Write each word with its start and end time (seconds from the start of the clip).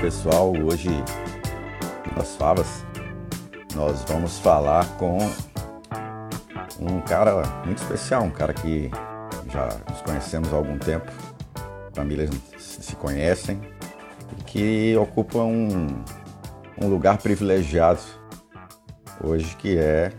pessoal, 0.00 0.50
hoje 0.56 0.88
nas 2.16 2.34
Favas 2.36 2.82
nós 3.74 4.02
vamos 4.04 4.38
falar 4.38 4.96
com 4.96 5.18
um 6.80 7.02
cara 7.02 7.42
muito 7.66 7.82
especial, 7.82 8.22
um 8.22 8.30
cara 8.30 8.54
que 8.54 8.90
já 9.52 9.68
nos 9.90 10.00
conhecemos 10.00 10.50
há 10.54 10.56
algum 10.56 10.78
tempo, 10.78 11.06
famílias 11.92 12.30
se 12.58 12.96
conhecem 12.96 13.60
e 14.38 14.42
que 14.44 14.96
ocupa 14.96 15.38
um, 15.40 15.88
um 16.80 16.88
lugar 16.88 17.18
privilegiado 17.18 18.00
hoje 19.22 19.54
que 19.56 19.76
é 19.76 20.10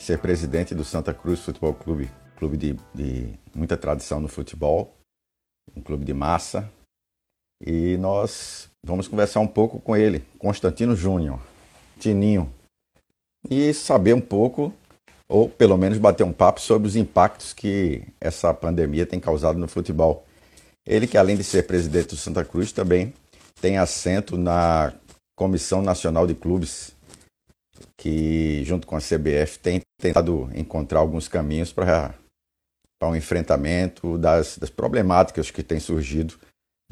ser 0.00 0.18
presidente 0.18 0.74
do 0.74 0.82
Santa 0.82 1.14
Cruz 1.14 1.38
Futebol 1.44 1.74
Clube, 1.74 2.10
clube 2.36 2.56
de, 2.56 2.76
de 2.92 3.38
muita 3.54 3.76
tradição 3.76 4.18
no 4.18 4.26
futebol, 4.26 4.98
um 5.76 5.80
clube 5.80 6.04
de 6.04 6.12
massa, 6.12 6.68
e 7.64 7.96
nós 7.98 8.71
vamos 8.84 9.06
conversar 9.06 9.40
um 9.40 9.46
pouco 9.46 9.80
com 9.80 9.96
ele, 9.96 10.24
Constantino 10.38 10.96
Júnior, 10.96 11.40
Tininho, 11.98 12.52
e 13.48 13.72
saber 13.72 14.14
um 14.14 14.20
pouco, 14.20 14.72
ou 15.28 15.48
pelo 15.48 15.76
menos 15.76 15.98
bater 15.98 16.24
um 16.24 16.32
papo 16.32 16.60
sobre 16.60 16.88
os 16.88 16.96
impactos 16.96 17.52
que 17.52 18.02
essa 18.20 18.52
pandemia 18.52 19.06
tem 19.06 19.20
causado 19.20 19.58
no 19.58 19.68
futebol. 19.68 20.26
Ele 20.86 21.06
que 21.06 21.16
além 21.16 21.36
de 21.36 21.44
ser 21.44 21.66
presidente 21.66 22.08
do 22.08 22.16
Santa 22.16 22.44
Cruz 22.44 22.72
também 22.72 23.14
tem 23.60 23.78
assento 23.78 24.36
na 24.36 24.92
Comissão 25.36 25.80
Nacional 25.80 26.26
de 26.26 26.34
Clubes, 26.34 26.92
que 27.96 28.64
junto 28.64 28.86
com 28.86 28.96
a 28.96 29.00
CBF 29.00 29.58
tem 29.60 29.80
tentado 30.00 30.50
encontrar 30.54 30.98
alguns 30.98 31.28
caminhos 31.28 31.72
para 31.72 32.14
para 32.98 33.08
um 33.08 33.16
enfrentamento 33.16 34.16
das, 34.16 34.56
das 34.56 34.70
problemáticas 34.70 35.50
que 35.50 35.60
têm 35.60 35.80
surgido 35.80 36.38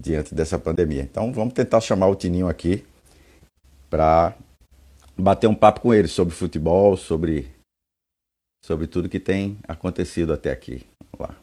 diante 0.00 0.34
dessa 0.34 0.58
pandemia. 0.58 1.02
Então 1.02 1.32
vamos 1.32 1.52
tentar 1.52 1.80
chamar 1.80 2.08
o 2.08 2.16
Tininho 2.16 2.48
aqui 2.48 2.84
para 3.90 4.34
bater 5.16 5.46
um 5.46 5.54
papo 5.54 5.80
com 5.80 5.92
ele 5.92 6.08
sobre 6.08 6.34
futebol, 6.34 6.96
sobre, 6.96 7.50
sobre 8.64 8.86
tudo 8.86 9.08
que 9.08 9.20
tem 9.20 9.58
acontecido 9.68 10.32
até 10.32 10.50
aqui. 10.50 10.86
Vamos 11.12 11.28
lá. 11.28 11.36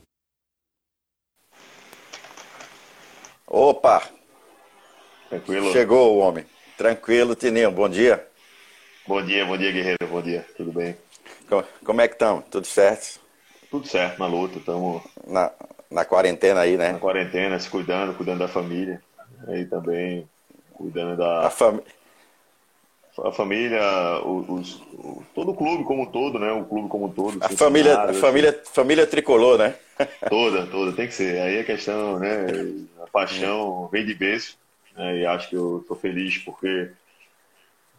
Opa! 3.45 4.09
Tranquilo? 5.29 5.71
Chegou 5.71 6.15
o 6.15 6.19
homem. 6.19 6.45
Tranquilo, 6.77 7.35
Tininho. 7.35 7.71
Bom 7.71 7.87
dia. 7.87 8.27
Bom 9.07 9.23
dia, 9.23 9.45
bom 9.45 9.57
dia, 9.57 9.71
guerreiro. 9.71 10.07
Bom 10.09 10.21
dia. 10.21 10.45
Tudo 10.55 10.71
bem? 10.71 10.97
Como, 11.47 11.63
como 11.85 12.01
é 12.01 12.07
que 12.07 12.15
estão? 12.15 12.41
Tudo 12.41 12.65
certo? 12.65 13.19
Tudo 13.69 13.87
certo, 13.87 14.19
na 14.19 14.27
luta. 14.27 14.57
Estamos 14.57 15.03
na, 15.25 15.51
na 15.89 16.05
quarentena 16.05 16.61
aí, 16.61 16.77
né? 16.77 16.93
Na 16.93 16.99
quarentena, 16.99 17.59
se 17.59 17.69
cuidando, 17.69 18.13
cuidando 18.15 18.39
da 18.39 18.47
família. 18.47 19.01
Aí 19.47 19.65
também 19.65 20.27
cuidando 20.73 21.17
da. 21.17 21.47
A, 21.47 21.49
fam... 21.49 21.81
a 23.23 23.31
família, 23.31 23.81
os, 24.23 24.81
todo 25.33 25.51
o 25.51 25.55
clube 25.55 25.83
como 25.83 26.03
um 26.03 26.05
todo, 26.05 26.39
né? 26.39 26.51
O 26.51 26.65
clube 26.65 26.89
como 26.89 27.05
um 27.05 27.11
todo. 27.11 27.37
A 27.41 27.49
família, 27.49 27.97
a 27.99 28.13
família, 28.13 28.49
assim. 28.51 28.73
família 28.73 29.07
tricolor, 29.07 29.57
né? 29.57 29.75
toda, 30.29 30.65
toda, 30.67 30.91
tem 30.91 31.07
que 31.07 31.13
ser. 31.13 31.41
Aí 31.41 31.59
a 31.59 31.63
questão, 31.63 32.19
né? 32.19 32.47
A 33.03 33.07
paixão 33.07 33.87
vem 33.91 34.05
de 34.05 34.13
berço. 34.13 34.57
Né? 34.95 35.19
E 35.19 35.25
acho 35.25 35.49
que 35.49 35.55
eu 35.55 35.79
estou 35.79 35.97
feliz 35.97 36.37
porque 36.39 36.91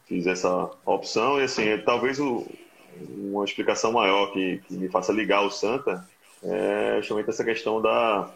fiz 0.05 0.27
essa 0.27 0.69
opção. 0.85 1.39
E 1.39 1.43
assim, 1.43 1.77
talvez 1.85 2.19
o, 2.19 2.45
uma 3.17 3.45
explicação 3.45 3.91
maior 3.91 4.31
que, 4.31 4.61
que 4.67 4.73
me 4.75 4.89
faça 4.89 5.11
ligar 5.11 5.41
o 5.41 5.51
Santa 5.51 6.07
é 6.43 6.97
justamente 6.97 7.29
essa 7.29 7.43
questão 7.43 7.81
da, 7.81 8.29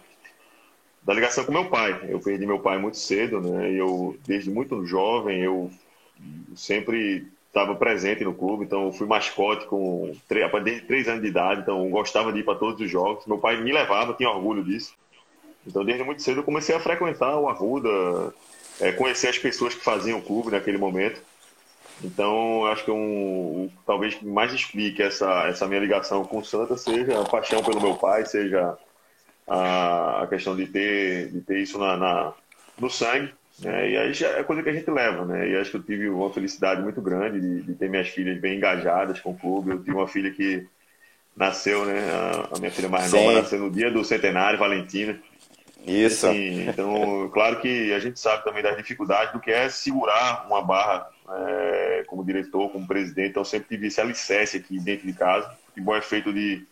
da 1.03 1.13
ligação 1.13 1.45
com 1.45 1.51
meu 1.51 1.69
pai. 1.69 1.99
Eu 2.09 2.19
perdi 2.19 2.45
meu 2.45 2.59
pai 2.59 2.77
muito 2.77 2.97
cedo, 2.97 3.41
né? 3.41 3.71
Eu, 3.71 4.17
desde 4.25 4.49
muito 4.49 4.85
jovem, 4.85 5.41
eu 5.41 5.71
sempre 6.55 7.27
estava 7.47 7.75
presente 7.75 8.23
no 8.23 8.33
clube, 8.33 8.65
então 8.65 8.85
eu 8.85 8.91
fui 8.91 9.05
mascote 9.05 9.67
com 9.67 10.11
desde 10.63 10.87
três 10.87 11.07
anos 11.07 11.21
de 11.21 11.27
idade, 11.27 11.61
então 11.61 11.87
gostava 11.89 12.33
de 12.33 12.39
ir 12.39 12.43
para 12.43 12.57
todos 12.57 12.81
os 12.81 12.89
jogos. 12.89 13.27
Meu 13.27 13.37
pai 13.37 13.61
me 13.61 13.71
levava, 13.71 14.13
tinha 14.13 14.29
orgulho 14.29 14.63
disso. 14.63 14.95
Então, 15.65 15.85
desde 15.85 16.03
muito 16.03 16.21
cedo, 16.21 16.39
eu 16.39 16.43
comecei 16.43 16.75
a 16.75 16.79
frequentar 16.79 17.37
o 17.39 17.47
Arruda, 17.47 18.33
é, 18.81 18.91
conhecer 18.91 19.29
as 19.29 19.37
pessoas 19.37 19.73
que 19.73 19.83
faziam 19.83 20.19
o 20.19 20.21
clube 20.21 20.51
naquele 20.51 20.77
momento. 20.77 21.21
Então, 22.01 22.65
acho 22.65 22.85
que 22.85 22.91
um, 22.91 23.69
talvez 23.85 24.21
mais 24.21 24.53
explique 24.53 25.01
essa, 25.01 25.47
essa 25.47 25.67
minha 25.67 25.79
ligação 25.79 26.23
com 26.23 26.39
o 26.39 26.45
Santa 26.45 26.77
seja 26.77 27.21
a 27.21 27.25
paixão 27.25 27.61
pelo 27.63 27.81
meu 27.81 27.95
pai, 27.95 28.25
seja 28.25 28.77
a, 29.47 30.23
a 30.23 30.27
questão 30.27 30.55
de 30.55 30.67
ter, 30.67 31.29
de 31.31 31.41
ter 31.41 31.59
isso 31.59 31.77
na, 31.77 31.97
na 31.97 32.33
no 32.79 32.89
sangue. 32.89 33.33
Né? 33.59 33.91
E 33.91 33.97
aí 33.97 34.11
é 34.23 34.43
coisa 34.43 34.63
que 34.63 34.69
a 34.69 34.73
gente 34.73 34.89
leva, 34.89 35.25
né? 35.25 35.49
E 35.49 35.55
acho 35.55 35.71
que 35.71 35.77
eu 35.77 35.83
tive 35.83 36.09
uma 36.09 36.31
felicidade 36.31 36.81
muito 36.81 37.01
grande 37.01 37.39
de, 37.39 37.61
de 37.61 37.73
ter 37.75 37.89
minhas 37.89 38.09
filhas 38.09 38.39
bem 38.39 38.57
engajadas 38.57 39.19
com 39.19 39.31
o 39.31 39.37
clube. 39.37 39.71
Eu 39.71 39.79
tive 39.79 39.91
uma 39.91 40.07
filha 40.07 40.31
que 40.31 40.65
nasceu, 41.35 41.85
né? 41.85 41.99
A, 42.11 42.55
a 42.55 42.59
minha 42.59 42.71
filha 42.71 42.89
mais 42.89 43.11
Sim. 43.11 43.17
nova 43.17 43.41
nasceu 43.41 43.59
no 43.59 43.69
dia 43.69 43.91
do 43.91 44.03
centenário, 44.03 44.57
Valentina. 44.57 45.19
Isso. 45.85 46.27
Assim, 46.27 46.69
então, 46.69 47.29
claro 47.33 47.59
que 47.59 47.93
a 47.93 47.99
gente 47.99 48.19
sabe 48.19 48.43
também 48.43 48.63
das 48.63 48.77
dificuldades 48.77 49.33
do 49.33 49.39
que 49.39 49.51
é 49.51 49.69
segurar 49.69 50.45
uma 50.47 50.61
barra 50.61 51.09
é, 51.29 52.03
como 52.07 52.23
diretor, 52.23 52.69
como 52.69 52.87
presidente. 52.87 53.29
Então, 53.29 53.43
sempre 53.43 53.67
tive 53.69 53.87
esse 53.87 53.99
alicerce 53.99 54.57
aqui 54.57 54.79
dentro 54.79 55.05
de 55.05 55.13
casa. 55.13 55.47
O 55.47 55.65
futebol 55.67 55.95
é 55.95 56.01
feito 56.01 56.31
de 56.33 56.65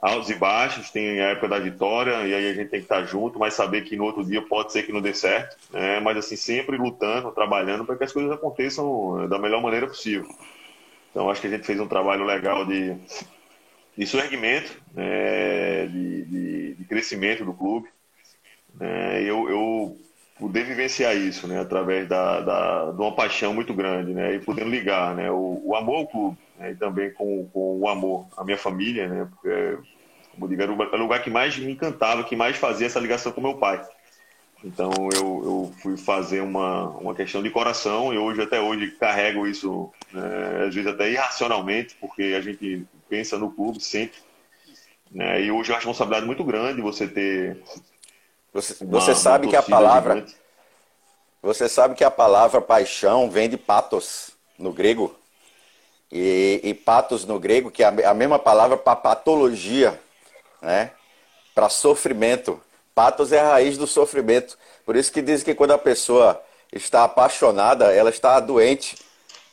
altos 0.00 0.30
e 0.30 0.34
baixos, 0.34 0.90
tem 0.90 1.20
a 1.20 1.28
época 1.28 1.48
da 1.48 1.58
vitória, 1.60 2.26
e 2.26 2.34
aí 2.34 2.50
a 2.50 2.54
gente 2.54 2.70
tem 2.70 2.80
que 2.80 2.86
estar 2.86 3.04
junto, 3.04 3.38
mas 3.38 3.54
saber 3.54 3.82
que 3.82 3.96
no 3.96 4.04
outro 4.04 4.24
dia 4.24 4.42
pode 4.42 4.72
ser 4.72 4.82
que 4.82 4.92
não 4.92 5.00
dê 5.00 5.14
certo. 5.14 5.56
Né? 5.72 6.00
Mas, 6.00 6.16
assim, 6.16 6.36
sempre 6.36 6.76
lutando, 6.76 7.30
trabalhando 7.30 7.84
para 7.84 7.96
que 7.96 8.04
as 8.04 8.12
coisas 8.12 8.32
aconteçam 8.32 9.28
da 9.28 9.38
melhor 9.38 9.62
maneira 9.62 9.86
possível. 9.86 10.28
Então, 11.10 11.30
acho 11.30 11.40
que 11.40 11.46
a 11.46 11.50
gente 11.50 11.64
fez 11.64 11.78
um 11.78 11.86
trabalho 11.86 12.24
legal 12.24 12.66
de, 12.66 12.96
de 13.96 14.06
surgimento, 14.06 14.72
né? 14.92 15.86
de, 15.86 16.24
de, 16.24 16.74
de 16.74 16.84
crescimento 16.84 17.44
do 17.44 17.54
clube. 17.54 17.88
É, 18.80 19.22
eu, 19.22 19.48
eu 19.48 19.98
poder 20.38 20.64
vivenciar 20.64 21.16
isso, 21.16 21.46
né, 21.46 21.60
através 21.60 22.08
da, 22.08 22.40
da, 22.40 22.90
de 22.90 23.00
uma 23.00 23.14
paixão 23.14 23.54
muito 23.54 23.72
grande, 23.72 24.12
né, 24.12 24.34
e 24.34 24.40
podendo 24.40 24.70
ligar, 24.70 25.14
né, 25.14 25.30
o, 25.30 25.60
o 25.64 25.76
amor 25.76 25.98
ao 25.98 26.06
clube, 26.08 26.36
né, 26.58 26.72
e 26.72 26.74
também 26.74 27.12
com, 27.12 27.48
com 27.52 27.78
o 27.78 27.88
amor 27.88 28.26
à 28.36 28.42
minha 28.42 28.58
família, 28.58 29.06
né, 29.06 29.28
porque, 29.30 29.78
como 30.32 30.48
digo, 30.48 30.62
era 30.62 30.72
o 30.72 30.96
lugar 30.96 31.22
que 31.22 31.30
mais 31.30 31.56
me 31.56 31.70
encantava, 31.70 32.24
que 32.24 32.34
mais 32.34 32.56
fazia 32.56 32.88
essa 32.88 32.98
ligação 32.98 33.30
com 33.30 33.40
meu 33.40 33.54
pai. 33.54 33.86
Então 34.64 34.92
eu, 35.12 35.42
eu 35.44 35.72
fui 35.80 35.96
fazer 35.96 36.40
uma, 36.40 36.88
uma 36.90 37.14
questão 37.14 37.42
de 37.42 37.50
coração 37.50 38.14
e 38.14 38.18
hoje 38.18 38.42
até 38.42 38.60
hoje 38.60 38.92
carrego 38.92 39.46
isso, 39.46 39.92
né, 40.12 40.64
às 40.66 40.74
vezes 40.74 40.90
até 40.90 41.10
irracionalmente, 41.10 41.96
porque 42.00 42.34
a 42.36 42.40
gente 42.40 42.84
pensa 43.08 43.38
no 43.38 43.50
clube 43.50 43.80
sempre. 43.80 44.18
Né, 45.10 45.44
e 45.44 45.50
hoje 45.52 45.70
é 45.70 45.74
uma 45.74 45.78
responsabilidade 45.78 46.26
muito 46.26 46.42
grande 46.42 46.80
você 46.80 47.06
ter 47.06 47.62
você, 48.52 48.84
você 48.84 49.14
sabe 49.14 49.48
que 49.48 49.56
a 49.56 49.62
palavra. 49.62 50.14
Gigante. 50.16 50.36
Você 51.42 51.68
sabe 51.68 51.96
que 51.96 52.04
a 52.04 52.10
palavra 52.10 52.60
paixão 52.60 53.28
vem 53.28 53.48
de 53.48 53.56
patos 53.56 54.30
no 54.58 54.72
grego. 54.72 55.14
E, 56.10 56.60
e 56.62 56.74
patos 56.74 57.24
no 57.24 57.38
grego, 57.40 57.70
que 57.70 57.82
é 57.82 57.86
a 57.86 58.14
mesma 58.14 58.38
palavra 58.38 58.76
para 58.76 58.94
patologia, 58.94 59.98
né? 60.60 60.92
Para 61.54 61.68
sofrimento. 61.68 62.60
Patos 62.94 63.32
é 63.32 63.40
a 63.40 63.48
raiz 63.52 63.78
do 63.78 63.86
sofrimento. 63.86 64.58
Por 64.84 64.94
isso 64.94 65.10
que 65.10 65.22
dizem 65.22 65.44
que 65.44 65.54
quando 65.54 65.72
a 65.72 65.78
pessoa 65.78 66.40
está 66.70 67.04
apaixonada, 67.04 67.92
ela 67.92 68.10
está 68.10 68.38
doente, 68.38 68.96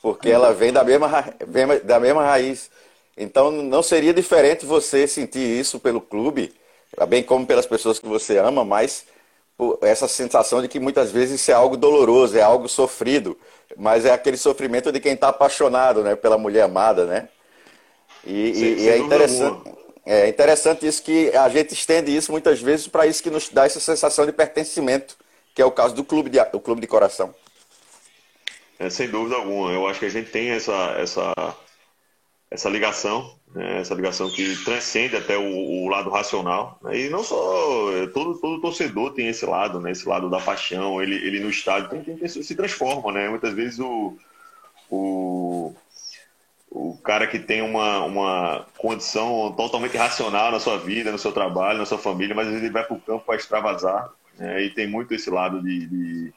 porque 0.02 0.30
ela 0.30 0.54
vem 0.54 0.74
da 0.74 0.84
mesma, 0.84 1.34
vem 1.48 1.80
da 1.80 2.00
mesma 2.00 2.24
raiz. 2.24 2.70
Então 3.18 3.52
não 3.52 3.81
seria 3.81 4.14
diferente 4.14 4.66
você 4.66 5.08
sentir 5.08 5.40
isso 5.40 5.80
pelo 5.80 6.02
clube 6.02 6.54
bem 7.07 7.24
como 7.24 7.45
pelas 7.45 7.65
pessoas 7.65 8.00
que 8.00 8.07
você 8.07 8.38
ama, 8.38 8.65
mas 8.65 9.06
essa 9.81 10.07
sensação 10.07 10.62
de 10.62 10.68
que 10.68 10.80
muitas 10.80 11.12
vezes 11.12 11.41
isso 11.41 11.51
é 11.51 11.53
algo 11.53 11.75
doloroso, 11.75 12.38
é 12.38 12.41
algo 12.41 12.69
sofrido, 12.69 13.38
mas 13.77 14.06
é 14.06 14.12
aquele 14.12 14.38
sofrimento 14.38 14.91
de 14.91 15.00
quem 15.00 15.13
está 15.13 15.30
apaixonado, 15.30 16.01
né, 16.01 16.15
pela 16.15 16.38
mulher 16.38 16.63
amada, 16.63 17.06
né? 17.06 17.30
E, 18.25 18.53
Sim, 18.53 18.83
e 18.83 18.89
é 18.89 18.97
interessante, 18.97 19.71
é 20.06 20.27
interessante 20.27 20.88
isso 20.88 21.03
que 21.03 21.30
a 21.36 21.47
gente 21.50 21.74
estende 21.74 22.15
isso 22.15 22.31
muitas 22.31 22.62
vezes 22.62 22.88
para 22.88 23.06
isso 23.06 23.21
que 23.24 23.30
nos 23.30 23.50
dá 23.50 23.65
essa 23.65 23.80
sensação 23.80 24.25
de 24.25 24.31
pertencimento, 24.31 25.18
que 25.53 25.62
é 25.62 25.65
o 25.65 25.71
caso 25.71 25.94
do 25.94 26.03
clube 26.03 26.30
de, 26.30 26.44
do 26.45 26.59
clube 26.59 26.81
de 26.81 26.88
coração. 26.88 27.33
É, 28.77 28.89
sem 28.89 29.09
dúvida 29.09 29.35
alguma, 29.35 29.71
eu 29.71 29.88
acho 29.88 30.00
que 30.00 30.06
a 30.06 30.09
gente 30.09 30.31
tem 30.31 30.51
essa 30.51 30.95
essa 30.97 31.33
essa 32.51 32.69
ligação, 32.69 33.38
né, 33.54 33.80
essa 33.80 33.96
ligação 33.96 34.30
que 34.30 34.56
transcende 34.63 35.16
até 35.16 35.38
o, 35.38 35.84
o 35.84 35.88
lado 35.90 36.10
racional. 36.10 36.80
Né, 36.81 37.01
e 37.01 37.10
não 37.10 37.24
só 37.24 38.07
todo, 38.13 38.38
todo 38.40 38.62
torcedor 38.62 39.13
tem 39.13 39.28
esse 39.28 39.46
lado, 39.46 39.80
né, 39.80 39.92
esse 39.92 40.07
lado 40.07 40.30
da 40.30 40.40
paixão. 40.40 41.01
Ele, 41.01 41.16
ele 41.16 41.40
no 41.40 41.50
estádio 41.50 41.90
tem, 41.90 42.16
tem, 42.16 42.28
se 42.28 42.56
transforma, 42.56 43.12
né? 43.12 43.30
Muitas 43.30 43.54
vezes 43.54 43.80
o, 43.80 44.16
o, 44.90 45.74
o 46.69 46.98
cara 46.98 47.28
que 47.28 47.40
tem 47.40 47.62
uma, 47.62 48.04
uma 48.06 48.66
condição 48.78 49.54
totalmente 49.57 49.98
racional 49.98 50.52
na 50.52 50.60
sua 50.60 50.78
vida, 50.78 51.12
no 51.12 51.19
seu 51.19 51.31
trabalho, 51.31 51.80
na 51.80 51.86
sua 51.86 51.98
família, 51.98 52.36
mas 52.36 52.48
ele 52.48 52.69
vai 52.69 52.84
para 52.84 52.95
o 52.95 53.02
campo 53.02 53.25
para 53.25 53.36
extravasar. 53.36 54.10
Né, 54.38 54.63
e 54.63 54.69
tem 54.69 54.88
muito 54.88 55.13
esse 55.13 55.30
lado 55.30 55.62
de, 55.62 55.88
de 55.88 56.34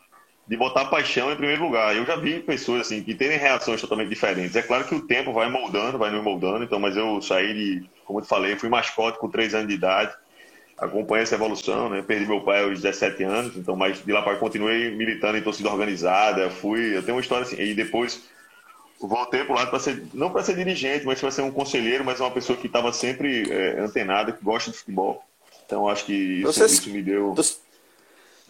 de 0.46 0.56
botar 0.56 0.86
paixão 0.86 1.32
em 1.32 1.36
primeiro 1.36 1.62
lugar. 1.62 1.96
Eu 1.96 2.04
já 2.04 2.16
vi 2.16 2.40
pessoas 2.40 2.82
assim 2.82 3.02
que 3.02 3.14
têm 3.14 3.30
reações 3.36 3.80
totalmente 3.80 4.08
diferentes. 4.08 4.56
É 4.56 4.62
claro 4.62 4.84
que 4.84 4.94
o 4.94 5.06
tempo 5.06 5.32
vai 5.32 5.48
moldando, 5.48 5.98
vai 5.98 6.10
nos 6.10 6.22
moldando. 6.22 6.64
Então, 6.64 6.80
mas 6.80 6.96
eu 6.96 7.22
saí 7.22 7.54
de, 7.54 7.90
como 8.04 8.18
eu 8.18 8.22
te 8.22 8.28
falei, 8.28 8.56
fui 8.56 8.68
mascote 8.68 9.18
com 9.18 9.28
três 9.28 9.54
anos 9.54 9.68
de 9.68 9.74
idade. 9.74 10.12
Acompanhei 10.76 11.22
essa 11.22 11.36
evolução, 11.36 11.88
né? 11.88 12.02
Perdi 12.02 12.26
meu 12.26 12.40
pai 12.40 12.64
aos 12.64 12.80
17 12.80 13.22
anos, 13.22 13.56
então, 13.56 13.76
mas 13.76 14.04
de 14.04 14.12
lá 14.12 14.20
para 14.20 14.36
continuei 14.36 14.90
militando 14.90 15.38
em 15.38 15.42
torcida 15.42 15.70
organizada. 15.70 16.50
Fui, 16.50 16.96
eu 16.96 17.02
tenho 17.02 17.16
uma 17.16 17.20
história 17.20 17.44
assim. 17.44 17.60
E 17.60 17.72
depois 17.72 18.22
voltei 19.00 19.44
para 19.44 19.52
o 19.52 19.56
lado 19.56 19.70
para 19.70 19.78
ser, 19.78 20.02
não 20.12 20.30
para 20.30 20.42
ser 20.42 20.56
dirigente, 20.56 21.06
mas 21.06 21.20
para 21.20 21.30
ser 21.30 21.42
um 21.42 21.52
conselheiro, 21.52 22.04
mas 22.04 22.20
uma 22.20 22.30
pessoa 22.30 22.56
que 22.56 22.66
estava 22.66 22.92
sempre 22.92 23.50
é, 23.50 23.80
antenada, 23.80 24.32
que 24.32 24.44
gosta 24.44 24.70
de 24.70 24.76
futebol. 24.76 25.24
Então, 25.64 25.88
acho 25.88 26.04
que 26.04 26.12
isso, 26.12 26.64
isso 26.64 26.90
me 26.90 27.02
deu. 27.02 27.34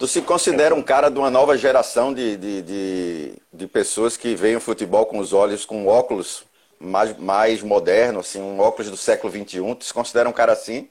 Tu 0.02 0.08
se 0.08 0.20
considera 0.20 0.74
um 0.74 0.82
cara 0.82 1.08
de 1.08 1.16
uma 1.16 1.30
nova 1.30 1.56
geração 1.56 2.12
de, 2.12 2.36
de, 2.36 2.62
de, 2.62 3.32
de 3.52 3.66
pessoas 3.68 4.16
que 4.16 4.34
veem 4.34 4.56
o 4.56 4.60
futebol 4.60 5.06
com 5.06 5.20
os 5.20 5.32
olhos, 5.32 5.64
com 5.64 5.86
óculos 5.86 6.42
mais, 6.80 7.16
mais 7.16 7.62
moderno, 7.62 8.18
assim, 8.18 8.42
um 8.42 8.58
óculos 8.58 8.90
do 8.90 8.96
século 8.96 9.32
XXI. 9.32 9.76
Tu 9.76 9.84
se 9.84 9.94
considera 9.94 10.28
um 10.28 10.32
cara 10.32 10.54
assim? 10.54 10.88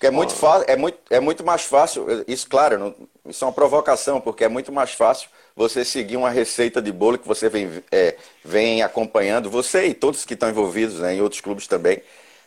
Que 0.00 0.06
é 0.06 0.10
muito, 0.10 0.32
fácil, 0.32 0.64
é, 0.66 0.74
muito, 0.74 0.98
é 1.10 1.20
muito 1.20 1.44
mais 1.44 1.64
fácil, 1.64 2.06
isso, 2.26 2.48
claro, 2.48 2.78
não, 2.78 2.94
isso 3.28 3.44
é 3.44 3.46
uma 3.46 3.52
provocação, 3.52 4.22
porque 4.22 4.44
é 4.44 4.48
muito 4.48 4.72
mais 4.72 4.92
fácil 4.92 5.28
você 5.54 5.84
seguir 5.84 6.16
uma 6.16 6.30
receita 6.30 6.80
de 6.80 6.90
bolo 6.90 7.18
que 7.18 7.28
você 7.28 7.50
vem, 7.50 7.84
é, 7.92 8.16
vem 8.42 8.82
acompanhando, 8.82 9.50
você 9.50 9.88
e 9.88 9.92
todos 9.92 10.24
que 10.24 10.32
estão 10.32 10.48
envolvidos 10.48 10.98
né, 11.00 11.14
em 11.14 11.20
outros 11.20 11.42
clubes 11.42 11.66
também. 11.66 12.00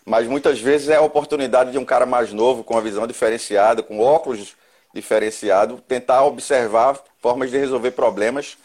Mas 0.03 0.25
muitas 0.25 0.59
vezes 0.59 0.89
é 0.89 0.95
a 0.95 1.01
oportunidade 1.01 1.71
de 1.71 1.77
um 1.77 1.85
cara 1.85 2.07
mais 2.07 2.33
novo, 2.33 2.63
com 2.63 2.73
uma 2.73 2.81
visão 2.81 3.05
diferenciada, 3.05 3.83
com 3.83 3.99
óculos 3.99 4.55
diferenciado, 4.97 5.81
tentar 5.87 6.23
observar 6.23 6.99
formas 7.21 7.51
de 7.51 7.57
resolver 7.57 7.91
problemas, 7.91 8.57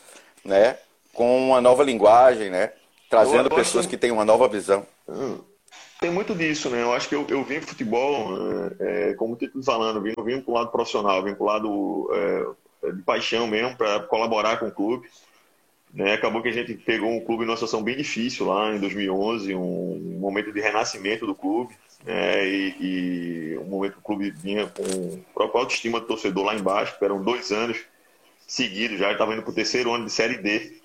né, 0.43 0.79
com 1.12 1.49
uma 1.49 1.61
nova 1.61 1.84
linguagem, 1.84 2.50
né, 2.50 2.73
trazendo 3.11 3.50
pessoas 3.50 3.87
que 3.87 3.99
têm 3.99 4.11
uma 4.11 4.25
nova 4.25 4.49
visão. 4.49 4.87
Hum. 5.06 5.38
Tem 6.00 6.11
muito 6.11 6.34
disso, 6.34 6.69
né? 6.69 6.82
Eu 6.82 6.93
acho 6.93 7.08
que 7.08 7.14
eu, 7.14 7.25
eu 7.29 7.44
vim 7.44 7.61
futebol, 7.61 8.37
é, 8.81 9.11
é 9.11 9.14
como 9.14 9.37
tu 9.37 9.62
falando, 9.62 10.00
vim, 10.00 10.12
vim 10.25 10.40
para 10.40 10.50
o 10.50 10.55
lado 10.55 10.70
profissional, 10.73 11.23
vim 11.23 11.32
para 11.32 11.44
o 11.44 11.46
lado 11.46 12.11
é, 12.82 12.93
de 12.93 13.02
paixão 13.02 13.46
mesmo, 13.46 13.76
para 13.76 14.00
colaborar 14.00 14.58
com 14.58 14.67
o 14.67 14.73
clube. 14.73 15.08
Né? 15.94 16.14
Acabou 16.14 16.43
que 16.43 16.49
a 16.49 16.52
gente 16.52 16.75
pegou 16.75 17.08
um 17.08 17.25
clube 17.25 17.44
numa 17.44 17.56
situação 17.56 17.82
bem 17.84 17.96
difícil 17.96 18.46
lá 18.46 18.75
em 18.75 18.81
2011, 18.81 19.55
um 19.55 20.19
momento 20.19 20.50
de 20.52 20.61
renascimento 20.61 21.25
do 21.25 21.37
clube. 21.37 21.73
É, 22.07 22.45
e, 22.47 22.77
e 22.81 23.59
o 23.59 23.65
momento 23.65 23.95
que 23.95 23.99
o 23.99 24.03
clube 24.03 24.31
vinha 24.31 24.67
com 24.67 25.23
própria 25.33 25.61
autoestima 25.61 26.01
do 26.01 26.07
torcedor 26.07 26.45
lá 26.45 26.55
embaixo, 26.55 26.99
que 26.99 27.05
eram 27.05 27.23
dois 27.23 27.53
anos 27.53 27.79
seguidos 28.47 28.99
já, 28.99 29.13
estava 29.13 29.33
indo 29.33 29.43
para 29.43 29.51
o 29.51 29.55
terceiro 29.55 29.93
ano 29.95 30.07
de 30.07 30.13
Série 30.13 30.39
D. 30.39 30.81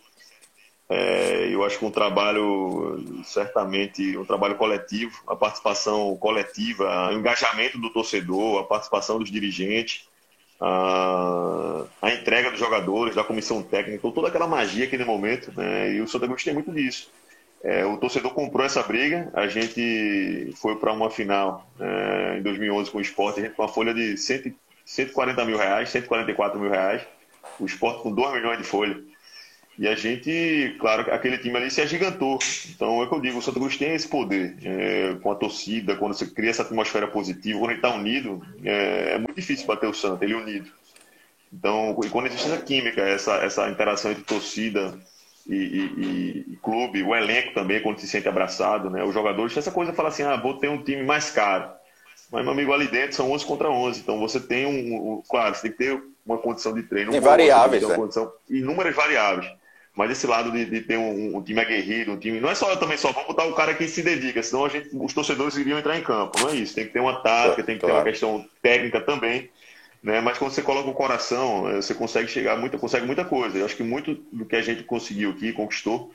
É, 0.90 1.50
eu 1.52 1.66
acho 1.66 1.78
que 1.80 1.86
um 1.86 1.92
trabalho, 1.92 3.04
certamente, 3.26 4.18
um 4.18 4.24
trabalho 4.24 4.56
coletivo, 4.56 5.22
a 5.28 5.36
participação 5.36 6.16
coletiva, 6.16 7.10
o 7.10 7.14
engajamento 7.14 7.78
do 7.78 7.90
torcedor, 7.90 8.62
a 8.62 8.64
participação 8.64 9.20
dos 9.20 9.30
dirigentes, 9.30 10.08
a, 10.62 11.84
a 12.02 12.12
entrega 12.12 12.52
dos 12.52 12.60
jogadores, 12.60 13.16
da 13.16 13.24
comissão 13.24 13.62
técnica, 13.62 14.10
toda 14.12 14.30
aquela 14.30 14.48
magia 14.48 14.86
aquele 14.86 15.04
momento, 15.04 15.52
né, 15.56 15.94
e 15.94 16.02
o 16.02 16.08
Santa 16.08 16.26
Cruz 16.26 16.44
tem 16.44 16.54
muito 16.54 16.72
disso. 16.72 17.10
É, 17.64 17.86
o 17.86 17.98
torcedor 17.98 18.34
comprou 18.34 18.66
essa 18.66 18.84
briga, 18.84 19.30
a 19.34 19.48
gente 19.48 20.54
foi 20.56 20.76
para 20.76 20.94
uma 20.94 21.10
final 21.10 21.68
é, 21.80 22.38
em 22.38 22.42
2011 22.42 22.92
com 22.92 23.00
o 23.00 23.02
esporte, 23.02 23.40
a 23.40 23.44
gente 23.44 23.56
com 23.56 23.64
uma 23.64 23.68
folha 23.68 23.94
de 23.94 24.16
100, 24.16 24.56
140 24.86 25.46
mil 25.46 25.58
reais, 25.58 25.90
144 25.90 26.60
mil 26.60 26.70
reais, 26.70 27.02
o 27.60 27.66
esporte 27.66 28.04
com 28.04 28.12
2 28.12 28.34
milhões 28.34 28.58
de 28.58 28.64
folha. 28.64 29.02
E 29.80 29.88
a 29.88 29.96
gente, 29.96 30.76
claro, 30.80 31.14
aquele 31.14 31.38
time 31.38 31.56
ali 31.56 31.70
se 31.70 31.82
agigantou. 31.82 32.40
Então 32.70 33.02
é 33.02 33.06
o 33.06 33.10
que 33.10 33.16
eu 33.16 33.22
digo, 33.22 33.38
o 33.38 33.42
Santa 33.42 33.60
Cruz 33.60 33.78
tem 33.78 33.94
esse 33.94 34.08
poder 34.08 34.56
é, 34.64 35.16
com 35.22 35.32
a 35.32 35.36
torcida, 35.36 35.96
quando 35.96 36.14
você 36.14 36.26
cria 36.26 36.50
essa 36.50 36.64
atmosfera 36.64 37.08
positiva, 37.08 37.60
quando 37.60 37.72
ele 37.72 37.80
está 37.80 37.94
unido, 37.94 38.42
é, 38.64 39.14
é, 39.14 39.18
muito 39.18 39.36
difícil 39.36 39.68
bater 39.68 39.88
o 39.88 39.94
Santa, 39.94 40.26
ele 40.26 40.34
unido. 40.34 40.72
Então, 41.54 41.98
e 42.04 42.10
quando 42.10 42.26
existe 42.26 42.48
essa 42.48 42.62
química, 42.62 43.02
essa, 43.02 43.36
essa 43.36 43.70
interação 43.70 44.12
entre 44.12 44.24
torcida, 44.24 44.98
e, 45.48 45.56
e, 45.56 46.46
e, 46.54 46.56
clube, 46.58 47.04
o 47.04 47.16
elenco 47.16 47.54
também, 47.54 47.82
quando 47.82 48.00
se 48.00 48.08
sente 48.08 48.28
abraçado, 48.28 48.90
né? 48.90 49.04
Os 49.04 49.14
jogadores, 49.14 49.56
essa 49.56 49.72
coisa 49.72 49.94
fala 49.94 50.10
assim, 50.10 50.24
ah, 50.24 50.36
vou 50.36 50.56
ter 50.56 50.70
um 50.70 50.84
time 50.84 51.04
mais 51.04 51.32
caro. 51.32 51.70
Mas, 52.32 52.44
meu 52.44 52.52
amigo, 52.52 52.74
ali 52.74 52.88
dentro 52.88 53.16
são 53.16 53.32
11 53.32 53.46
contra 53.46 53.70
11. 53.70 54.02
Então 54.02 54.20
você 54.20 54.40
tem 54.40 54.66
um. 54.66 55.14
um 55.14 55.24
claro, 55.30 55.56
você 55.56 55.62
tem 55.64 55.72
que 55.72 55.78
ter 55.78 56.04
uma 56.26 56.38
condição 56.38 56.74
de 56.74 56.84
treino. 56.84 57.12
Tem 57.12 57.22
variáveis, 57.22 57.88
né? 57.88 57.96
Condição, 57.96 58.30
inúmeras 58.50 58.94
variáveis. 58.94 59.50
Mas 59.96 60.12
esse 60.12 60.28
lado 60.28 60.52
de, 60.52 60.66
de 60.66 60.82
ter 60.82 60.98
um, 60.98 61.38
um, 61.38 61.42
time 61.42 61.60
aguerrido, 61.60 62.12
um 62.12 62.20
time. 62.20 62.42
Não 62.42 62.50
é 62.50 62.56
só 62.56 62.76
também 62.76 62.98
só, 62.98 63.12
vamos 63.14 63.30
botar 63.30 63.46
o 63.46 63.56
cara 63.56 63.74
que 63.74 63.88
se 63.88 64.04
dedica, 64.04 64.44
senão 64.44 64.66
a 64.66 64.70
gente, 64.70 64.90
os 64.94 65.14
torcedores 65.14 65.56
iriam 65.56 65.80
entrar 65.80 65.98
em 65.98 66.04
campo. 66.04 66.38
Não 66.40 66.50
é 66.50 66.56
isso. 66.56 66.76
Tem 66.76 66.86
que 66.86 66.94
ter 66.94 67.00
uma 67.00 67.22
tática, 67.22 67.64
tem 67.64 67.78
que 67.78 67.86
ter 67.86 67.92
uma 67.92 68.04
questão 68.04 68.46
técnica 68.62 69.00
também 69.02 69.50
né? 70.08 70.22
Mas 70.22 70.38
quando 70.38 70.52
você 70.52 70.62
coloca 70.62 70.90
o 70.90 70.94
coração, 70.94 71.70
eh, 71.70 71.82
você 71.82 71.94
consegue 71.94 72.30
chegar 72.30 72.58
muita, 72.58 72.78
consegue 72.78 73.06
muita 73.06 73.26
coisa. 73.26 73.58
Eu 73.58 73.66
acho 73.66 73.76
que 73.76 73.84
muito 73.84 74.16
do 74.32 74.46
que 74.46 74.56
a 74.56 74.62
gente 74.62 74.84
conseguiu 74.84 75.32
aqui, 75.32 75.52
conquistou, 75.52 76.14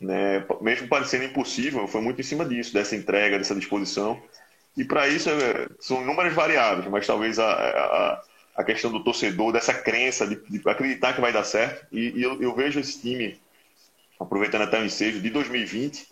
né? 0.00 0.46
mesmo 0.60 0.86
parecendo 0.86 1.24
impossível, 1.24 1.88
foi 1.88 2.00
muito 2.00 2.20
em 2.20 2.24
cima 2.24 2.44
disso, 2.44 2.72
dessa 2.72 2.94
entrega, 2.94 3.36
dessa 3.36 3.56
disposição. 3.56 4.22
E 4.76 4.84
para 4.84 5.08
isso 5.08 5.28
eh, 5.28 5.68
são 5.80 6.02
inúmeras 6.02 6.34
variáveis, 6.34 6.86
mas 6.88 7.04
talvez 7.04 7.40
a, 7.40 7.50
a, 7.50 8.22
a 8.58 8.64
questão 8.64 8.92
do 8.92 9.02
torcedor, 9.02 9.52
dessa 9.52 9.74
crença 9.74 10.24
de, 10.24 10.36
de, 10.48 10.62
acreditar 10.68 11.12
que 11.12 11.20
vai 11.20 11.32
dar 11.32 11.42
certo. 11.42 11.84
E, 11.90 12.20
e 12.20 12.22
eu, 12.22 12.40
eu, 12.40 12.54
vejo 12.54 12.78
esse 12.78 13.00
time, 13.00 13.40
aproveitando 14.20 14.62
até 14.62 14.80
o 14.80 14.84
ensejo, 14.84 15.20
de 15.20 15.30
2020, 15.30 16.06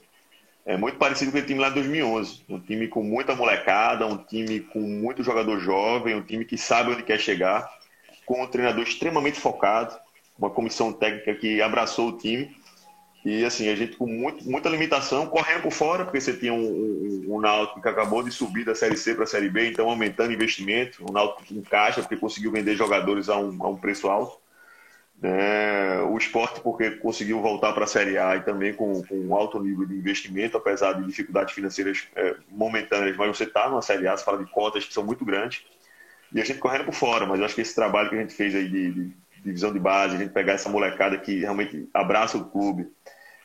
é 0.66 0.76
muito 0.76 0.96
parecido 0.96 1.30
com 1.30 1.38
o 1.38 1.42
time 1.42 1.60
lá 1.60 1.68
de 1.68 1.74
2011. 1.74 2.42
Um 2.48 2.58
time 2.58 2.88
com 2.88 3.02
muita 3.02 3.34
molecada, 3.34 4.06
um 4.06 4.16
time 4.16 4.60
com 4.60 4.80
muito 4.80 5.22
jogador 5.22 5.58
jovem, 5.60 6.14
um 6.14 6.22
time 6.22 6.44
que 6.44 6.56
sabe 6.56 6.92
onde 6.92 7.02
quer 7.02 7.20
chegar, 7.20 7.70
com 8.24 8.42
um 8.42 8.46
treinador 8.46 8.82
extremamente 8.82 9.38
focado, 9.38 9.94
uma 10.38 10.48
comissão 10.48 10.92
técnica 10.92 11.34
que 11.34 11.60
abraçou 11.60 12.08
o 12.08 12.16
time. 12.16 12.56
E 13.24 13.44
assim, 13.44 13.68
a 13.68 13.76
gente 13.76 13.96
com 13.96 14.06
muito, 14.06 14.48
muita 14.48 14.68
limitação, 14.68 15.26
correndo 15.26 15.62
por 15.62 15.72
fora, 15.72 16.04
porque 16.04 16.20
você 16.20 16.34
tinha 16.34 16.52
um, 16.52 16.58
um, 16.58 17.34
um 17.34 17.40
Náutico 17.40 17.80
que 17.80 17.88
acabou 17.88 18.22
de 18.22 18.30
subir 18.30 18.64
da 18.64 18.74
Série 18.74 18.96
C 18.96 19.14
para 19.14 19.24
a 19.24 19.26
Série 19.26 19.48
B, 19.48 19.70
então 19.70 19.88
aumentando 19.88 20.32
investimento, 20.32 21.02
um 21.08 21.12
Náutico 21.12 21.54
encaixa, 21.54 22.02
porque 22.02 22.16
conseguiu 22.16 22.52
vender 22.52 22.76
jogadores 22.76 23.28
a 23.28 23.36
um, 23.38 23.62
a 23.62 23.68
um 23.68 23.76
preço 23.76 24.08
alto. 24.08 24.43
É, 25.26 26.02
o 26.02 26.18
esporte, 26.18 26.60
porque 26.60 26.90
conseguiu 26.90 27.40
voltar 27.40 27.72
para 27.72 27.84
a 27.84 27.86
Série 27.86 28.18
A 28.18 28.36
e 28.36 28.42
também 28.42 28.74
com, 28.74 29.02
com 29.04 29.14
um 29.14 29.34
alto 29.34 29.58
nível 29.58 29.86
de 29.86 29.94
investimento, 29.94 30.58
apesar 30.58 30.92
de 30.92 31.06
dificuldades 31.06 31.54
financeiras 31.54 32.06
é, 32.14 32.36
momentâneas, 32.50 33.16
mas 33.16 33.34
você 33.34 33.44
está 33.44 33.70
numa 33.70 33.80
Série 33.80 34.06
A, 34.06 34.14
você 34.14 34.22
fala 34.22 34.44
de 34.44 34.50
cotas 34.50 34.84
que 34.84 34.92
são 34.92 35.02
muito 35.02 35.24
grandes, 35.24 35.64
e 36.30 36.42
a 36.42 36.44
gente 36.44 36.58
correndo 36.58 36.84
por 36.84 36.92
fora, 36.92 37.24
mas 37.24 37.38
eu 37.38 37.46
acho 37.46 37.54
que 37.54 37.62
esse 37.62 37.74
trabalho 37.74 38.10
que 38.10 38.16
a 38.16 38.20
gente 38.20 38.34
fez 38.34 38.54
aí 38.54 38.68
de, 38.68 38.92
de, 38.92 39.12
divisão 39.42 39.72
de 39.72 39.78
base, 39.78 40.14
a 40.14 40.18
gente 40.18 40.30
pegar 40.30 40.52
essa 40.52 40.68
molecada 40.68 41.16
que 41.16 41.40
realmente 41.40 41.88
abraça 41.94 42.36
o 42.36 42.44
clube, 42.44 42.86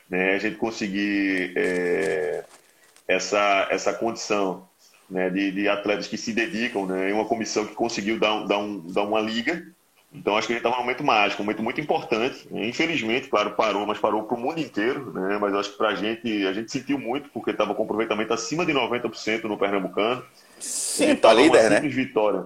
né, 0.10 0.34
a 0.34 0.38
gente 0.38 0.58
conseguir 0.58 1.54
é, 1.56 2.44
essa, 3.08 3.70
essa 3.72 3.94
condição 3.94 4.68
né, 5.10 5.30
de, 5.30 5.50
de, 5.52 5.70
atletas 5.70 6.08
que 6.08 6.18
se 6.18 6.34
dedicam, 6.34 6.86
né, 6.86 7.14
uma 7.14 7.24
comissão 7.24 7.66
que 7.66 7.74
conseguiu 7.74 8.20
dar, 8.20 8.46
dar, 8.46 8.58
um, 8.58 8.86
dar 8.86 9.04
uma 9.04 9.22
liga, 9.22 9.66
então 10.12 10.36
acho 10.36 10.48
que 10.48 10.54
a 10.54 10.56
gente 10.56 10.66
estava 10.66 10.76
num 10.76 10.82
momento 10.82 11.04
mágico, 11.04 11.42
um 11.42 11.46
momento 11.46 11.62
muito 11.62 11.80
importante. 11.80 12.48
Infelizmente, 12.52 13.28
claro, 13.28 13.52
parou, 13.52 13.86
mas 13.86 14.00
parou 14.00 14.24
para 14.24 14.36
o 14.36 14.40
mundo 14.40 14.60
inteiro, 14.60 15.14
né? 15.14 15.38
Mas 15.40 15.54
acho 15.54 15.72
que 15.72 15.78
para 15.78 15.90
a 15.90 15.96
gente, 15.96 16.48
a 16.48 16.54
gente 16.54 16.72
sentiu 16.72 16.98
muito, 16.98 17.30
porque 17.30 17.52
estava 17.52 17.76
com 17.76 17.84
aproveitamento 17.84 18.34
acima 18.34 18.66
de 18.66 18.74
90% 18.74 19.44
no 19.44 19.58
Pernambucano. 19.58 20.24
Sim, 20.60 21.16
tá 21.16 21.32
líder, 21.32 21.70
né? 21.70 21.80
vitória. 21.82 22.46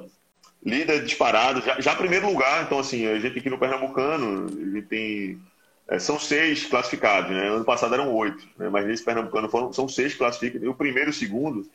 Líder 0.63 1.03
disparado, 1.03 1.61
já, 1.61 1.79
já 1.79 1.95
primeiro 1.95 2.27
lugar, 2.27 2.63
então 2.63 2.79
assim, 2.79 3.07
a 3.07 3.19
gente 3.19 3.39
aqui 3.39 3.49
no 3.49 3.57
Pernambucano, 3.57 4.47
a 4.47 4.75
gente 4.75 4.87
tem. 4.87 5.39
É, 5.87 5.99
são 5.99 6.17
seis 6.17 6.65
classificados, 6.65 7.31
né? 7.31 7.47
Ano 7.47 7.65
passado 7.65 7.93
eram 7.93 8.13
oito, 8.13 8.47
né? 8.57 8.69
mas 8.69 8.85
nesse 8.85 9.03
Pernambucano 9.03 9.49
foram, 9.49 9.71
são 9.73 9.87
seis 9.87 10.15
classificados. 10.15 10.65
E 10.65 10.69
o 10.69 10.75
primeiro 10.75 11.09
e 11.09 11.11
o 11.11 11.13
segundo 11.13 11.69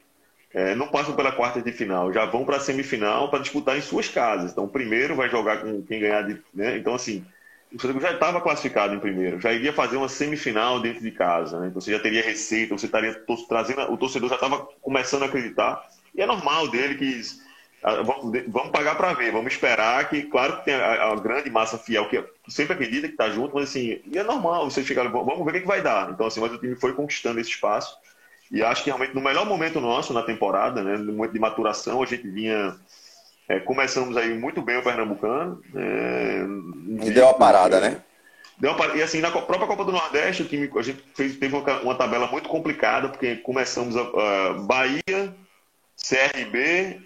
é, 0.53 0.75
não 0.75 0.89
passam 0.89 1.15
pela 1.15 1.33
quarta 1.33 1.61
de 1.61 1.73
final, 1.73 2.13
já 2.13 2.25
vão 2.25 2.45
para 2.45 2.57
a 2.57 2.61
semifinal 2.61 3.31
para 3.31 3.41
disputar 3.41 3.77
em 3.77 3.83
suas 3.83 4.09
casas. 4.09 4.53
Então, 4.53 4.65
o 4.65 4.69
primeiro 4.69 5.15
vai 5.15 5.29
jogar 5.29 5.59
com 5.59 5.83
quem 5.83 6.01
ganhar. 6.01 6.23
De, 6.23 6.41
né? 6.55 6.79
Então, 6.79 6.95
assim, 6.95 7.25
o 7.73 7.81
Santa 7.81 8.01
já 8.01 8.13
estava 8.13 8.41
classificado 8.41 8.95
em 8.95 8.99
primeiro, 8.99 9.39
já 9.39 9.53
iria 9.53 9.75
fazer 9.75 9.97
uma 9.97 10.09
semifinal 10.09 10.81
dentro 10.81 11.03
de 11.03 11.11
casa. 11.11 11.61
Né? 11.61 11.67
Então, 11.69 11.81
você 11.81 11.93
já 11.93 11.99
teria 11.99 12.23
receita, 12.23 12.77
você 12.77 12.87
estaria 12.87 13.15
trazendo. 13.47 13.93
O 13.93 13.99
torcedor 13.99 14.31
já 14.31 14.37
estava 14.37 14.67
começando 14.81 15.25
a 15.25 15.27
acreditar. 15.27 15.87
E 16.15 16.23
é 16.23 16.27
normal 16.27 16.69
dele 16.69 16.95
que. 16.95 17.21
Vamos 18.49 18.71
pagar 18.71 18.97
para 18.97 19.13
ver, 19.13 19.31
vamos 19.31 19.53
esperar 19.53 20.11
que, 20.11 20.23
claro 20.25 20.57
que 20.57 20.65
tem 20.65 20.75
a, 20.75 21.13
a 21.13 21.15
grande 21.15 21.49
massa 21.49 21.79
fiel 21.79 22.09
que 22.09 22.25
sempre 22.49 22.73
acredita 22.73 23.07
que 23.07 23.15
está 23.15 23.31
junto, 23.31 23.55
mas 23.55 23.69
assim, 23.69 24.01
e 24.05 24.19
é 24.19 24.25
normal 24.25 24.69
você 24.69 24.83
chegar, 24.83 25.07
vamos 25.07 25.45
ver 25.45 25.51
o 25.51 25.53
que, 25.53 25.61
que 25.61 25.67
vai 25.67 25.81
dar. 25.81 26.11
Então, 26.11 26.27
assim, 26.27 26.41
mas 26.41 26.53
o 26.53 26.59
time 26.59 26.75
foi 26.75 26.93
conquistando 26.93 27.39
esse 27.39 27.51
espaço. 27.51 27.97
E 28.51 28.63
acho 28.63 28.83
que 28.83 28.91
realmente 28.91 29.15
no 29.15 29.21
melhor 29.21 29.45
momento 29.47 29.81
nosso 29.81 30.13
na 30.13 30.23
temporada, 30.23 30.83
né, 30.83 30.97
no 30.97 31.13
momento 31.13 31.33
de 31.33 31.41
maturação, 31.41 32.03
a 32.03 32.07
gente 32.07 32.29
vinha 32.29 32.75
É, 33.49 33.59
começamos 33.61 34.15
aí 34.15 34.39
muito 34.39 34.61
bem 34.61 34.77
o 34.77 34.83
Pernambucano. 34.83 35.63
É, 35.75 36.45
e 37.07 37.11
deu 37.11 37.25
uma 37.25 37.35
parada, 37.35 37.81
né? 37.81 38.03
Deu 38.59 38.73
uma, 38.73 38.87
e 38.95 39.03
assim, 39.03 39.21
na 39.21 39.31
própria 39.31 39.67
Copa 39.67 39.85
do 39.85 39.93
Nordeste, 39.93 40.43
o 40.43 40.47
time, 40.47 40.71
a 40.77 40.83
gente 40.83 41.03
fez, 41.15 41.37
teve 41.37 41.57
uma, 41.57 41.81
uma 41.81 41.95
tabela 41.95 42.27
muito 42.27 42.49
complicada, 42.49 43.09
porque 43.09 43.37
começamos 43.37 43.97
a, 43.97 44.03
a 44.03 44.53
Bahia, 44.55 45.35
CRB 45.97 47.01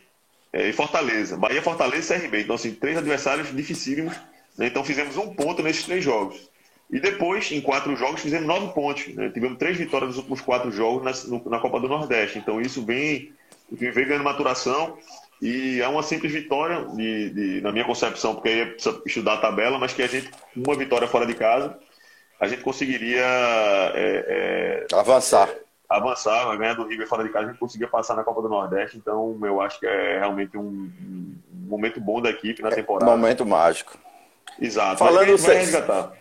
é, 0.53 0.69
e 0.69 0.73
Fortaleza. 0.73 1.37
Bahia, 1.37 1.63
Fortaleza 1.63 2.17
e 2.17 2.21
CRB. 2.21 2.41
Então, 2.43 2.57
assim, 2.57 2.75
três 2.75 2.97
adversários 2.97 3.55
dificílimos. 3.55 4.15
Né? 4.59 4.67
Então, 4.67 4.83
fizemos 4.83 5.17
um 5.17 5.33
ponto 5.35 5.63
nesses 5.63 5.85
três 5.85 6.03
jogos. 6.03 6.51
E 6.93 7.01
depois, 7.01 7.51
em 7.51 7.61
quatro 7.63 7.97
jogos, 7.97 8.21
fizemos 8.21 8.47
nove 8.47 8.75
pontos. 8.75 9.09
Né? 9.15 9.31
Tivemos 9.31 9.57
três 9.57 9.79
vitórias 9.79 10.09
nos 10.09 10.19
últimos 10.19 10.43
quatro 10.43 10.71
jogos 10.71 11.03
na, 11.03 11.31
no, 11.31 11.51
na 11.51 11.59
Copa 11.59 11.81
do 11.81 11.89
Nordeste. 11.89 12.39
Então, 12.39 12.61
isso 12.61 12.85
vem, 12.85 13.33
vem 13.71 13.93
ganhando 13.93 14.23
maturação. 14.23 14.99
E 15.41 15.81
é 15.81 15.89
uma 15.89 16.03
simples 16.03 16.31
vitória, 16.31 16.85
de, 16.95 17.31
de, 17.31 17.61
na 17.63 17.73
minha 17.73 17.85
concepção, 17.85 18.35
porque 18.35 18.51
aí 18.51 18.67
precisa 18.67 19.03
estudar 19.07 19.35
a 19.35 19.39
tabela, 19.39 19.79
mas 19.79 19.93
que 19.95 20.03
a 20.03 20.07
gente, 20.07 20.31
uma 20.55 20.77
vitória 20.77 21.09
fora 21.09 21.27
de 21.27 21.35
casa, 21.35 21.77
a 22.39 22.47
gente 22.47 22.63
conseguiria 22.63 23.25
é, 23.25 24.85
é, 24.93 24.95
avançar. 24.95 25.49
É, 25.49 25.61
avançar, 25.89 26.57
ganhar 26.57 26.75
do 26.75 26.87
River 26.87 27.09
fora 27.09 27.25
de 27.25 27.31
casa, 27.31 27.47
a 27.47 27.49
gente 27.51 27.59
conseguia 27.59 27.89
passar 27.89 28.15
na 28.15 28.23
Copa 28.23 28.43
do 28.43 28.49
Nordeste. 28.49 28.99
Então, 28.99 29.37
eu 29.43 29.61
acho 29.63 29.81
que 29.81 29.87
é 29.87 30.19
realmente 30.19 30.57
um, 30.57 30.61
um 30.63 31.37
momento 31.67 32.01
bom 32.01 32.21
da 32.21 32.29
equipe 32.29 32.63
na 32.63 32.69
é, 32.69 32.75
temporada. 32.75 33.11
momento 33.11 33.47
mágico. 33.47 33.99
Exato. 34.61 34.99
Falando, 34.99 35.35
resgatar. 35.37 36.13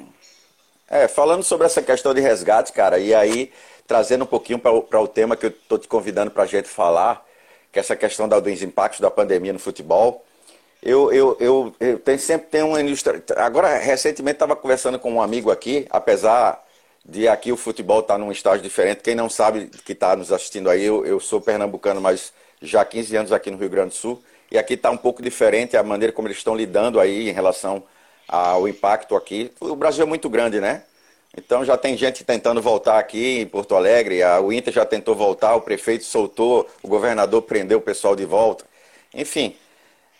É, 0.94 1.08
falando 1.08 1.42
sobre 1.42 1.66
essa 1.66 1.82
questão 1.82 2.14
de 2.14 2.20
resgate, 2.20 2.74
cara, 2.74 3.00
e 3.00 3.16
aí 3.16 3.50
trazendo 3.88 4.26
um 4.26 4.28
pouquinho 4.28 4.60
para 4.60 5.00
o 5.02 5.08
tema 5.08 5.38
que 5.38 5.46
eu 5.46 5.50
estou 5.50 5.78
te 5.78 5.88
convidando 5.88 6.30
para 6.32 6.44
a 6.44 6.46
gente 6.46 6.68
falar, 6.68 7.26
que 7.72 7.80
é 7.80 7.82
essa 7.82 7.96
questão 7.96 8.28
da, 8.28 8.42
dos 8.42 8.62
impactos 8.62 9.00
da 9.00 9.10
pandemia 9.10 9.54
no 9.54 9.60
futebol. 9.60 10.26
Eu, 10.84 11.10
eu, 11.14 11.38
eu, 11.40 11.76
eu 11.80 11.98
tenho, 11.98 12.20
sempre 12.20 12.48
tenho 12.48 12.68
uma 12.68 12.82
ilustra... 12.82 13.24
Agora, 13.38 13.78
recentemente, 13.78 14.36
estava 14.36 14.54
conversando 14.54 15.00
com 15.00 15.14
um 15.14 15.22
amigo 15.22 15.50
aqui, 15.50 15.88
apesar 15.90 16.62
de 17.06 17.26
aqui 17.26 17.54
o 17.54 17.58
futebol 17.58 18.02
estar 18.02 18.16
tá 18.16 18.18
num 18.18 18.30
estágio 18.30 18.62
diferente. 18.62 19.02
Quem 19.02 19.16
não 19.16 19.30
sabe 19.30 19.68
que 19.86 19.94
está 19.94 20.14
nos 20.14 20.30
assistindo 20.30 20.70
aí, 20.70 20.84
eu, 20.84 21.06
eu 21.06 21.22
sou 21.22 21.40
pernambucano, 21.40 22.02
mas 22.02 22.34
já 22.62 22.82
há 22.82 22.86
15 22.86 23.16
anos 23.16 23.32
aqui 23.32 23.50
no 23.50 23.56
Rio 23.56 23.70
Grande 23.70 23.92
do 23.92 23.96
Sul. 23.96 24.22
E 24.52 24.58
aqui 24.58 24.74
está 24.74 24.92
um 24.92 24.98
pouco 24.98 25.22
diferente 25.22 25.78
a 25.78 25.84
maneira 25.84 26.12
como 26.12 26.28
eles 26.28 26.38
estão 26.38 26.54
lidando 26.54 27.00
aí 27.00 27.30
em 27.30 27.32
relação 27.32 27.82
ao 28.32 28.68
impacto 28.68 29.16
aqui. 29.16 29.52
O 29.60 29.76
Brasil 29.76 30.04
é 30.04 30.08
muito 30.08 30.30
grande, 30.30 30.62
né? 30.62 30.84
Então 31.38 31.64
já 31.64 31.78
tem 31.78 31.96
gente 31.96 32.24
tentando 32.24 32.62
voltar 32.62 32.98
aqui 32.98 33.40
em 33.42 33.46
Porto 33.46 33.76
Alegre, 33.76 34.24
o 34.44 34.52
Inter 34.52 34.74
já 34.74 34.86
tentou 34.86 35.16
voltar, 35.16 35.56
o 35.56 35.62
prefeito 35.62 36.04
soltou, 36.04 36.68
o 36.82 36.88
governador 36.88 37.42
prendeu 37.44 37.78
o 37.78 37.82
pessoal 37.82 38.16
de 38.16 38.26
volta. 38.26 38.66
Enfim, 39.14 39.56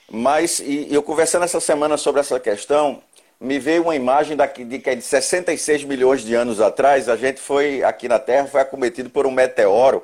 mas 0.10 0.60
e, 0.60 0.88
eu 0.90 1.04
conversando 1.04 1.44
essa 1.44 1.60
semana 1.60 1.98
sobre 1.98 2.22
essa 2.22 2.40
questão, 2.40 3.02
me 3.40 3.60
veio 3.60 3.84
uma 3.84 3.96
imagem 3.96 4.38
daqui 4.38 4.64
de 4.64 4.82
é 4.90 4.96
de 4.96 5.02
66 5.02 5.84
milhões 5.84 6.22
de 6.22 6.36
anos 6.36 6.62
atrás, 6.62 7.10
a 7.10 7.16
gente 7.16 7.42
foi 7.42 7.84
aqui 7.84 8.08
na 8.08 8.20
Terra 8.20 8.48
foi 8.48 8.62
acometido 8.62 9.10
por 9.10 9.26
um 9.26 9.32
meteoro, 9.32 10.04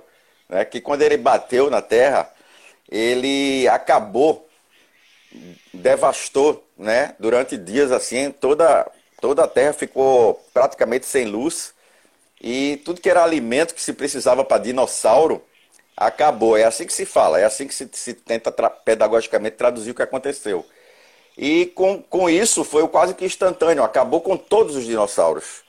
né, 0.50 0.66
que 0.66 0.82
quando 0.82 1.04
ele 1.04 1.18
bateu 1.18 1.70
na 1.70 1.82
Terra, 1.82 2.30
ele 2.90 3.68
acabou, 3.68 4.47
devastou, 5.74 6.66
né, 6.78 7.16
durante 7.20 7.58
dias 7.58 7.92
assim 7.92 8.32
toda 8.32 8.90
toda 9.20 9.44
a 9.44 9.48
Terra 9.48 9.74
ficou 9.74 10.36
praticamente 10.54 11.06
sem 11.06 11.26
luz 11.26 11.74
e 12.42 12.82
tudo 12.86 13.02
que 13.02 13.10
era 13.10 13.24
alimento 13.24 13.74
que 13.74 13.82
se 13.82 13.94
precisava 13.94 14.44
para 14.46 14.62
dinossauro 14.62 15.44
acabou. 15.98 16.56
É 16.56 16.64
assim 16.64 16.86
que 16.86 16.94
se 16.94 17.06
fala, 17.06 17.40
é 17.40 17.46
assim 17.46 17.68
que 17.68 17.74
se, 17.74 17.90
se 17.92 18.14
tenta 18.14 18.52
tra 18.52 18.70
pedagogicamente 18.70 19.56
traduzir 19.56 19.92
o 19.92 19.96
que 19.96 20.04
aconteceu. 20.04 20.64
E 21.36 21.68
com, 21.68 22.02
com 22.02 22.30
isso 22.30 22.64
foi 22.64 22.88
quase 22.88 23.14
que 23.16 23.26
instantâneo, 23.26 23.84
acabou 23.84 24.22
com 24.22 24.38
todos 24.38 24.76
os 24.76 24.86
dinossauros. 24.86 25.64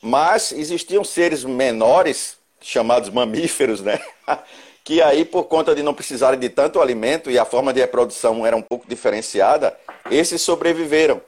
Mas 0.00 0.52
existiam 0.52 1.04
seres 1.04 1.44
menores, 1.44 2.36
chamados 2.60 3.08
mamíferos, 3.08 3.80
né? 3.80 4.00
que 4.84 5.00
aí, 5.00 5.24
por 5.24 5.44
conta 5.44 5.74
de 5.74 5.82
não 5.82 5.94
precisarem 5.94 6.38
de 6.38 6.48
tanto 6.48 6.80
alimento 6.80 7.30
e 7.30 7.38
a 7.38 7.44
forma 7.44 7.72
de 7.72 7.80
reprodução 7.80 8.44
era 8.46 8.56
um 8.56 8.62
pouco 8.62 8.86
diferenciada, 8.88 9.76
esses 10.10 10.42
sobreviveram. 10.42 11.20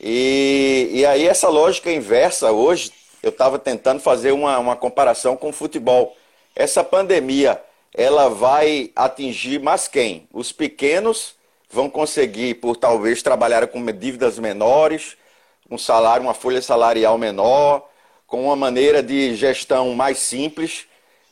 E, 0.00 0.90
e 0.92 1.06
aí 1.06 1.26
essa 1.26 1.48
lógica 1.48 1.90
inversa 1.90 2.52
hoje, 2.52 2.92
eu 3.22 3.30
estava 3.30 3.58
tentando 3.58 4.00
fazer 4.00 4.32
uma, 4.32 4.58
uma 4.58 4.76
comparação 4.76 5.36
com 5.36 5.48
o 5.48 5.52
futebol. 5.52 6.16
Essa 6.54 6.84
pandemia, 6.84 7.60
ela 7.92 8.28
vai 8.28 8.92
atingir 8.94 9.60
mais 9.60 9.88
quem? 9.88 10.28
Os 10.32 10.52
pequenos 10.52 11.34
vão 11.68 11.90
conseguir, 11.90 12.54
por 12.54 12.76
talvez 12.76 13.22
trabalhar 13.22 13.66
com 13.66 13.84
dívidas 13.86 14.38
menores, 14.38 15.16
um 15.70 15.76
salário, 15.76 16.22
uma 16.22 16.34
folha 16.34 16.62
salarial 16.62 17.18
menor, 17.18 17.88
com 18.26 18.44
uma 18.44 18.56
maneira 18.56 19.02
de 19.02 19.34
gestão 19.34 19.94
mais 19.94 20.18
simples, 20.18 20.86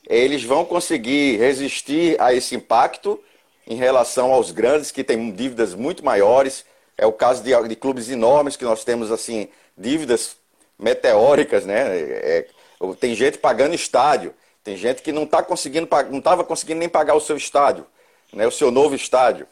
eles 0.06 0.44
vão 0.44 0.64
conseguir 0.64 1.36
resistir 1.38 2.20
a 2.20 2.32
esse 2.32 2.54
impacto 2.54 3.20
em 3.66 3.74
relação 3.74 4.32
aos 4.32 4.52
grandes 4.52 4.90
que 4.90 5.02
têm 5.02 5.32
dívidas 5.32 5.74
muito 5.74 6.04
maiores, 6.04 6.64
é 6.96 7.04
o 7.04 7.12
caso 7.12 7.42
de, 7.42 7.50
de 7.68 7.76
clubes 7.76 8.08
enormes 8.08 8.56
que 8.56 8.64
nós 8.64 8.84
temos 8.84 9.10
assim 9.10 9.48
dívidas 9.76 10.36
meteóricas, 10.78 11.66
né? 11.66 11.98
É, 11.98 12.46
é 12.82 12.94
tem 13.00 13.14
gente 13.14 13.38
pagando 13.38 13.74
estádio, 13.74 14.34
tem 14.62 14.76
gente 14.76 15.02
que 15.02 15.12
não 15.12 15.24
está 15.24 15.42
conseguindo, 15.42 15.88
não 16.10 16.18
estava 16.18 16.44
conseguindo 16.44 16.80
nem 16.80 16.88
pagar 16.88 17.14
o 17.14 17.20
seu 17.20 17.36
estádio, 17.36 17.86
né? 18.32 18.46
O 18.46 18.52
seu 18.52 18.70
novo 18.70 18.94
estádio. 18.94 19.46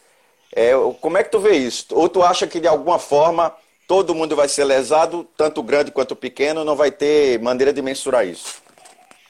É, 0.54 0.72
como 1.00 1.18
é 1.18 1.24
que 1.24 1.30
tu 1.30 1.40
vê 1.40 1.56
isso? 1.56 1.86
Ou 1.90 2.08
tu 2.08 2.22
acha 2.22 2.46
que 2.46 2.60
de 2.60 2.68
alguma 2.68 2.98
forma 2.98 3.54
todo 3.88 4.14
mundo 4.14 4.36
vai 4.36 4.48
ser 4.48 4.64
lesado, 4.64 5.26
tanto 5.36 5.62
grande 5.62 5.90
quanto 5.90 6.14
pequeno, 6.14 6.64
não 6.64 6.76
vai 6.76 6.90
ter 6.90 7.40
maneira 7.40 7.72
de 7.72 7.82
mensurar 7.82 8.26
isso? 8.26 8.63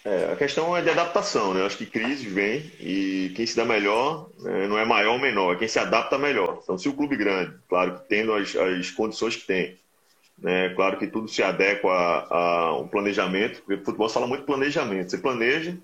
É, 0.05 0.33
a 0.33 0.37
questão 0.37 0.77
é 0.77 0.83
de 0.83 0.91
adaptação, 0.91 1.55
né? 1.55 1.63
Eu 1.63 1.67
acho 1.67 1.79
que 1.79 1.87
crise 1.87 2.29
vem 2.29 2.71
e 2.79 3.33
quem 3.35 3.47
se 3.47 3.57
dá 3.57 3.65
melhor 3.65 4.29
né, 4.39 4.67
não 4.67 4.79
é 4.79 4.85
maior 4.85 5.15
ou 5.15 5.19
menor, 5.19 5.55
é 5.55 5.59
quem 5.59 5.67
se 5.67 5.79
adapta 5.79 6.19
melhor. 6.19 6.61
Então, 6.63 6.77
se 6.77 6.89
o 6.91 6.93
clube 6.93 7.17
grande, 7.17 7.55
claro 7.67 7.95
que 7.95 8.09
tendo 8.09 8.35
as, 8.35 8.55
as 8.55 8.91
condições 8.91 9.35
que 9.35 9.47
tem, 9.47 9.79
né, 10.39 10.69
claro 10.75 10.99
que 10.99 11.07
tudo 11.07 11.27
se 11.27 11.43
adequa 11.43 11.91
a, 11.91 12.37
a 12.37 12.77
um 12.77 12.87
planejamento, 12.87 13.63
porque 13.63 13.81
o 13.81 13.85
futebol 13.85 14.11
fala 14.11 14.27
muito 14.27 14.45
planejamento. 14.45 15.11
Você 15.11 15.17
planeja, 15.17 15.75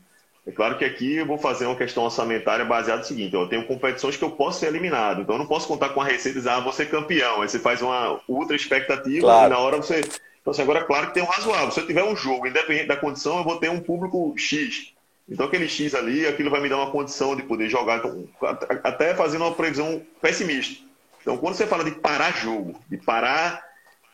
é 0.46 0.50
claro 0.50 0.76
que 0.76 0.84
aqui 0.84 1.16
eu 1.16 1.26
vou 1.26 1.38
fazer 1.38 1.64
uma 1.64 1.76
questão 1.76 2.04
orçamentária 2.04 2.64
baseada 2.64 3.00
no 3.00 3.06
seguinte: 3.06 3.34
eu 3.34 3.48
tenho 3.48 3.66
competições 3.66 4.18
que 4.18 4.24
eu 4.24 4.32
posso 4.32 4.60
ser 4.60 4.66
eliminado, 4.66 5.22
então 5.22 5.36
eu 5.36 5.38
não 5.38 5.46
posso 5.46 5.66
contar 5.66 5.90
com 5.90 6.00
a 6.02 6.04
receita 6.04 6.36
e 6.36 6.40
dizer, 6.42 6.50
ah, 6.50 6.60
vou 6.60 6.74
ser 6.74 6.90
campeão. 6.90 7.40
Aí 7.40 7.48
você 7.48 7.58
faz 7.58 7.80
uma 7.80 8.20
ultra 8.28 8.54
expectativa 8.54 9.22
claro. 9.22 9.46
e 9.46 9.50
na 9.50 9.58
hora 9.58 9.76
você 9.78 10.02
então, 10.40 10.52
assim, 10.52 10.62
agora, 10.62 10.84
claro 10.84 11.08
que 11.08 11.14
tem 11.14 11.22
um 11.22 11.26
razoável. 11.26 11.70
Se 11.70 11.80
eu 11.80 11.86
tiver 11.86 12.02
um 12.02 12.16
jogo, 12.16 12.46
independente 12.46 12.88
da 12.88 12.96
condição, 12.96 13.38
eu 13.38 13.44
vou 13.44 13.58
ter 13.58 13.68
um 13.68 13.80
público 13.80 14.34
X. 14.38 14.94
Então, 15.28 15.46
aquele 15.46 15.68
X 15.68 15.94
ali, 15.94 16.26
aquilo 16.26 16.50
vai 16.50 16.60
me 16.60 16.68
dar 16.68 16.78
uma 16.78 16.90
condição 16.90 17.36
de 17.36 17.42
poder 17.42 17.68
jogar. 17.68 17.98
Então, 17.98 18.26
até 18.82 19.14
fazendo 19.14 19.44
uma 19.44 19.54
previsão 19.54 20.02
pessimista. 20.20 20.82
Então, 21.20 21.36
quando 21.36 21.54
você 21.54 21.66
fala 21.66 21.84
de 21.84 21.92
parar 21.92 22.32
jogo, 22.32 22.80
de 22.88 22.96
parar 22.96 23.62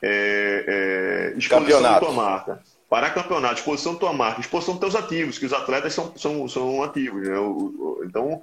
é, 0.02 1.32
é, 1.32 1.38
exposição 1.38 1.80
da 1.80 2.00
tua 2.00 2.12
marca, 2.12 2.62
parar 2.90 3.10
campeonato, 3.10 3.54
exposição 3.54 3.94
da 3.94 4.00
tua 4.00 4.12
marca, 4.12 4.40
exposição 4.40 4.74
dos 4.74 4.80
teus 4.80 4.94
ativos, 4.96 5.38
que 5.38 5.46
os 5.46 5.52
atletas 5.52 5.94
são, 5.94 6.12
são, 6.16 6.48
são 6.48 6.82
ativos. 6.82 7.26
Né? 7.26 7.36
Então, 8.04 8.42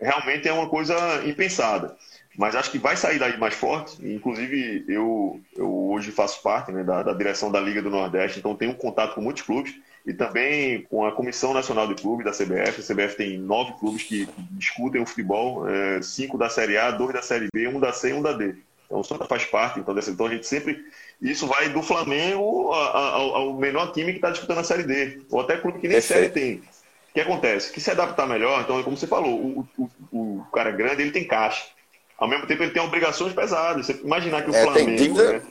realmente 0.00 0.48
é 0.48 0.52
uma 0.52 0.68
coisa 0.68 0.94
impensada. 1.26 1.96
Mas 2.36 2.56
acho 2.56 2.70
que 2.70 2.78
vai 2.78 2.96
sair 2.96 3.18
daí 3.18 3.38
mais 3.38 3.54
forte. 3.54 3.96
Inclusive, 4.04 4.84
eu, 4.88 5.40
eu 5.56 5.90
hoje 5.90 6.10
faço 6.10 6.42
parte 6.42 6.72
né, 6.72 6.82
da, 6.82 7.02
da, 7.02 7.12
direção 7.12 7.50
da 7.50 7.60
Liga 7.60 7.80
do 7.80 7.90
Nordeste, 7.90 8.38
então 8.38 8.56
tenho 8.56 8.74
contato 8.74 9.14
com 9.14 9.20
muitos 9.20 9.42
clubes 9.42 9.74
e 10.04 10.12
também 10.12 10.82
com 10.82 11.06
a 11.06 11.12
Comissão 11.12 11.54
Nacional 11.54 11.86
de 11.86 11.94
Clube 11.94 12.24
da 12.24 12.32
CBF. 12.32 12.80
A 12.80 12.94
CBF 12.94 13.16
tem 13.16 13.38
nove 13.38 13.72
clubes 13.78 14.02
que 14.02 14.28
discutem 14.52 15.00
o 15.00 15.06
futebol, 15.06 15.68
é, 15.68 16.02
cinco 16.02 16.36
da 16.36 16.48
Série 16.48 16.76
A, 16.76 16.90
dois 16.90 17.14
da 17.14 17.22
Série 17.22 17.48
B, 17.52 17.68
um 17.68 17.78
da 17.78 17.92
C 17.92 18.10
e 18.10 18.12
um 18.12 18.22
da 18.22 18.32
D. 18.32 18.56
Então 18.86 19.00
o 19.00 19.04
Santa 19.04 19.24
faz 19.24 19.44
parte, 19.44 19.80
então, 19.80 19.94
dessa, 19.94 20.10
então 20.10 20.26
a 20.26 20.30
gente 20.30 20.46
sempre. 20.46 20.84
Isso 21.22 21.46
vai 21.46 21.68
do 21.68 21.82
Flamengo 21.82 22.72
ao, 22.72 23.34
ao 23.34 23.54
menor 23.54 23.92
time 23.92 24.10
que 24.10 24.18
está 24.18 24.30
disputando 24.30 24.58
a 24.58 24.64
Série 24.64 24.82
D, 24.82 25.20
ou 25.30 25.40
até 25.40 25.56
clube 25.56 25.78
que 25.78 25.88
nem 25.88 26.00
Série 26.00 26.28
tem. 26.28 26.56
O 26.56 27.14
que 27.14 27.20
acontece? 27.20 27.72
Que 27.72 27.80
se 27.80 27.90
adaptar 27.90 28.26
melhor, 28.26 28.60
então, 28.62 28.82
como 28.82 28.96
você 28.96 29.06
falou, 29.06 29.38
o, 29.38 29.68
o, 29.78 29.88
o 30.12 30.46
cara 30.52 30.72
grande 30.72 31.02
ele 31.02 31.12
tem 31.12 31.24
caixa. 31.24 31.64
Ao 32.18 32.28
mesmo 32.28 32.46
tempo, 32.46 32.62
ele 32.62 32.72
tem 32.72 32.82
obrigações 32.82 33.32
pesadas. 33.32 33.86
Você 33.86 34.00
imaginar 34.04 34.42
que 34.42 34.50
o 34.50 34.54
é, 34.54 34.62
Flamengo. 34.62 35.22
Né, 35.22 35.42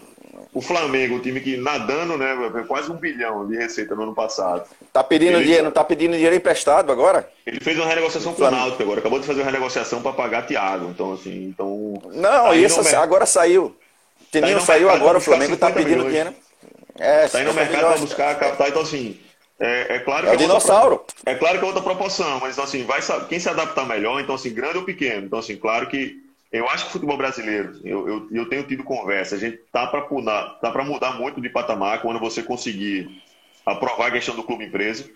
o 0.53 0.62
Flamengo, 0.62 1.15
o 1.15 1.20
time 1.20 1.39
que 1.41 1.58
nadando, 1.58 2.15
né? 2.15 2.36
Quase 2.67 2.91
um 2.91 2.96
bilhão 2.96 3.48
de 3.48 3.58
receita 3.58 3.96
no 3.96 4.03
ano 4.03 4.13
passado. 4.13 4.70
Tá 4.91 5.03
pedindo 5.03 5.38
ele, 5.38 5.46
dinheiro, 5.46 5.63
não 5.63 5.72
tá 5.72 5.84
pedindo 5.84 6.13
dinheiro 6.13 6.36
emprestado 6.36 6.91
agora? 6.91 7.27
Ele 7.46 7.60
fez 7.60 7.77
uma 7.77 7.88
renegociação 7.88 8.34
com 8.34 8.43
o 8.43 8.51
Náutico 8.51 8.84
agora, 8.84 9.00
acabou 9.00 9.20
de 9.20 9.25
fazer 9.25 9.41
uma 9.41 9.48
renegociação 9.48 10.01
para 10.01 10.13
pagar 10.13 10.46
Thiago. 10.46 10.89
Então, 10.89 11.13
assim, 11.13 11.46
então. 11.46 12.00
Não, 12.13 12.46
tá 12.46 12.55
isso 12.55 12.82
agora 12.96 13.25
saiu. 13.25 13.75
Teninho 14.32 14.60
tá 14.60 14.65
saiu 14.65 14.89
agora, 14.89 15.17
o 15.17 15.22
Flamengo 15.22 15.58
tá 15.58 15.72
pedindo 15.72 16.03
milhões. 16.03 16.10
dinheiro. 16.10 16.36
É, 17.00 17.27
tá 17.27 17.41
indo 17.41 17.50
no 17.50 17.53
mercado 17.55 17.88
para 17.88 17.98
buscar 17.98 18.39
capital, 18.39 18.67
então 18.67 18.82
assim. 18.84 19.20
É, 19.60 19.96
é 19.96 20.00
claro 20.00 20.27
é 20.27 20.29
que 20.32 20.36
é, 20.36 20.38
dinossauro. 20.38 20.96
Outra, 20.96 21.15
é 21.25 21.36
claro 21.36 21.58
que 21.58 21.63
é 21.63 21.67
outra 21.67 21.82
proporção, 21.82 22.39
mas 22.39 22.53
então, 22.53 22.63
assim, 22.63 22.84
vai, 22.84 23.00
quem 23.29 23.39
se 23.39 23.48
adaptar 23.48 23.88
melhor, 23.88 24.20
então 24.20 24.36
assim, 24.36 24.53
grande 24.53 24.77
ou 24.77 24.84
pequeno. 24.84 25.25
Então, 25.25 25.39
assim, 25.39 25.55
claro 25.55 25.88
que 25.88 26.23
eu 26.53 26.69
acho 26.69 26.83
que 26.83 26.89
o 26.89 26.93
futebol 26.93 27.17
brasileiro, 27.17 27.81
eu, 27.83 28.07
eu, 28.07 28.27
eu 28.31 28.45
tenho 28.48 28.63
tido 28.63 28.83
conversa, 28.83 29.36
a 29.36 29.39
gente 29.39 29.57
tá 29.72 29.88
para 29.88 30.07
mudar, 30.07 30.60
tá 30.62 30.72
para 30.72 30.86
mudar 30.86 31.13
muito 31.13 31.41
de 31.41 31.50
patamar 31.50 32.01
quando 32.01 32.19
você 32.19 32.43
conseguir 32.43 33.10
aprovar 33.65 34.07
a 34.07 34.12
questão 34.12 34.36
do 34.36 34.43
clube 34.43 34.65
empresa. 34.65 35.10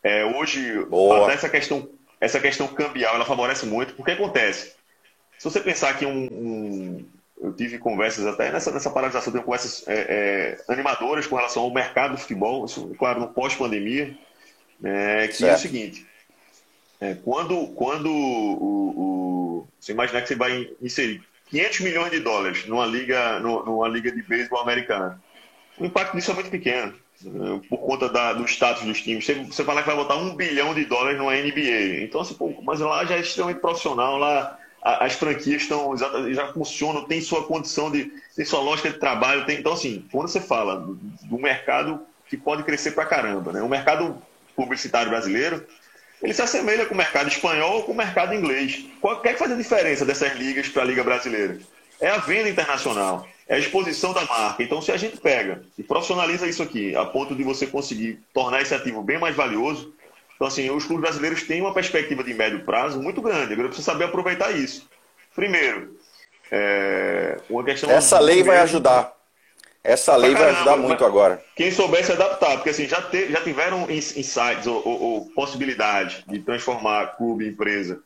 É, 0.00 0.24
hoje, 0.24 0.84
Boa. 0.84 1.24
até 1.24 1.34
essa 1.34 1.48
questão, 1.48 1.90
essa 2.20 2.38
questão 2.38 2.68
cambial, 2.68 3.16
ela 3.16 3.24
favorece 3.24 3.66
muito, 3.66 3.94
porque 3.94 4.12
acontece. 4.12 4.74
Se 5.36 5.44
você 5.44 5.60
pensar 5.60 5.98
que 5.98 6.06
um, 6.06 6.28
um 6.30 7.06
eu 7.42 7.52
tive 7.52 7.78
conversas 7.78 8.24
até 8.24 8.50
nessa, 8.50 8.70
nessa 8.70 8.90
paralisação, 8.90 9.32
tenho 9.32 9.44
conversas 9.44 9.86
é, 9.88 9.94
é, 10.68 10.72
animadoras 10.72 11.26
com 11.26 11.36
relação 11.36 11.64
ao 11.64 11.74
mercado 11.74 12.12
do 12.12 12.18
futebol, 12.18 12.64
isso, 12.64 12.94
claro, 12.98 13.20
no 13.20 13.28
pós-pandemia, 13.28 14.16
né, 14.80 15.26
que 15.26 15.34
certo. 15.34 15.52
é 15.52 15.54
o 15.56 15.58
seguinte, 15.58 16.06
é, 17.00 17.14
quando, 17.14 17.66
quando 17.68 18.10
o, 18.10 19.60
o, 19.60 19.68
você 19.78 19.92
imaginar 19.92 20.22
que 20.22 20.28
você 20.28 20.34
vai 20.34 20.68
inserir 20.80 21.22
500 21.50 21.80
milhões 21.80 22.10
de 22.10 22.20
dólares 22.20 22.66
numa 22.66 22.86
liga, 22.86 23.38
numa 23.40 23.88
liga 23.88 24.10
de 24.10 24.22
beisebol 24.22 24.60
americana, 24.60 25.20
o 25.78 25.84
impacto 25.84 26.16
disso 26.16 26.30
é 26.30 26.34
muito 26.34 26.50
pequeno 26.50 26.94
né, 27.22 27.60
por 27.68 27.78
conta 27.78 28.08
da, 28.08 28.32
do 28.32 28.44
status 28.44 28.84
dos 28.84 29.00
times. 29.02 29.24
Você, 29.24 29.34
você 29.34 29.64
fala 29.64 29.82
que 29.82 29.86
vai 29.86 29.96
botar 29.96 30.16
um 30.16 30.34
bilhão 30.34 30.74
de 30.74 30.84
dólares 30.84 31.18
numa 31.18 31.34
NBA. 31.34 32.02
Então, 32.02 32.20
assim, 32.20 32.34
pô, 32.34 32.52
mas 32.62 32.80
lá 32.80 33.04
já 33.04 33.16
é 33.16 33.20
extremamente 33.20 33.60
profissional, 33.60 34.16
lá 34.18 34.58
as 34.82 35.14
franquias 35.14 35.62
estão 35.62 35.96
já 35.96 36.52
funcionam, 36.52 37.04
tem 37.04 37.20
sua 37.20 37.44
condição 37.44 37.90
de, 37.90 38.12
tem 38.36 38.44
sua 38.44 38.60
lógica 38.60 38.90
de 38.90 38.98
trabalho. 38.98 39.44
Tem, 39.44 39.58
então, 39.58 39.72
assim, 39.72 40.04
quando 40.12 40.28
você 40.28 40.40
fala 40.40 40.86
do 41.22 41.38
mercado 41.38 42.00
que 42.28 42.36
pode 42.36 42.62
crescer 42.62 42.92
pra 42.92 43.04
caramba, 43.04 43.52
né? 43.52 43.62
O 43.62 43.68
mercado 43.68 44.16
publicitário 44.54 45.10
brasileiro, 45.10 45.64
ele 46.22 46.32
se 46.32 46.42
assemelha 46.42 46.86
com 46.86 46.94
o 46.94 46.96
mercado 46.96 47.28
espanhol 47.28 47.76
ou 47.76 47.82
com 47.84 47.92
o 47.92 47.96
mercado 47.96 48.34
inglês. 48.34 48.84
Qual 49.00 49.20
que 49.20 49.34
faz 49.34 49.52
a 49.52 49.56
diferença 49.56 50.04
dessas 50.04 50.32
ligas 50.34 50.68
para 50.68 50.82
a 50.82 50.84
Liga 50.86 51.04
Brasileira? 51.04 51.58
É 52.00 52.08
a 52.08 52.18
venda 52.18 52.48
internacional, 52.48 53.26
é 53.48 53.54
a 53.54 53.58
exposição 53.58 54.12
da 54.12 54.24
marca. 54.24 54.62
Então, 54.62 54.82
se 54.82 54.92
a 54.92 54.96
gente 54.96 55.16
pega 55.18 55.62
e 55.78 55.82
profissionaliza 55.82 56.46
isso 56.46 56.62
aqui, 56.62 56.94
a 56.94 57.04
ponto 57.04 57.34
de 57.34 57.42
você 57.42 57.66
conseguir 57.66 58.20
tornar 58.34 58.62
esse 58.62 58.74
ativo 58.74 59.02
bem 59.02 59.18
mais 59.18 59.34
valioso, 59.34 59.94
então, 60.34 60.46
assim, 60.46 60.68
os 60.70 60.84
clubes 60.84 61.02
brasileiros 61.02 61.42
têm 61.44 61.62
uma 61.62 61.72
perspectiva 61.72 62.22
de 62.22 62.34
médio 62.34 62.62
prazo 62.64 63.00
muito 63.00 63.22
grande. 63.22 63.54
Agora, 63.54 63.68
precisa 63.68 63.90
saber 63.90 64.04
aproveitar 64.04 64.50
isso. 64.50 64.86
Primeiro, 65.34 65.96
é, 66.50 67.38
uma 67.48 67.64
questão... 67.64 67.90
Essa 67.90 68.18
lei 68.18 68.42
vai 68.42 68.58
ajudar. 68.58 69.15
Essa 69.86 70.16
lei 70.16 70.34
vai 70.34 70.50
ajudar 70.50 70.76
muito 70.76 71.04
agora. 71.04 71.40
Quem 71.54 71.70
souber 71.70 72.04
se 72.04 72.10
adaptar, 72.10 72.56
porque 72.56 72.70
assim, 72.70 72.88
já, 72.88 73.00
te, 73.02 73.30
já 73.30 73.40
tiveram 73.40 73.88
insights 73.88 74.66
ou, 74.66 74.82
ou, 74.84 75.02
ou 75.02 75.26
possibilidade 75.26 76.24
de 76.26 76.40
transformar 76.40 77.16
clube 77.16 77.46
em 77.46 77.50
empresa. 77.50 78.00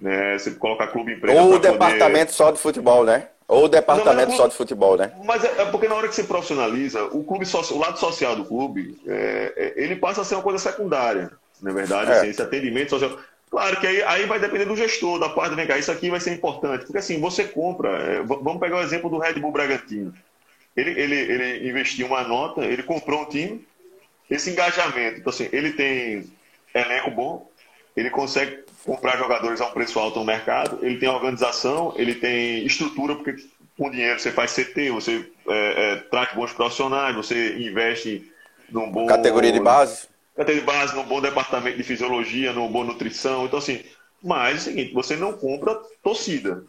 Né? 0.00 0.38
Você 0.38 0.52
colocar 0.52 0.86
clube 0.86 1.12
em 1.12 1.16
empresa. 1.16 1.40
Ou 1.40 1.54
o 1.54 1.58
departamento 1.58 2.26
poder... 2.26 2.36
só 2.36 2.52
de 2.52 2.58
futebol, 2.58 3.04
né? 3.04 3.28
Ou 3.48 3.64
o 3.64 3.68
departamento 3.68 4.30
não, 4.30 4.36
só 4.36 4.46
de 4.46 4.54
futebol, 4.54 4.96
né? 4.96 5.12
Mas 5.24 5.44
é, 5.44 5.62
é, 5.62 5.64
porque 5.66 5.88
na 5.88 5.96
hora 5.96 6.08
que 6.08 6.14
você 6.14 6.22
profissionaliza, 6.22 7.04
o 7.06 7.24
clube 7.24 7.44
o 7.44 7.78
lado 7.78 7.98
social 7.98 8.36
do 8.36 8.44
clube, 8.44 8.96
é, 9.06 9.52
é, 9.56 9.82
ele 9.82 9.96
passa 9.96 10.22
a 10.22 10.24
ser 10.24 10.36
uma 10.36 10.42
coisa 10.42 10.58
secundária. 10.58 11.30
Na 11.60 11.70
é 11.70 11.74
verdade, 11.74 12.12
é. 12.12 12.14
assim, 12.14 12.28
esse 12.28 12.40
atendimento 12.40 12.90
social. 12.90 13.18
Claro 13.50 13.78
que 13.80 13.86
aí, 13.86 14.02
aí 14.04 14.26
vai 14.26 14.38
depender 14.38 14.64
do 14.64 14.76
gestor, 14.76 15.18
da 15.18 15.28
parte, 15.28 15.54
vem 15.54 15.66
cá, 15.66 15.76
isso 15.76 15.90
aqui 15.90 16.10
vai 16.10 16.20
ser 16.20 16.32
importante. 16.32 16.84
Porque 16.84 16.98
assim, 16.98 17.20
você 17.20 17.44
compra. 17.44 17.90
É, 17.90 18.22
vamos 18.22 18.60
pegar 18.60 18.76
o 18.76 18.82
exemplo 18.82 19.10
do 19.10 19.18
Red 19.18 19.34
Bull 19.34 19.52
Bragantino. 19.52 20.14
Ele, 20.76 20.90
ele, 21.00 21.14
ele 21.14 21.68
investiu 21.68 22.06
uma 22.06 22.22
nota, 22.22 22.64
ele 22.64 22.82
comprou 22.82 23.22
um 23.22 23.28
time, 23.28 23.66
esse 24.28 24.50
engajamento. 24.50 25.20
Então, 25.20 25.30
assim, 25.30 25.48
ele 25.52 25.72
tem 25.72 26.24
elenco 26.74 27.10
bom, 27.10 27.50
ele 27.96 28.10
consegue 28.10 28.64
comprar 28.84 29.16
jogadores 29.16 29.60
a 29.60 29.66
um 29.66 29.72
preço 29.72 29.98
alto 29.98 30.18
no 30.18 30.24
mercado, 30.24 30.78
ele 30.82 30.98
tem 30.98 31.08
organização, 31.08 31.94
ele 31.96 32.14
tem 32.14 32.64
estrutura, 32.66 33.14
porque 33.14 33.36
com 33.76 33.90
dinheiro 33.90 34.18
você 34.18 34.30
faz 34.30 34.54
CT, 34.54 34.90
você 34.90 35.30
é, 35.48 35.92
é, 35.92 35.96
traz 35.96 36.34
bons 36.34 36.52
profissionais, 36.52 37.14
você 37.14 37.56
investe 37.56 38.30
num 38.70 38.90
bom. 38.90 39.06
Categoria 39.06 39.52
de 39.52 39.60
base? 39.60 40.08
Categoria 40.36 40.60
de 40.60 40.66
base, 40.66 40.96
num 40.96 41.04
bom 41.04 41.20
departamento 41.20 41.76
de 41.76 41.84
fisiologia, 41.84 42.52
numa 42.52 42.68
boa 42.68 42.84
nutrição. 42.84 43.46
Então, 43.46 43.58
assim, 43.58 43.82
mas 44.22 44.54
é 44.54 44.58
o 44.58 44.62
seguinte, 44.62 44.94
você 44.94 45.16
não 45.16 45.32
compra 45.34 45.78
torcida. 46.02 46.64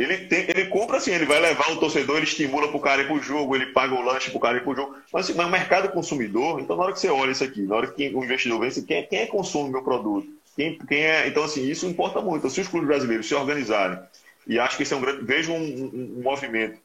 Ele, 0.00 0.16
tem, 0.16 0.46
ele 0.48 0.66
compra 0.68 0.96
assim, 0.96 1.12
ele 1.12 1.26
vai 1.26 1.38
levar 1.38 1.70
o 1.72 1.76
torcedor, 1.76 2.16
ele 2.16 2.24
estimula 2.24 2.68
para 2.68 2.76
o 2.76 2.80
cara 2.80 3.02
ir 3.02 3.06
para 3.06 3.16
o 3.16 3.22
jogo, 3.22 3.54
ele 3.54 3.66
paga 3.66 3.94
o 3.94 4.00
lanche 4.00 4.30
para 4.30 4.38
o 4.38 4.40
cara 4.40 4.56
ir 4.56 4.62
para 4.62 4.70
o 4.70 4.74
jogo. 4.74 4.96
Mas, 5.12 5.26
assim, 5.26 5.36
mas 5.36 5.46
o 5.46 5.50
mercado 5.50 5.90
consumidor, 5.90 6.58
então 6.58 6.74
na 6.74 6.84
hora 6.84 6.92
que 6.94 7.00
você 7.00 7.10
olha 7.10 7.32
isso 7.32 7.44
aqui, 7.44 7.60
na 7.60 7.76
hora 7.76 7.86
que 7.86 8.08
o 8.08 8.24
investidor 8.24 8.60
vê, 8.60 8.68
assim, 8.68 8.82
quem, 8.82 9.06
quem 9.06 9.18
é 9.18 9.26
consome 9.26 9.70
meu 9.70 9.82
produto? 9.82 10.26
Quem, 10.56 10.78
quem 10.78 11.02
é, 11.02 11.28
então, 11.28 11.44
assim, 11.44 11.68
isso 11.68 11.86
importa 11.86 12.22
muito. 12.22 12.38
Então, 12.38 12.50
se 12.50 12.62
os 12.62 12.68
clubes 12.68 12.88
brasileiros 12.88 13.28
se 13.28 13.34
organizarem, 13.34 13.98
e 14.46 14.58
acho 14.58 14.78
que 14.78 14.84
esse 14.84 14.94
é 14.94 14.96
um 14.96 15.02
grande. 15.02 15.22
Vejo 15.22 15.52
um, 15.52 15.58
um, 15.58 16.14
um 16.18 16.22
movimento 16.22 16.78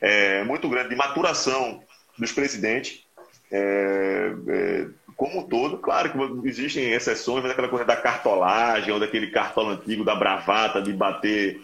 é, 0.00 0.42
muito 0.44 0.70
grande 0.70 0.88
de 0.88 0.96
maturação 0.96 1.82
dos 2.16 2.32
presidentes, 2.32 3.04
é, 3.52 4.32
é, 4.48 4.86
como 5.14 5.40
um 5.40 5.42
todo. 5.42 5.76
Claro 5.76 6.10
que 6.10 6.48
existem 6.48 6.92
exceções, 6.92 7.42
mas 7.42 7.52
aquela 7.52 7.68
coisa 7.68 7.84
da 7.84 7.96
cartolagem, 7.96 8.90
ou 8.90 8.98
daquele 8.98 9.26
cartola 9.26 9.74
antigo, 9.74 10.02
da 10.02 10.14
bravata, 10.14 10.80
de 10.80 10.94
bater 10.94 11.60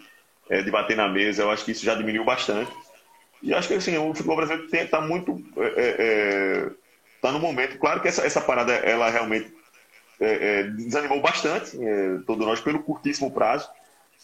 é, 0.48 0.62
de 0.62 0.70
bater 0.70 0.96
na 0.96 1.08
mesa. 1.08 1.42
Eu 1.42 1.50
acho 1.50 1.64
que 1.64 1.72
isso 1.72 1.84
já 1.84 1.94
diminuiu 1.94 2.24
bastante. 2.24 2.70
E 3.42 3.52
acho 3.52 3.68
que 3.68 3.74
assim, 3.74 3.96
o 3.96 4.14
futebol 4.14 4.36
brasileiro 4.36 4.66
está 4.72 5.00
muito. 5.00 5.36
Está 5.56 5.62
é, 5.80 5.96
é, 5.98 6.70
tá 7.20 7.32
no 7.32 7.38
momento. 7.38 7.78
Claro 7.78 8.00
que 8.00 8.08
essa, 8.08 8.24
essa 8.26 8.40
parada 8.40 8.72
ela 8.72 9.10
realmente 9.10 9.52
é, 10.20 10.60
é, 10.60 10.62
desanimou 10.64 11.20
bastante, 11.20 11.76
é, 11.82 12.18
todos 12.26 12.46
nós, 12.46 12.60
pelo 12.60 12.82
curtíssimo 12.82 13.30
prazo. 13.30 13.68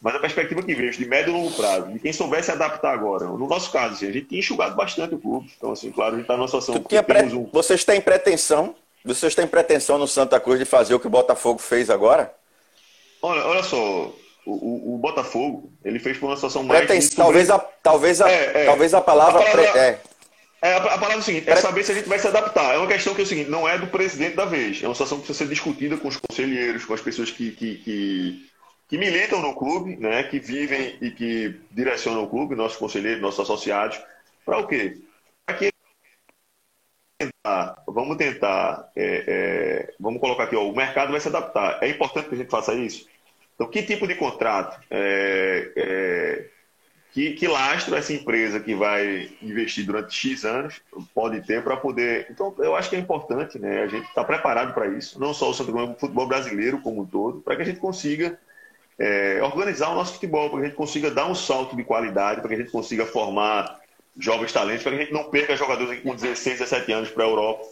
Mas 0.02 0.14
a 0.14 0.18
perspectiva 0.18 0.62
que 0.62 0.74
vejo 0.74 0.98
de 0.98 1.06
médio 1.06 1.30
e 1.30 1.32
longo 1.34 1.52
prazo, 1.52 1.92
de 1.92 1.98
quem 1.98 2.12
soubesse 2.12 2.50
adaptar 2.50 2.94
agora, 2.94 3.26
no 3.26 3.46
nosso 3.46 3.70
caso, 3.70 3.94
assim, 3.94 4.08
a 4.08 4.12
gente 4.12 4.28
tinha 4.28 4.38
enxugado 4.38 4.74
bastante 4.74 5.14
o 5.14 5.18
clube. 5.18 5.52
Então, 5.54 5.72
assim, 5.72 5.92
claro, 5.92 6.12
a 6.12 6.16
gente 6.16 6.22
está 6.22 6.36
numa 6.36 6.48
situação. 6.48 6.82
Que 6.82 7.02
pre... 7.02 7.22
um... 7.34 7.44
Vocês 7.52 7.84
têm 7.84 8.00
pretensão? 8.00 8.74
Vocês 9.04 9.34
têm 9.34 9.46
pretensão 9.46 9.98
no 9.98 10.08
Santa 10.08 10.40
Cruz 10.40 10.58
de 10.58 10.64
fazer 10.64 10.94
o 10.94 11.00
que 11.00 11.06
o 11.06 11.10
Botafogo 11.10 11.58
fez 11.58 11.90
agora? 11.90 12.34
Olha, 13.20 13.44
olha 13.44 13.62
só, 13.62 14.10
o, 14.46 14.94
o, 14.94 14.98
Botafogo, 14.98 15.72
ele 15.84 15.98
fez 15.98 16.18
por 16.18 16.26
uma 16.26 16.36
situação 16.36 16.62
mais. 16.62 16.80
talvez, 17.10 17.50
a, 17.50 17.58
talvez, 17.58 18.20
a, 18.20 18.30
é, 18.30 18.62
é. 18.62 18.64
talvez 18.66 18.94
a 18.94 19.00
palavra. 19.00 19.40
A 19.40 19.44
palavra, 19.44 19.80
é. 19.80 20.00
É, 20.62 20.74
a, 20.74 20.80
palavra 20.80 21.14
é 21.14 21.16
o 21.16 21.22
seguinte, 21.22 21.48
é 21.48 21.56
saber 21.56 21.82
se 21.82 21.92
a 21.92 21.94
gente 21.94 22.08
vai 22.08 22.18
se 22.18 22.26
adaptar. 22.26 22.74
É 22.74 22.78
uma 22.78 22.86
questão 22.86 23.14
que 23.14 23.22
é 23.22 23.24
o 23.24 23.26
seguinte, 23.26 23.50
não 23.50 23.66
é 23.66 23.78
do 23.78 23.86
presidente 23.86 24.36
da 24.36 24.44
vez. 24.44 24.82
É 24.82 24.86
uma 24.86 24.94
situação 24.94 25.18
que 25.18 25.24
precisa 25.24 25.46
ser 25.46 25.50
discutida 25.50 25.96
com 25.96 26.08
os 26.08 26.16
conselheiros, 26.16 26.84
com 26.84 26.92
as 26.92 27.00
pessoas 27.00 27.30
que, 27.30 27.50
que, 27.52 27.76
que, 27.76 28.50
que 28.86 28.98
militam 28.98 29.40
no 29.40 29.54
clube, 29.54 29.96
né, 29.96 30.22
que 30.24 30.38
vivem 30.38 30.98
e 31.00 31.10
que 31.10 31.58
direcionam 31.70 32.24
o 32.24 32.28
clube, 32.28 32.54
nossos 32.54 32.76
conselheiros, 32.76 33.22
nossos 33.22 33.40
associados. 33.40 33.98
Para 34.44 34.58
o 34.58 34.66
quê? 34.66 34.98
Para 35.46 35.56
que 35.56 35.70
vamos 37.86 38.16
tentar, 38.16 38.90
é, 38.96 39.24
é, 39.26 39.94
vamos 39.98 40.20
colocar 40.20 40.44
aqui, 40.44 40.56
ó, 40.56 40.68
o 40.68 40.76
mercado 40.76 41.10
vai 41.10 41.20
se 41.20 41.28
adaptar. 41.28 41.82
É 41.82 41.88
importante 41.88 42.28
que 42.28 42.34
a 42.34 42.38
gente 42.38 42.50
faça 42.50 42.74
isso? 42.74 43.08
Então, 43.60 43.70
que 43.70 43.82
tipo 43.82 44.08
de 44.08 44.14
contrato? 44.14 44.80
É, 44.90 45.70
é, 45.76 46.46
que, 47.12 47.32
que 47.32 47.46
lastro 47.46 47.94
essa 47.94 48.10
empresa 48.10 48.58
que 48.58 48.74
vai 48.74 49.28
investir 49.42 49.84
durante 49.84 50.14
X 50.14 50.46
anos 50.46 50.80
pode 51.14 51.46
ter 51.46 51.62
para 51.62 51.76
poder. 51.76 52.26
Então, 52.30 52.54
eu 52.56 52.74
acho 52.74 52.88
que 52.88 52.96
é 52.96 52.98
importante, 52.98 53.58
né? 53.58 53.82
A 53.82 53.86
gente 53.86 54.08
está 54.08 54.24
preparado 54.24 54.72
para 54.72 54.88
isso, 54.88 55.20
não 55.20 55.34
só 55.34 55.50
o 55.50 55.52
Santo 55.52 55.72
Cruz, 55.72 55.90
o 55.90 55.94
futebol 56.00 56.26
brasileiro 56.26 56.80
como 56.80 57.02
um 57.02 57.06
todo, 57.06 57.42
para 57.42 57.54
que 57.54 57.60
a 57.60 57.64
gente 57.66 57.80
consiga 57.80 58.38
é, 58.98 59.42
organizar 59.42 59.90
o 59.90 59.94
nosso 59.94 60.14
futebol, 60.14 60.48
para 60.48 60.60
que 60.60 60.64
a 60.64 60.68
gente 60.68 60.78
consiga 60.78 61.10
dar 61.10 61.26
um 61.26 61.34
salto 61.34 61.76
de 61.76 61.84
qualidade, 61.84 62.40
para 62.40 62.48
que 62.48 62.54
a 62.54 62.58
gente 62.58 62.72
consiga 62.72 63.04
formar 63.04 63.78
jovens 64.18 64.54
talentos, 64.54 64.84
para 64.84 64.92
que 64.92 64.98
a 64.98 65.00
gente 65.02 65.12
não 65.12 65.24
perca 65.24 65.54
jogadores 65.54 66.00
com 66.00 66.14
16, 66.14 66.60
17 66.60 66.92
anos 66.92 67.10
para 67.10 67.24
a 67.24 67.28
Europa. 67.28 67.62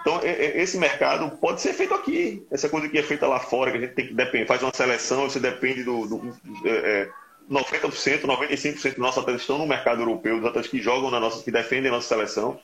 Então, 0.00 0.20
esse 0.22 0.78
mercado 0.78 1.36
pode 1.38 1.60
ser 1.60 1.72
feito 1.72 1.92
aqui. 1.94 2.46
Essa 2.50 2.68
coisa 2.68 2.88
que 2.88 2.98
é 2.98 3.02
feita 3.02 3.26
lá 3.26 3.40
fora, 3.40 3.70
que 3.70 3.78
a 3.78 3.80
gente 3.80 3.94
tem 3.94 4.06
que 4.06 4.14
depender, 4.14 4.46
faz 4.46 4.62
uma 4.62 4.72
seleção, 4.74 5.28
você 5.28 5.40
depende 5.40 5.82
do. 5.82 6.06
do 6.06 6.36
é, 6.64 7.08
90%, 7.50 8.24
95% 8.24 8.90
dos 8.90 8.98
nossos 8.98 9.22
atletas 9.22 9.40
estão 9.40 9.56
no 9.56 9.66
mercado 9.66 10.02
europeu, 10.02 10.36
dos 10.36 10.46
atletas 10.46 10.70
que 10.70 10.82
jogam 10.82 11.10
na 11.10 11.18
nossa, 11.18 11.42
que 11.42 11.50
defendem 11.50 11.88
a 11.88 11.94
nossa 11.94 12.06
seleção. 12.06 12.60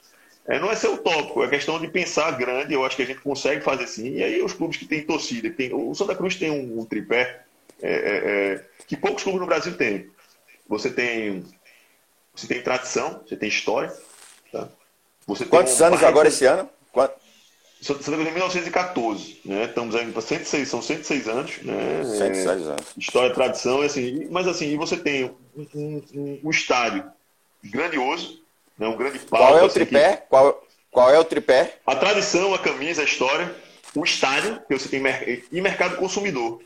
É, 0.47 0.59
não 0.59 0.71
é 0.71 0.77
ser 0.77 0.89
utópico, 0.89 1.43
é 1.43 1.49
questão 1.49 1.81
de 1.81 1.89
pensar 1.89 2.31
grande. 2.33 2.75
Eu 2.75 2.85
acho 2.85 2.95
que 2.95 3.03
a 3.03 3.07
gente 3.07 3.21
consegue 3.21 3.63
fazer 3.63 3.87
sim. 3.87 4.17
E 4.17 4.23
aí, 4.23 4.43
os 4.43 4.53
clubes 4.53 4.77
que 4.77 4.85
têm 4.85 5.03
torcida, 5.03 5.49
que 5.49 5.57
tem, 5.57 5.75
o 5.75 5.95
Santa 5.95 6.15
Cruz 6.15 6.37
tem 6.37 6.51
um, 6.51 6.81
um 6.81 6.85
tripé 6.85 7.45
é, 7.81 7.93
é, 7.93 8.53
é, 8.53 8.65
que 8.87 8.97
poucos 8.97 9.23
clubes 9.23 9.41
no 9.41 9.47
Brasil 9.47 9.75
têm. 9.77 10.11
Você 10.69 10.91
tem, 10.91 11.45
você 12.35 12.47
tem 12.47 12.63
tradição, 12.63 13.23
você 13.27 13.37
tem 13.37 13.49
história. 13.49 13.93
Tá? 14.53 14.69
Você 15.27 15.47
Quantos 15.47 15.81
um 15.81 15.85
anos 15.85 16.03
agora 16.03 16.29
esse 16.29 16.45
ano? 16.45 16.69
Santa 17.85 18.03
Cruz 18.03 18.27
em 18.27 18.33
1914, 18.33 19.41
né? 19.45 19.65
Estamos 19.65 19.95
aí 19.95 20.11
para 20.11 20.23
106, 20.23 20.69
são 20.69 20.81
106 20.81 21.29
anos, 21.29 21.59
né? 21.63 22.03
106 22.03 22.67
anos. 22.67 22.87
História, 22.97 23.35
tradição, 23.35 23.83
assim, 23.83 24.27
mas 24.31 24.49
assim, 24.49 24.75
você 24.79 24.97
tem 24.97 25.31
um, 25.55 25.67
um, 25.75 26.41
um 26.45 26.51
estádio 26.51 27.05
grandioso, 27.63 28.41
né? 28.79 28.89
um 28.89 28.97
grande 28.97 29.19
palco. 29.19 29.47
Qual 29.47 29.59
é 29.59 29.63
o 29.63 29.67
assim, 29.67 29.75
tripé? 29.75 30.17
Que... 30.17 30.23
Qual, 30.29 30.67
qual 30.91 31.11
é 31.11 31.19
o 31.19 31.25
tripé? 31.25 31.79
A 31.87 31.95
tradição, 31.95 32.55
a 32.55 32.59
camisa, 32.59 33.03
a 33.03 33.05
história, 33.05 33.55
o 33.95 34.03
estádio, 34.03 34.63
que 34.67 34.79
você 34.79 34.89
tem 34.89 35.03
e 35.53 35.61
mercado 35.61 35.97
consumidor. 35.97 36.63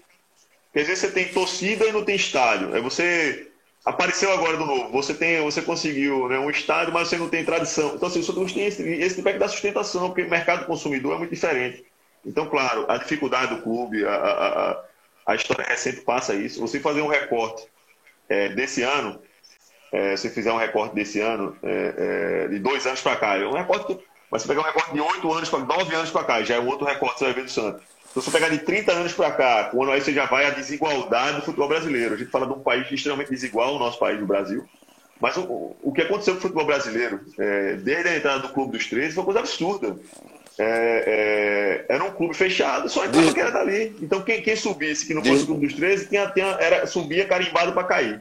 Quer 0.72 0.82
dizer, 0.82 0.94
você 0.94 1.10
tem 1.10 1.32
torcida 1.32 1.84
e 1.84 1.92
não 1.92 2.04
tem 2.04 2.14
estádio. 2.14 2.76
É 2.76 2.80
você 2.80 3.47
apareceu 3.88 4.32
agora 4.32 4.56
do 4.56 4.66
novo. 4.66 4.90
Você 4.92 5.14
tem, 5.14 5.42
você 5.42 5.62
conseguiu 5.62 6.28
né, 6.28 6.38
um 6.38 6.50
estádio, 6.50 6.92
mas 6.92 7.08
você 7.08 7.16
não 7.16 7.28
tem 7.28 7.44
tradição. 7.44 7.94
Então, 7.94 8.08
assim, 8.08 8.22
você 8.22 8.54
tem 8.54 8.66
esse, 8.66 8.82
esse 8.82 9.16
tipo 9.16 9.38
da 9.38 9.48
sustentação, 9.48 10.08
porque 10.08 10.22
o 10.22 10.30
mercado 10.30 10.66
consumidor 10.66 11.14
é 11.14 11.18
muito 11.18 11.34
diferente. 11.34 11.84
Então, 12.24 12.46
claro, 12.46 12.84
a 12.88 12.98
dificuldade 12.98 13.54
do 13.54 13.62
clube, 13.62 14.04
a, 14.04 14.14
a, 14.14 14.84
a 15.26 15.34
história 15.34 15.64
recente 15.64 16.02
passa 16.02 16.34
isso. 16.34 16.60
Você 16.60 16.78
fazer 16.80 17.00
um 17.00 17.08
recorte 17.08 17.66
é, 18.28 18.50
desse 18.50 18.82
ano, 18.82 19.20
é, 19.90 20.16
se 20.16 20.28
fizer 20.28 20.52
um 20.52 20.58
recorte 20.58 20.94
desse 20.94 21.20
ano, 21.20 21.56
é, 21.62 22.44
é 22.44 22.48
de 22.48 22.58
dois 22.58 22.86
anos 22.86 23.00
para 23.00 23.16
cá, 23.16 23.36
é 23.36 23.46
um 23.46 23.54
recorte 23.54 23.98
mas 24.30 24.42
você 24.42 24.48
pegar 24.48 24.60
um 24.60 24.64
recorte 24.64 24.92
de 24.92 25.00
oito 25.00 25.32
anos 25.32 25.48
para 25.48 25.60
nove 25.60 25.94
anos 25.94 26.10
para 26.10 26.24
cá, 26.24 26.42
já 26.42 26.56
é 26.56 26.60
um 26.60 26.68
outro 26.68 26.86
recorte 26.86 27.14
que 27.14 27.18
você 27.20 27.24
vai 27.24 27.34
ver 27.34 27.44
do 27.44 27.50
Santos. 27.50 27.82
Se 28.08 28.14
você 28.14 28.30
pegar 28.30 28.48
de 28.48 28.58
30 28.58 28.92
anos 28.92 29.12
para 29.12 29.30
cá, 29.30 29.64
quando 29.70 29.92
aí 29.92 30.00
você 30.00 30.12
já 30.12 30.26
vai 30.26 30.46
a 30.46 30.50
desigualdade 30.50 31.36
do 31.36 31.42
futebol 31.42 31.68
brasileiro. 31.68 32.14
A 32.14 32.16
gente 32.16 32.30
fala 32.30 32.46
de 32.46 32.52
um 32.52 32.60
país 32.60 32.90
extremamente 32.90 33.30
desigual, 33.30 33.76
o 33.76 33.78
nosso 33.78 33.98
país, 33.98 34.20
o 34.20 34.26
Brasil. 34.26 34.64
Mas 35.20 35.36
o, 35.36 35.76
o 35.82 35.92
que 35.92 36.02
aconteceu 36.02 36.34
com 36.34 36.38
o 36.38 36.42
futebol 36.42 36.64
brasileiro, 36.64 37.20
é, 37.38 37.74
desde 37.74 38.08
a 38.08 38.16
entrada 38.16 38.40
do 38.40 38.48
Clube 38.50 38.72
dos 38.72 38.86
13, 38.86 39.14
foi 39.14 39.20
uma 39.20 39.24
coisa 39.26 39.40
absurda. 39.40 39.96
É, 40.58 41.84
é, 41.88 41.94
era 41.94 42.04
um 42.04 42.10
clube 42.10 42.34
fechado, 42.34 42.88
só 42.88 43.04
entrava 43.04 43.32
quem 43.32 43.42
era 43.42 43.52
dali. 43.52 43.94
Então, 44.00 44.22
quem, 44.22 44.42
quem 44.42 44.56
subisse, 44.56 45.06
que 45.06 45.14
não 45.14 45.24
fosse 45.24 45.42
o 45.44 45.46
Clube 45.46 45.66
dos 45.66 45.76
13, 45.76 46.08
tinha, 46.08 46.28
tinha, 46.30 46.46
era, 46.60 46.86
subia 46.86 47.26
carimbado 47.26 47.72
para 47.72 47.84
cair. 47.84 48.20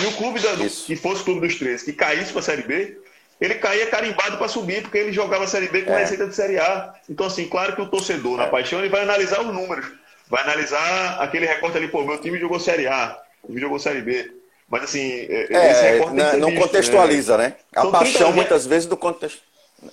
E 0.00 0.06
o 0.06 0.12
clube 0.12 0.40
da, 0.40 0.56
que 0.56 0.96
fosse 0.96 1.22
o 1.22 1.24
Clube 1.24 1.46
dos 1.46 1.56
13, 1.56 1.84
que 1.84 1.92
caísse 1.92 2.32
para 2.32 2.40
a 2.40 2.44
Série 2.44 2.62
B, 2.62 2.98
ele 3.40 3.56
caía 3.56 3.86
carimbado 3.88 4.38
para 4.38 4.48
subir, 4.48 4.82
porque 4.82 4.98
ele 4.98 5.12
jogava 5.12 5.44
a 5.44 5.46
Série 5.46 5.68
B 5.68 5.82
com 5.82 5.92
é. 5.92 6.00
receita 6.00 6.26
de 6.26 6.34
Série 6.34 6.58
A. 6.58 6.94
Então, 7.08 7.26
assim, 7.26 7.48
claro 7.48 7.74
que 7.74 7.82
o 7.82 7.88
torcedor, 7.88 8.36
na 8.36 8.44
é. 8.44 8.50
paixão, 8.50 8.78
ele 8.78 8.88
vai 8.88 9.02
analisar 9.02 9.40
os 9.40 9.52
números. 9.52 9.86
Vai 10.28 10.42
analisar 10.42 11.20
aquele 11.20 11.46
recorte 11.46 11.76
ali, 11.76 11.88
pô, 11.88 12.02
meu 12.02 12.18
time 12.18 12.38
jogou 12.38 12.58
Série 12.58 12.86
A, 12.86 13.18
o 13.42 13.48
time 13.48 13.60
jogou 13.60 13.78
Série 13.78 14.02
B. 14.02 14.30
Mas, 14.68 14.84
assim, 14.84 15.26
é, 15.28 15.46
é 15.50 15.70
esse 15.72 15.82
recorte 15.82 16.14
não, 16.14 16.38
não 16.38 16.48
visto, 16.48 16.62
contextualiza, 16.62 17.36
né? 17.36 17.48
né? 17.48 17.54
A 17.74 17.86
paixão, 17.86 18.32
muitas 18.32 18.66
vezes, 18.66 18.86
do 18.86 18.96
contexto. 18.96 19.42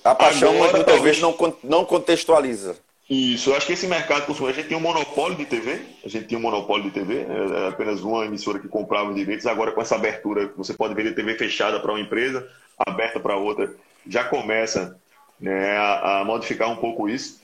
A 0.03 0.15
paixão, 0.15 0.49
Agora, 0.49 0.71
muitas 0.71 0.93
talvez... 0.93 1.17
vezes, 1.17 1.21
não, 1.21 1.57
não 1.63 1.85
contextualiza. 1.85 2.77
Isso, 3.13 3.49
eu 3.49 3.57
acho 3.57 3.67
que 3.67 3.73
esse 3.73 3.87
mercado 3.87 4.25
consumidor, 4.25 4.51
a 4.51 4.61
gente 4.61 4.69
tem 4.69 4.77
um 4.77 4.81
monopólio 4.81 5.35
de 5.35 5.45
TV, 5.45 5.81
a 6.01 6.07
gente 6.07 6.27
tinha 6.27 6.37
um 6.37 6.41
monopólio 6.41 6.85
de 6.85 6.91
TV, 6.91 7.25
é, 7.27 7.65
é 7.65 7.67
apenas 7.67 7.99
uma 7.99 8.25
emissora 8.25 8.57
que 8.57 8.69
comprava 8.69 9.09
os 9.09 9.15
direitos, 9.17 9.45
agora 9.45 9.73
com 9.73 9.81
essa 9.81 9.95
abertura, 9.95 10.49
você 10.55 10.73
pode 10.73 10.93
ver 10.93 11.13
TV 11.13 11.37
fechada 11.37 11.77
para 11.81 11.91
uma 11.91 11.99
empresa, 11.99 12.49
aberta 12.77 13.19
para 13.19 13.35
outra, 13.35 13.75
já 14.07 14.23
começa 14.23 14.97
né, 15.41 15.75
a, 15.75 16.21
a, 16.21 16.23
modificar 16.23 16.69
um 16.69 16.77
pouco 16.77 17.09
isso. 17.09 17.41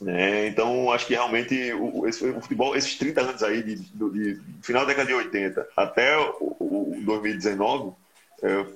Né? 0.00 0.48
Então, 0.48 0.90
acho 0.90 1.06
que 1.06 1.14
realmente 1.14 1.72
o, 1.72 2.08
esse, 2.08 2.28
o 2.28 2.40
futebol, 2.40 2.74
esses 2.74 2.96
30 2.96 3.20
anos 3.20 3.42
aí, 3.44 3.62
de, 3.62 3.76
de, 3.76 4.34
de, 4.34 4.42
final 4.60 4.82
da 4.82 4.88
década 4.88 5.06
de 5.06 5.14
80 5.14 5.68
até 5.76 6.18
o, 6.18 6.56
o 6.58 7.02
2019, 7.04 7.90
é, 7.90 7.94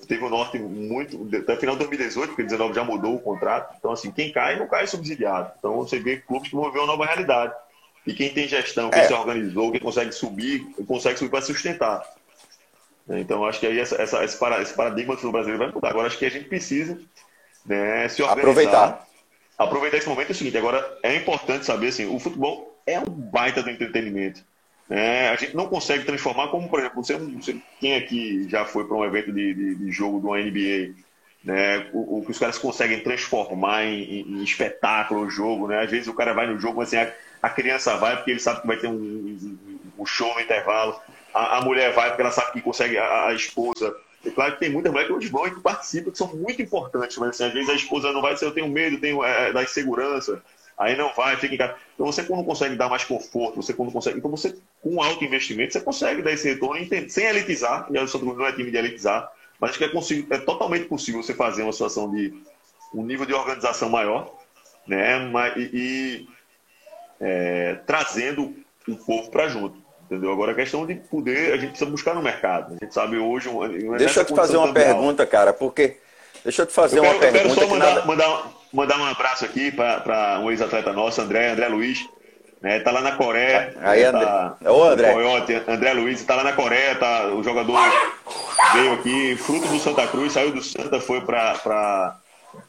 teve 0.07 0.23
um 0.25 0.29
norte 0.29 0.59
muito. 0.59 1.29
Até 1.37 1.57
final 1.57 1.75
de 1.75 1.81
2018, 1.81 2.29
porque 2.29 2.43
2019 2.43 2.75
já 2.75 2.85
mudou 2.85 3.15
o 3.15 3.21
contrato. 3.21 3.75
Então, 3.79 3.93
assim, 3.93 4.11
quem 4.11 4.31
cai, 4.31 4.59
não 4.59 4.67
cai 4.67 4.87
subsidiado. 4.87 5.53
Então, 5.59 5.77
você 5.77 5.99
vê 5.99 6.19
clubes 6.19 6.51
que 6.51 6.57
vão 6.57 6.71
ver 6.71 6.81
uma 6.81 6.89
nova 6.89 7.07
realidade. 7.07 7.55
E 8.07 8.13
quem 8.13 8.33
tem 8.33 8.47
gestão, 8.47 8.91
quem 8.91 9.01
é. 9.01 9.07
se 9.07 9.15
organizou, 9.15 9.73
quem 9.73 9.81
consegue 9.81 10.13
subir, 10.13 10.67
consegue 10.87 11.19
subir 11.19 11.31
para 11.31 11.41
sustentar. 11.41 12.03
Então, 13.09 13.45
acho 13.45 13.61
que 13.61 13.67
aí 13.67 13.79
essa, 13.79 14.01
essa, 14.01 14.25
esse, 14.25 14.37
paradigma 14.37 15.17
do 15.17 15.33
brasileiro 15.33 15.65
vai 15.65 15.73
mudar. 15.73 15.89
Agora, 15.89 16.07
acho 16.07 16.19
que 16.19 16.27
a 16.27 16.31
gente 16.31 16.49
precisa 16.49 16.99
né, 17.65 18.09
se 18.09 18.23
organizar. 18.23 18.51
Aproveitar. 18.51 19.07
Aproveitar 19.57 19.97
esse 19.99 20.09
momento 20.09 20.29
é 20.29 20.33
o 20.33 20.35
seguinte: 20.35 20.59
agora, 20.59 20.99
é 21.03 21.17
importante 21.17 21.65
saber 21.65 21.89
assim, 21.89 22.07
o 22.07 22.19
futebol 22.19 22.79
é 22.87 22.99
um 22.99 23.05
baita 23.05 23.63
do 23.63 23.71
entretenimento. 23.71 24.43
Né? 24.89 25.31
A 25.31 25.37
gente 25.37 25.57
não 25.57 25.67
consegue 25.67 26.05
transformar 26.05 26.49
como, 26.49 26.69
por 26.69 26.79
exemplo, 26.79 27.03
você, 27.03 27.17
você 27.17 27.57
quem 27.81 27.97
aqui 27.97 28.49
já 28.49 28.65
foi 28.65 28.87
para 28.87 28.97
um 28.97 29.05
evento 29.05 29.33
de, 29.33 29.55
de, 29.55 29.75
de, 29.77 29.91
jogo 29.91 30.21
do 30.21 30.35
NBA, 30.35 30.95
né? 31.43 31.89
O, 31.93 32.23
que 32.23 32.31
os 32.31 32.39
caras 32.39 32.59
conseguem 32.59 33.01
transformar 33.01 33.85
em, 33.85 34.03
em, 34.03 34.21
em, 34.21 34.43
espetáculo 34.43 35.23
o 35.23 35.31
jogo, 35.31 35.69
né? 35.69 35.83
Às 35.83 35.91
vezes 35.91 36.07
o 36.07 36.15
cara 36.15 36.35
vai 36.35 36.47
no 36.47 36.59
jogo, 36.59 36.79
mas 36.79 36.93
assim, 36.93 36.99
a, 36.99 37.13
a 37.47 37.51
criança 37.51 37.97
vai 37.97 38.17
porque 38.17 38.33
ele 38.33 38.41
sabe 38.41 38.61
que 38.61 38.67
vai 38.67 38.77
ter 38.77 38.89
um, 38.89 39.59
um, 39.99 40.07
show 40.07 40.33
no 40.35 40.41
intervalo 40.41 41.01
a, 41.35 41.59
a, 41.59 41.61
mulher 41.63 41.93
vai 41.93 42.09
porque 42.09 42.23
ela 42.23 42.31
sabe 42.31 42.53
que 42.53 42.61
consegue 42.61 42.97
a, 42.97 43.29
a 43.29 43.35
esposa. 43.35 43.95
É 44.25 44.31
claro 44.31 44.53
que 44.55 44.61
tem 44.61 44.71
muitas 44.71 44.91
mulheres 44.91 45.19
que 45.19 45.31
vão 45.31 45.47
e 45.47 45.51
que 45.51 45.61
participam, 45.61 46.11
que 46.11 46.17
são 46.17 46.35
muito 46.35 46.63
importantes, 46.63 47.19
mas 47.19 47.31
assim, 47.31 47.45
às 47.45 47.53
vezes 47.53 47.69
a 47.69 47.75
esposa 47.75 48.13
não 48.13 48.23
vai, 48.23 48.37
se 48.37 48.45
eu 48.45 48.53
tenho 48.53 48.69
medo, 48.69 49.01
tenho 49.01 49.23
é, 49.23 49.53
da 49.53 49.63
insegurança, 49.63 50.43
aí 50.77 50.97
não 50.97 51.13
vai, 51.15 51.37
fica 51.37 51.55
em 51.55 51.59
casa. 51.59 51.75
Então 51.95 52.07
você 52.07 52.23
quando 52.23 52.45
consegue 52.45 52.77
dar 52.77 52.89
mais 52.89 53.05
conforto, 53.05 53.57
você 53.57 53.73
quando 53.73 53.93
consegue, 53.93 54.19
então 54.19 54.31
você 54.31 54.57
com 54.83 55.03
alto 55.03 55.25
investimento, 55.25 55.73
você 55.73 55.81
consegue 55.81 56.23
dar 56.23 56.33
esse 56.33 56.49
retorno 56.49 56.85
sem 57.09 57.25
elitizar, 57.27 57.87
e 57.91 57.99
o 57.99 58.09
Santo 58.09 58.25
não 58.25 58.47
é 58.47 58.53
time 58.53 58.71
de 58.71 58.77
elitizar, 58.77 59.31
mas 59.61 59.71
acho 59.71 59.79
que 59.79 59.85
é, 59.85 59.89
possível, 59.89 60.27
é 60.31 60.39
totalmente 60.39 60.87
possível 60.87 61.23
você 61.23 61.35
fazer 61.35 61.63
uma 61.63 61.73
situação 61.73 62.11
de 62.11 62.35
um 62.93 63.05
nível 63.05 63.27
de 63.27 63.35
organização 63.35 63.89
maior, 63.89 64.35
né, 64.87 65.31
e, 65.57 65.71
e 65.73 66.29
é, 67.21 67.79
trazendo 67.87 68.55
o 68.87 68.97
povo 68.97 69.31
para 69.31 69.49
junto. 69.49 69.85
Entendeu? 70.05 70.31
Agora 70.31 70.53
a 70.53 70.55
questão 70.55 70.87
de 70.87 70.97
poder, 70.97 71.55
a 71.55 71.57
gente 71.57 71.71
precisa 71.71 71.91
buscar 71.91 72.15
no 72.15 72.23
mercado. 72.23 72.77
A 72.79 72.85
gente 72.85 72.93
sabe 72.93 73.17
hoje. 73.17 73.49
Deixa 73.97 74.21
eu 74.21 74.25
te 74.25 74.35
fazer 74.35 74.59
uma 74.59 74.73
pergunta, 74.73 75.27
cara, 75.27 75.53
porque. 75.53 75.97
Deixa 76.43 76.63
eu 76.63 76.67
te 76.67 76.75
fazer 76.75 76.99
eu 76.99 77.03
quero, 77.03 77.15
uma 77.15 77.21
pergunta. 77.21 77.39
Eu 77.39 77.55
quero 77.55 77.61
só 77.61 77.67
mandar, 77.67 77.95
nada... 77.95 78.07
mandar, 78.07 78.54
mandar 78.75 78.99
um 78.99 79.05
abraço 79.05 79.45
aqui 79.45 79.71
para 79.71 80.41
um 80.41 80.51
ex-atleta 80.51 80.93
nosso, 80.93 81.21
André, 81.21 81.51
André 81.51 81.69
Luiz. 81.69 82.07
Né, 82.61 82.81
tá 82.81 82.91
lá 82.91 83.03
na 83.03 83.13
Coreia. 83.13 83.75
Aí, 83.83 84.01
né, 84.01 84.07
André. 84.07 84.25
Tá, 84.25 84.57
Ô, 84.71 84.85
André. 84.85 85.13
Coyote, 85.13 85.63
André 85.69 85.93
Luiz, 85.93 86.25
tá 86.25 86.35
lá 86.35 86.45
na 86.45 86.55
Coreia, 86.55 86.95
tá, 86.95 87.27
o 87.27 87.43
jogador 87.43 87.79
veio 88.73 88.95
aqui, 88.95 89.37
fruto 89.37 89.69
do 89.69 89.79
Santa 89.79 90.07
Cruz, 90.07 90.33
saiu 90.33 90.51
do 90.51 90.63
Santa, 90.63 90.99
foi 90.99 91.21
para 91.21 92.17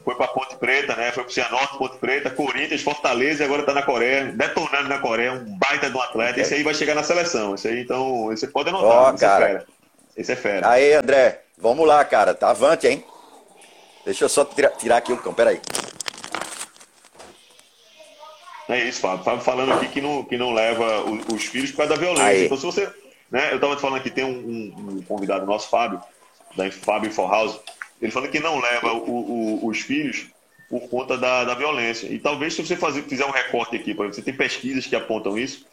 foi 0.04 0.16
para 0.16 0.28
Ponte 0.28 0.56
Preta, 0.58 0.96
né? 0.96 1.12
Foi 1.12 1.24
para 1.24 1.30
o 1.30 1.34
Cianorte, 1.34 1.78
Ponte 1.78 1.98
Preta, 1.98 2.30
Corinthians, 2.30 2.82
Fortaleza 2.82 3.44
e 3.44 3.46
agora 3.46 3.62
está 3.62 3.74
na 3.74 3.84
Coreia, 3.84 4.26
detonando 4.26 4.90
na 4.90 5.00
Coreia, 5.00 5.32
um 5.32 5.58
baita 5.58 5.90
de 5.90 5.96
um 5.96 6.02
atleta. 6.02 6.42
Esse 6.42 6.56
aí 6.56 6.64
vai 6.64 6.74
chegar 6.74 6.96
na 6.96 7.04
seleção. 7.04 7.56
Esse 7.56 7.68
aí, 7.68 7.82
então, 7.82 8.26
você 8.26 8.48
pode 8.48 8.70
anotar. 8.70 9.14
Oh, 9.14 9.18
cara. 9.18 9.46
É 9.46 9.48
fera. 9.48 9.66
Esse 10.18 10.32
é 10.32 10.36
fera. 10.36 10.70
Aí, 10.70 10.94
André, 10.94 11.42
vamos 11.58 11.88
lá, 11.88 12.04
cara. 12.04 12.34
Tá 12.34 12.50
avante, 12.50 12.88
hein? 12.88 13.06
Deixa 14.06 14.26
eu 14.26 14.30
só 14.30 14.46
tirar, 14.46 14.70
tirar 14.72 14.98
aqui 14.98 15.12
o 15.12 15.18
cão, 15.18 15.34
peraí. 15.34 15.60
É 18.70 18.84
isso, 18.84 19.02
Fábio. 19.02 19.24
Fábio 19.24 19.42
falando 19.42 19.74
aqui 19.74 19.88
que 19.88 20.02
não, 20.02 20.24
que 20.24 20.38
não 20.38 20.54
leva 20.54 21.02
os, 21.02 21.26
os 21.34 21.44
filhos 21.46 21.72
por 21.72 21.78
causa 21.78 21.94
da 21.94 22.00
violência. 22.00 22.26
Aí. 22.26 22.46
Então, 22.46 22.58
se 22.58 22.66
você. 22.66 22.92
Né, 23.30 23.52
eu 23.52 23.56
estava 23.56 23.76
te 23.76 23.82
falando 23.82 23.98
aqui, 23.98 24.10
tem 24.10 24.24
um, 24.24 24.98
um, 24.98 25.02
convidado 25.02 25.46
nosso, 25.46 25.68
Fábio, 25.68 26.00
da 26.56 26.72
Fábio 26.72 27.12
Forhouse 27.12 27.60
ele 28.02 28.12
falando 28.12 28.32
que 28.32 28.40
não 28.40 28.60
leva 28.60 28.94
o, 28.94 29.10
o, 29.10 29.68
os 29.68 29.80
filhos 29.80 30.28
por 30.70 30.88
conta 30.90 31.18
da, 31.18 31.44
da 31.44 31.54
violência. 31.54 32.08
E 32.08 32.20
talvez 32.20 32.54
se 32.54 32.66
você 32.66 32.76
fazer, 32.76 33.04
fizer 33.04 33.26
um 33.26 33.32
recorte 33.32 33.76
aqui, 33.76 33.94
por 33.94 34.06
exemplo, 34.06 34.16
você 34.16 34.22
tem 34.22 34.36
pesquisas 34.36 34.86
que 34.86 34.96
apontam 34.96 35.38
isso, 35.38 35.66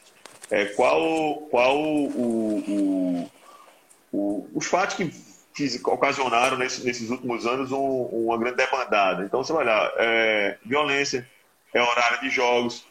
é, 0.51 0.67
qual, 0.67 1.37
qual 1.51 1.79
o, 1.79 3.29
o, 4.13 4.49
os 4.55 4.67
fatos 4.67 4.97
que, 4.97 5.11
que 5.55 5.81
ocasionaram 5.85 6.57
nesse, 6.57 6.85
nesses 6.85 7.11
últimos 7.11 7.47
anos 7.47 7.71
um, 7.73 7.79
uma 7.79 8.39
grande 8.39 8.57
debandada. 8.57 9.25
Então 9.25 9.43
você 9.43 9.53
vai 9.53 9.65
olhar, 9.65 9.93
é, 9.97 10.57
violência, 10.65 11.29
é 11.75 11.83
horário 11.83 12.21
de 12.21 12.31
jogos, 12.31 12.85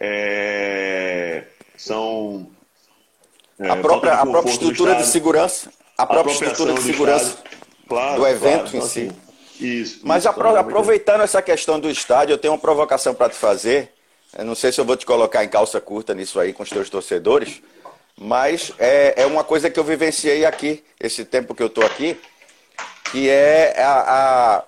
é, 0.00 1.44
são... 1.76 2.50
É, 3.58 3.70
a 3.70 3.76
própria, 3.76 4.14
a 4.14 4.26
própria 4.26 4.50
estrutura 4.50 4.94
de 4.96 5.06
segurança, 5.06 5.72
a 5.96 6.06
própria 6.06 6.32
estrutura 6.32 6.74
de 6.74 6.82
segurança 6.82 7.38
claro, 7.88 8.20
do 8.20 8.26
evento 8.26 8.70
claro, 8.70 8.76
em 8.76 8.76
então, 8.76 8.88
si. 8.88 9.08
Assim, 9.08 9.26
isso. 9.58 10.00
Mas 10.04 10.24
isso, 10.24 10.28
apro 10.28 10.56
aproveitando 10.56 11.22
essa 11.22 11.40
questão 11.40 11.80
do 11.80 11.88
estádio, 11.88 12.34
eu 12.34 12.38
tenho 12.38 12.52
uma 12.52 12.60
provocação 12.60 13.14
para 13.14 13.30
te 13.30 13.36
fazer. 13.36 13.92
Eu 14.36 14.44
não 14.44 14.54
sei 14.54 14.70
se 14.70 14.78
eu 14.78 14.84
vou 14.84 14.96
te 14.96 15.06
colocar 15.06 15.42
em 15.44 15.48
calça 15.48 15.80
curta 15.80 16.14
nisso 16.14 16.38
aí 16.38 16.52
com 16.52 16.62
os 16.62 16.68
teus 16.68 16.90
torcedores, 16.90 17.62
mas 18.18 18.72
é, 18.78 19.22
é 19.22 19.26
uma 19.26 19.44
coisa 19.44 19.68
que 19.68 19.78
eu 19.78 19.84
vivenciei 19.84 20.44
aqui, 20.44 20.82
esse 20.98 21.24
tempo 21.24 21.54
que 21.54 21.62
eu 21.62 21.66
estou 21.66 21.84
aqui, 21.84 22.18
que 23.10 23.28
é 23.28 23.74
a, 23.78 24.64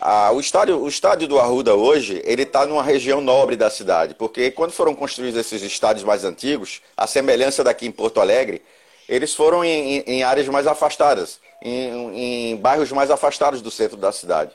a, 0.00 0.26
a, 0.26 0.32
o, 0.32 0.40
estádio, 0.40 0.80
o 0.80 0.88
estádio 0.88 1.28
do 1.28 1.38
Arruda 1.38 1.74
hoje, 1.74 2.22
ele 2.24 2.42
está 2.42 2.66
numa 2.66 2.82
região 2.82 3.20
nobre 3.20 3.56
da 3.56 3.70
cidade, 3.70 4.14
porque 4.14 4.50
quando 4.50 4.72
foram 4.72 4.94
construídos 4.94 5.38
esses 5.38 5.62
estádios 5.62 6.04
mais 6.04 6.24
antigos, 6.24 6.80
a 6.96 7.06
semelhança 7.06 7.62
daqui 7.62 7.86
em 7.86 7.92
Porto 7.92 8.20
Alegre, 8.20 8.62
eles 9.08 9.34
foram 9.34 9.64
em, 9.64 10.00
em, 10.06 10.22
áreas 10.22 10.48
mais 10.48 10.66
afastadas 10.66 11.40
em, 11.62 12.52
em 12.52 12.56
bairros 12.56 12.92
mais 12.92 13.10
afastados 13.10 13.60
do 13.60 13.70
centro 13.70 13.96
da 13.96 14.12
cidade. 14.12 14.52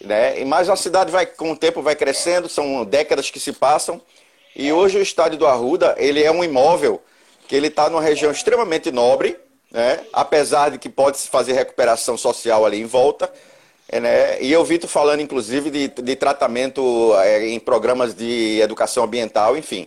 Né? 0.00 0.44
Mas 0.44 0.68
a 0.68 0.76
cidade 0.76 1.10
vai, 1.10 1.26
com 1.26 1.52
o 1.52 1.56
tempo 1.56 1.82
vai 1.82 1.94
crescendo, 1.94 2.48
são 2.48 2.84
décadas 2.84 3.30
que 3.30 3.40
se 3.40 3.52
passam. 3.52 4.00
E 4.54 4.72
hoje 4.72 4.98
o 4.98 5.02
estádio 5.02 5.38
do 5.38 5.46
Arruda, 5.46 5.94
ele 5.98 6.22
é 6.22 6.30
um 6.30 6.44
imóvel 6.44 7.00
que 7.52 7.56
ele 7.56 7.66
está 7.66 7.90
numa 7.90 8.00
região 8.00 8.32
extremamente 8.32 8.90
nobre, 8.90 9.36
né? 9.70 10.00
apesar 10.10 10.70
de 10.70 10.78
que 10.78 10.88
pode 10.88 11.18
se 11.18 11.28
fazer 11.28 11.52
recuperação 11.52 12.16
social 12.16 12.64
ali 12.64 12.80
em 12.80 12.86
volta. 12.86 13.30
Né? 13.92 14.40
E 14.40 14.50
eu 14.50 14.64
vi 14.64 14.78
tu 14.78 14.88
falando, 14.88 15.20
inclusive, 15.20 15.70
de, 15.70 15.88
de 15.88 16.16
tratamento 16.16 17.12
é, 17.18 17.46
em 17.48 17.60
programas 17.60 18.14
de 18.14 18.58
educação 18.58 19.04
ambiental, 19.04 19.54
enfim. 19.54 19.86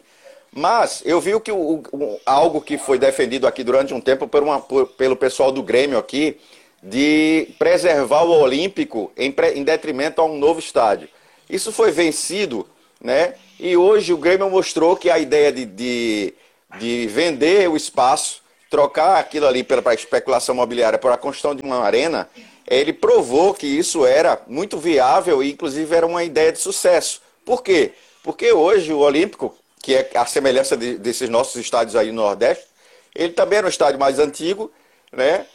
Mas 0.53 1.01
eu 1.05 1.19
vi 1.19 1.39
que 1.39 1.51
o, 1.51 1.81
o, 1.91 2.19
algo 2.23 2.61
que 2.61 2.77
foi 2.77 2.99
defendido 2.99 3.47
aqui 3.47 3.63
durante 3.63 3.95
um 3.95 3.99
tempo 3.99 4.27
por 4.27 4.43
uma, 4.43 4.59
por, 4.59 4.85
pelo 4.89 5.15
pessoal 5.15 5.51
do 5.51 5.63
Grêmio 5.63 5.97
aqui, 5.97 6.37
de 6.83 7.47
preservar 7.57 8.25
o 8.25 8.41
Olímpico 8.43 9.11
em, 9.17 9.33
em 9.55 9.63
detrimento 9.63 10.21
a 10.21 10.25
um 10.25 10.37
novo 10.37 10.59
estádio. 10.59 11.09
Isso 11.49 11.71
foi 11.71 11.89
vencido, 11.89 12.67
né? 13.01 13.33
E 13.59 13.75
hoje 13.75 14.13
o 14.13 14.17
Grêmio 14.17 14.51
mostrou 14.51 14.95
que 14.95 15.09
a 15.09 15.17
ideia 15.17 15.51
de, 15.51 15.65
de, 15.65 16.33
de 16.77 17.07
vender 17.07 17.69
o 17.69 17.75
espaço, 17.75 18.41
trocar 18.69 19.17
aquilo 19.17 19.47
ali 19.47 19.63
pela 19.63 19.93
especulação 19.93 20.55
imobiliária 20.55 20.99
para 20.99 21.13
a 21.13 21.17
construção 21.17 21.55
de 21.55 21.61
uma 21.61 21.79
arena, 21.79 22.29
ele 22.67 22.91
provou 22.91 23.53
que 23.53 23.67
isso 23.67 24.05
era 24.05 24.41
muito 24.47 24.77
viável 24.77 25.43
e, 25.43 25.51
inclusive, 25.51 25.95
era 25.95 26.05
uma 26.05 26.23
ideia 26.23 26.51
de 26.51 26.59
sucesso. 26.59 27.21
Por 27.45 27.61
quê? 27.61 27.93
Porque 28.23 28.51
hoje 28.51 28.91
o 28.91 28.99
Olímpico, 28.99 29.55
que 29.81 29.93
é 29.93 30.09
a 30.15 30.25
semelhança 30.25 30.75
de, 30.75 30.97
desses 30.97 31.29
nossos 31.29 31.55
estádios 31.55 31.95
aí 31.95 32.07
no 32.07 32.23
Nordeste, 32.23 32.65
ele 33.13 33.33
também 33.33 33.59
era 33.59 33.67
um 33.67 33.69
estádio 33.69 33.99
mais 33.99 34.19
antigo, 34.19 34.71
né? 35.11 35.45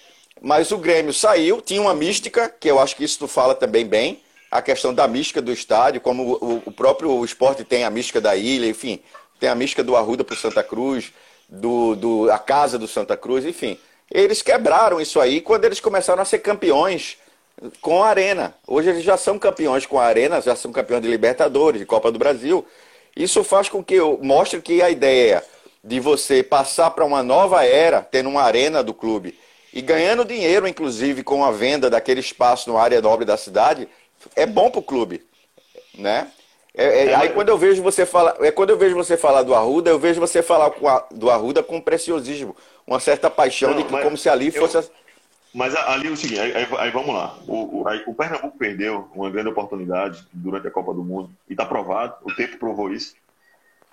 Mas 0.41 0.71
o 0.71 0.79
Grêmio 0.79 1.13
saiu, 1.13 1.61
tinha 1.61 1.83
uma 1.83 1.93
mística, 1.93 2.49
que 2.49 2.71
eu 2.71 2.79
acho 2.79 2.97
que 2.97 3.05
isso 3.05 3.19
tu 3.19 3.29
fala 3.29 3.55
também 3.55 3.85
bem, 3.85 4.23
a 4.51 4.63
questão 4.63 4.95
da 4.95 5.07
mística 5.07 5.43
do 5.43 5.53
estádio, 5.53 6.01
como 6.01 6.39
o, 6.41 6.63
o 6.67 6.73
próprio 6.73 7.25
esporte 7.25 7.63
tem 7.63 7.85
a 7.85 7.91
mística 7.91 8.21
da 8.21 8.35
ilha, 8.35 8.67
enfim, 8.67 9.01
tem 9.41 9.49
a 9.49 9.55
mística 9.55 9.83
do 9.83 9.97
Arruda 9.97 10.23
para 10.23 10.35
o 10.35 10.39
Santa 10.39 10.63
Cruz, 10.63 11.13
do, 11.49 11.97
do, 11.97 12.31
a 12.31 12.39
casa 12.39 12.79
do 12.79 12.87
Santa 12.87 13.17
Cruz, 13.17 13.45
enfim. 13.45 13.79
Eles 14.11 14.43
quebraram 14.43 15.01
isso 15.01 15.19
aí 15.19 15.41
quando 15.41 15.65
eles 15.65 15.81
começaram 15.81 16.23
a 16.23 16.25
ser 16.25 16.41
campeões 16.41 17.17
com 17.81 18.03
a 18.03 18.09
Arena. 18.09 18.55
Hoje 18.67 18.91
eles 18.91 19.03
já 19.03 19.17
são 19.17 19.39
campeões 19.39 19.87
com 19.87 19.99
a 19.99 20.05
Arena, 20.05 20.41
já 20.41 20.55
são 20.55 20.71
campeões 20.71 21.03
de 21.03 21.09
Libertadores, 21.09 21.81
de 21.81 21.87
Copa 21.87 22.13
do 22.13 22.19
Brasil. 22.19 22.65
Isso 23.17 23.43
faz 23.43 23.69
com 23.69 23.83
que 23.83 23.95
eu 23.95 24.19
mostre 24.23 24.61
que 24.61 24.83
a 24.83 24.91
ideia 24.91 25.43
de 25.83 25.99
você 25.99 26.43
passar 26.43 26.91
para 26.91 27.05
uma 27.05 27.23
nova 27.23 27.65
era, 27.65 28.03
tendo 28.03 28.29
uma 28.29 28.43
arena 28.43 28.83
do 28.83 28.93
clube 28.93 29.39
e 29.73 29.81
ganhando 29.81 30.25
dinheiro, 30.25 30.67
inclusive, 30.69 31.23
com 31.23 31.45
a 31.45 31.51
venda 31.51 31.89
daquele 31.89 32.21
espaço 32.21 32.73
na 32.73 32.81
área 32.81 33.01
nobre 33.01 33.25
da 33.25 33.37
cidade, 33.37 33.89
é 34.37 34.45
bom 34.45 34.71
para 34.71 34.81
o 34.81 34.83
clube, 34.83 35.25
né? 35.97 36.29
É, 36.75 36.85
é, 36.85 37.07
é, 37.07 37.15
aí 37.15 37.31
quando 37.31 37.49
eu 37.49 37.59
vejo 37.59 37.83
você 37.83 38.07
falar, 38.07 38.37
é 38.41 38.51
quando 38.51 38.71
eu 38.71 38.79
vejo 38.79 38.95
você 38.95 39.17
falar 39.17 39.43
do 39.43 39.55
Arruda, 39.55 39.91
eu 39.91 39.99
vejo 39.99 40.21
você 40.21 40.43
falar 40.43 40.67
a, 40.67 41.05
do 41.13 41.31
Arruda 41.31 41.63
com 41.63 41.81
preciosismo, 41.81 42.55
uma 42.87 43.01
certa 43.01 43.29
paixão 43.29 43.71
Não, 43.71 43.79
de 43.79 43.85
que 43.85 44.03
como 44.03 44.17
se 44.17 44.29
ali 44.29 44.51
fosse. 44.51 44.77
Eu, 44.77 44.85
mas 45.53 45.75
ali 45.75 46.07
é 46.07 46.11
o 46.11 46.17
seguinte, 46.17 46.41
aí, 46.41 46.69
aí 46.79 46.91
vamos 46.93 47.13
lá. 47.13 47.37
O, 47.49 47.81
o, 47.81 47.89
aí, 47.89 48.03
o, 48.07 48.15
Pernambuco 48.15 48.57
perdeu 48.57 49.09
uma 49.15 49.29
grande 49.31 49.49
oportunidade 49.49 50.25
durante 50.33 50.69
a 50.69 50.71
Copa 50.71 50.95
do 50.95 51.03
Mundo 51.03 51.31
e 51.49 51.55
está 51.55 51.65
provado, 51.65 52.15
o 52.23 52.33
tempo 52.33 52.57
provou 52.57 52.93
isso, 52.93 53.17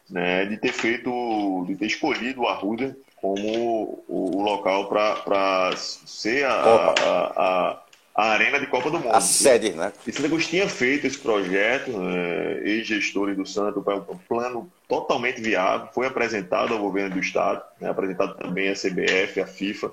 né, 0.07 0.45
de 0.45 0.57
ter 0.57 0.71
feito, 0.71 1.65
de 1.65 1.75
ter 1.75 1.87
escolhido 1.87 2.41
o 2.41 2.47
Arruda 2.47 2.95
como 3.19 4.03
o, 4.07 4.37
o 4.37 4.43
local 4.43 4.87
para 4.87 5.75
ser 5.75 6.45
a, 6.45 6.53
a, 6.53 7.71
a, 7.71 7.81
a, 8.17 8.31
arena 8.31 8.59
de 8.59 8.65
Copa 8.65 8.89
do 8.89 8.99
Mundo. 8.99 9.13
A 9.13 9.21
sede, 9.21 9.71
né? 9.71 9.93
E 10.05 10.11
Santa 10.11 10.27
Cruz 10.27 10.47
tinha 10.47 10.67
feito 10.67 11.05
esse 11.05 11.19
projeto, 11.19 11.91
né, 11.91 12.59
ex-gestores 12.63 13.37
do 13.37 13.45
Santo, 13.45 13.79
um 14.09 14.17
plano 14.17 14.71
totalmente 14.87 15.39
viável, 15.39 15.87
foi 15.93 16.07
apresentado 16.07 16.73
ao 16.73 16.79
governo 16.79 17.13
do 17.13 17.19
Estado, 17.19 17.63
né, 17.79 17.89
apresentado 17.89 18.35
também 18.35 18.69
à 18.69 18.73
CBF, 18.73 19.39
à 19.39 19.45
FIFA, 19.45 19.91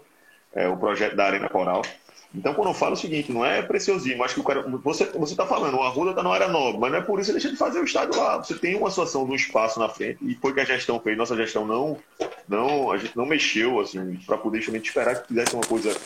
é, 0.54 0.68
o 0.68 0.76
projeto 0.76 1.14
da 1.14 1.26
Arena 1.26 1.48
Coral. 1.48 1.82
Então, 2.34 2.52
quando 2.52 2.68
eu 2.68 2.74
falo 2.74 2.94
o 2.94 2.96
seguinte, 2.96 3.30
não 3.30 3.46
é 3.46 3.62
preciosismo, 3.62 4.24
acho 4.24 4.34
que 4.34 4.40
o 4.40 4.44
cara, 4.44 4.62
você 4.82 5.04
está 5.04 5.46
falando, 5.46 5.76
o 5.76 5.82
Arruda 5.82 6.10
está 6.10 6.22
na 6.22 6.30
área 6.30 6.48
nobre, 6.48 6.80
mas 6.80 6.90
não 6.90 6.98
é 6.98 7.02
por 7.02 7.20
isso 7.20 7.28
que 7.28 7.34
deixa 7.34 7.50
de 7.50 7.56
fazer 7.56 7.78
o 7.78 7.84
estádio 7.84 8.18
lá. 8.18 8.38
Você 8.38 8.54
tem 8.54 8.74
uma 8.74 8.90
situação 8.90 9.24
de 9.24 9.30
um 9.30 9.36
espaço 9.36 9.78
na 9.78 9.88
frente, 9.88 10.18
e 10.20 10.34
foi 10.34 10.52
que 10.52 10.60
a 10.60 10.64
gestão 10.64 10.98
fez. 10.98 11.16
Nossa 11.16 11.36
gestão 11.36 11.64
não, 11.64 11.96
não 12.48 12.90
a 12.90 12.98
gente 12.98 13.16
não 13.16 13.24
mexeu, 13.24 13.78
assim, 13.78 14.18
para 14.26 14.36
poder 14.36 14.58
justamente 14.58 14.88
esperar 14.88 15.22
que 15.22 15.28
fizesse 15.28 15.54
uma 15.54 15.64
coisa 15.64 15.96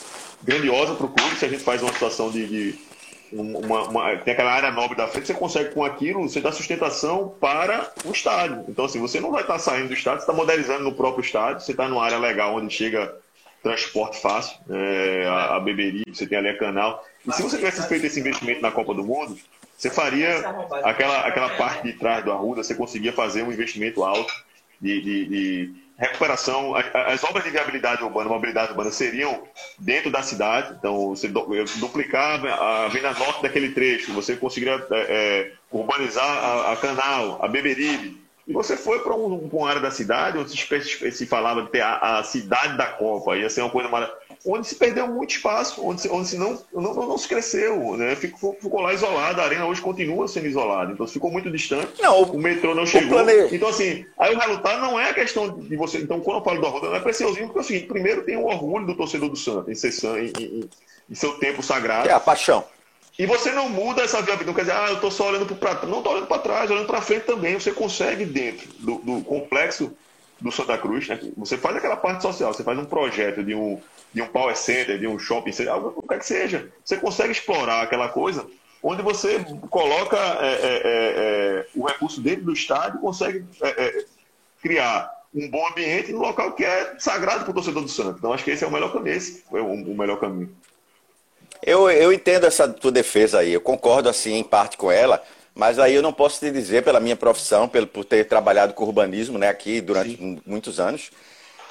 grandiosa 0.42 0.94
para 0.94 1.06
o 1.06 1.08
clube. 1.08 1.36
Se 1.36 1.46
a 1.46 1.48
gente 1.48 1.62
faz 1.62 1.82
uma 1.82 1.92
situação 1.92 2.30
de. 2.30 2.46
de 2.46 2.88
uma, 3.32 3.82
uma, 3.88 4.16
tem 4.18 4.32
aquela 4.32 4.52
área 4.52 4.70
nobre 4.70 4.96
da 4.96 5.06
frente, 5.06 5.26
você 5.26 5.34
consegue 5.34 5.74
com 5.74 5.84
aquilo, 5.84 6.22
você 6.28 6.40
dá 6.40 6.52
sustentação 6.52 7.34
para 7.40 7.90
o 8.04 8.10
estádio. 8.10 8.64
Então, 8.68 8.84
assim, 8.84 9.00
você 9.00 9.18
não 9.18 9.30
vai 9.30 9.42
estar 9.42 9.54
tá 9.54 9.58
saindo 9.58 9.88
do 9.88 9.94
estádio, 9.94 10.20
você 10.20 10.30
está 10.30 10.32
modernizando 10.32 10.84
no 10.84 10.94
próprio 10.94 11.22
estádio, 11.22 11.60
você 11.60 11.72
está 11.72 11.88
numa 11.88 12.04
área 12.04 12.18
legal 12.18 12.54
onde 12.54 12.72
chega 12.72 13.14
transporte 13.62 14.20
fácil, 14.20 14.56
é, 14.70 15.26
a, 15.26 15.56
a 15.56 15.60
Beberi, 15.60 16.04
você 16.12 16.26
tem 16.26 16.38
ali 16.38 16.48
a 16.48 16.58
Canal. 16.58 17.04
E 17.26 17.32
se 17.32 17.42
você 17.42 17.56
tivesse 17.56 17.86
feito 17.88 18.06
esse 18.06 18.20
investimento 18.20 18.62
na 18.62 18.70
Copa 18.70 18.94
do 18.94 19.04
Mundo, 19.04 19.38
você 19.76 19.90
faria 19.90 20.38
aquela, 20.82 21.20
aquela 21.20 21.50
parte 21.50 21.84
de 21.84 21.92
trás 21.92 22.24
do 22.24 22.32
Arruda, 22.32 22.62
você 22.62 22.74
conseguia 22.74 23.12
fazer 23.12 23.42
um 23.42 23.52
investimento 23.52 24.02
alto 24.02 24.32
de, 24.80 25.00
de, 25.00 25.26
de 25.26 25.74
recuperação. 25.96 26.74
As 26.76 27.22
obras 27.24 27.44
de 27.44 27.50
viabilidade 27.50 28.02
urbana, 28.02 28.28
mobilidade 28.28 28.70
urbana 28.70 28.90
seriam 28.90 29.42
dentro 29.78 30.10
da 30.10 30.22
cidade, 30.22 30.74
então 30.78 31.10
você 31.10 31.28
duplicar 31.28 32.44
a 32.44 32.84
Avenida 32.86 33.12
Norte 33.14 33.42
daquele 33.42 33.70
trecho, 33.70 34.12
você 34.12 34.36
conseguiria 34.36 34.84
é, 34.90 34.98
é, 34.98 35.52
urbanizar 35.70 36.24
a, 36.24 36.72
a 36.72 36.76
Canal, 36.76 37.38
a 37.42 37.48
Beberibe, 37.48 38.27
e 38.48 38.52
você 38.52 38.78
foi 38.78 39.00
para 39.00 39.14
um, 39.14 39.46
uma 39.52 39.68
área 39.68 39.80
da 39.80 39.90
cidade 39.90 40.38
onde 40.38 40.50
se, 40.50 41.12
se 41.12 41.26
falava 41.26 41.62
de 41.62 41.68
ter 41.68 41.82
a, 41.82 42.18
a, 42.18 42.24
cidade 42.24 42.78
da 42.78 42.86
Copa, 42.86 43.36
ia 43.36 43.50
ser 43.50 43.60
uma 43.60 43.68
coisa 43.68 43.90
maravilhosa, 43.90 44.22
onde 44.46 44.66
se 44.66 44.74
perdeu 44.74 45.06
muito 45.06 45.32
espaço, 45.32 45.86
onde 45.86 46.00
se, 46.00 46.08
onde 46.08 46.28
se 46.28 46.38
não, 46.38 46.58
não, 46.72 46.94
não, 46.94 47.18
se 47.18 47.28
cresceu, 47.28 47.94
né? 47.98 48.16
Ficou, 48.16 48.54
ficou, 48.54 48.80
lá 48.80 48.94
isolado, 48.94 49.38
a 49.42 49.44
arena 49.44 49.66
hoje 49.66 49.82
continua 49.82 50.26
sendo 50.26 50.46
isolada, 50.46 50.90
então 50.90 51.06
ficou 51.06 51.30
muito 51.30 51.50
distante, 51.50 52.00
não, 52.00 52.22
o, 52.22 52.36
o 52.36 52.38
metrô 52.38 52.74
não 52.74 52.86
chegou. 52.86 53.22
Plane... 53.22 53.54
Então, 53.54 53.68
assim, 53.68 54.06
aí 54.18 54.34
o 54.34 54.38
resultado 54.38 54.80
não 54.80 54.98
é 54.98 55.10
a 55.10 55.14
questão 55.14 55.60
de 55.60 55.76
você. 55.76 55.98
Então, 55.98 56.18
quando 56.20 56.38
eu 56.38 56.44
falo 56.44 56.58
do 56.58 56.66
Arruda, 56.66 56.88
não 56.88 56.96
é 56.96 57.00
preciosinho, 57.00 57.48
porque 57.48 57.58
é 57.58 57.62
o 57.62 57.64
seguinte: 57.64 57.86
primeiro 57.86 58.22
tem 58.22 58.38
o 58.38 58.46
orgulho 58.46 58.86
do 58.86 58.96
torcedor 58.96 59.28
do 59.28 59.36
Santos 59.36 59.84
em, 59.84 59.98
em, 60.04 60.32
em, 60.38 60.70
em 61.10 61.14
seu 61.14 61.32
tempo 61.34 61.62
sagrado. 61.62 62.08
É 62.08 62.12
a 62.12 62.20
paixão. 62.20 62.64
E 63.18 63.26
você 63.26 63.50
não 63.50 63.68
muda 63.68 64.02
essa 64.02 64.22
viabilidade. 64.22 64.46
Não 64.46 64.54
quer 64.54 64.60
dizer, 64.62 64.74
ah, 64.74 64.88
eu 64.90 64.94
estou 64.94 65.10
só 65.10 65.28
olhando 65.28 65.46
para 65.56 65.74
trás. 65.74 65.90
Não 65.90 65.98
estou 65.98 66.12
olhando 66.12 66.28
para 66.28 66.38
trás, 66.40 66.70
olhando 66.70 66.86
para 66.86 67.00
frente 67.00 67.24
também. 67.24 67.54
Você 67.54 67.72
consegue, 67.72 68.24
dentro 68.24 68.68
do, 68.78 68.98
do, 68.98 69.20
complexo 69.22 69.92
do 70.40 70.52
Santa 70.52 70.78
Cruz, 70.78 71.08
né? 71.08 71.18
você 71.36 71.58
faz 71.58 71.74
aquela 71.74 71.96
parte 71.96 72.22
social, 72.22 72.54
você 72.54 72.62
faz 72.62 72.78
um 72.78 72.84
projeto 72.84 73.42
de 73.42 73.56
um, 73.56 73.80
de 74.14 74.22
um 74.22 74.28
power 74.28 74.56
center, 74.56 74.96
de 74.96 75.08
um 75.08 75.18
shopping 75.18 75.50
center, 75.50 75.72
algo 75.72 76.00
quer 76.08 76.20
que 76.20 76.26
seja. 76.26 76.70
Você 76.84 76.96
consegue 76.96 77.32
explorar 77.32 77.82
aquela 77.82 78.08
coisa 78.08 78.46
onde 78.80 79.02
você 79.02 79.44
coloca 79.68 80.16
é, 80.16 80.46
é, 80.46 80.82
é, 80.84 80.84
é 80.84 81.66
o 81.74 81.84
recurso 81.84 82.20
dentro 82.20 82.44
do 82.44 82.52
estádio 82.52 83.00
consegue 83.00 83.44
é, 83.60 83.68
é, 83.68 84.04
criar 84.62 85.10
um 85.34 85.50
bom 85.50 85.66
ambiente 85.68 86.12
no 86.12 86.20
local 86.20 86.52
que 86.52 86.64
é 86.64 86.94
sagrado 86.98 87.42
para 87.42 87.50
o 87.50 87.54
torcedor 87.54 87.82
do 87.82 87.88
Santos. 87.88 88.18
Então, 88.18 88.32
acho 88.32 88.44
que 88.44 88.52
esse 88.52 88.62
é 88.62 88.66
o 88.66 88.70
melhor 88.70 88.92
caminho. 88.92 89.16
Esse 89.16 89.42
é 89.52 89.60
o, 89.60 89.72
o 89.72 89.98
melhor 89.98 90.18
caminho. 90.18 90.54
Eu, 91.62 91.90
eu 91.90 92.12
entendo 92.12 92.44
essa 92.44 92.68
tua 92.68 92.92
defesa 92.92 93.40
aí, 93.40 93.52
eu 93.52 93.60
concordo 93.60 94.08
assim 94.08 94.34
em 94.34 94.44
parte 94.44 94.76
com 94.76 94.90
ela, 94.90 95.22
mas 95.54 95.78
aí 95.78 95.94
eu 95.94 96.02
não 96.02 96.12
posso 96.12 96.38
te 96.38 96.50
dizer 96.50 96.84
pela 96.84 97.00
minha 97.00 97.16
profissão, 97.16 97.68
pelo, 97.68 97.86
por 97.86 98.04
ter 98.04 98.26
trabalhado 98.26 98.74
com 98.74 98.84
urbanismo 98.84 99.38
né, 99.38 99.48
aqui 99.48 99.80
durante 99.80 100.16
Sim. 100.16 100.40
muitos 100.46 100.78
anos, 100.78 101.10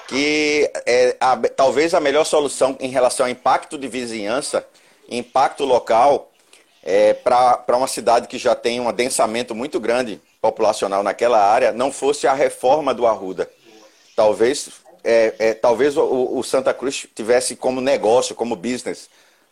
que 0.06 0.70
é 0.86 1.16
a, 1.18 1.36
talvez 1.36 1.94
a 1.94 2.00
melhor 2.00 2.24
solução 2.24 2.76
em 2.80 2.88
relação 2.88 3.26
ao 3.26 3.32
impacto 3.32 3.78
de 3.78 3.88
vizinhança, 3.88 4.66
impacto 5.08 5.64
local, 5.64 6.30
é, 6.82 7.12
para 7.12 7.76
uma 7.76 7.86
cidade 7.86 8.28
que 8.28 8.38
já 8.38 8.54
tem 8.54 8.80
um 8.80 8.88
adensamento 8.88 9.54
muito 9.54 9.80
grande 9.80 10.20
populacional 10.40 11.02
naquela 11.02 11.38
área, 11.38 11.72
não 11.72 11.92
fosse 11.92 12.26
a 12.26 12.32
reforma 12.32 12.94
do 12.94 13.06
Arruda. 13.06 13.50
Talvez, 14.14 14.70
é, 15.04 15.34
é, 15.38 15.54
talvez 15.54 15.96
o, 15.96 16.38
o 16.38 16.42
Santa 16.42 16.72
Cruz 16.72 17.06
tivesse 17.14 17.56
como 17.56 17.80
negócio, 17.80 18.34
como 18.34 18.56
business, 18.56 19.08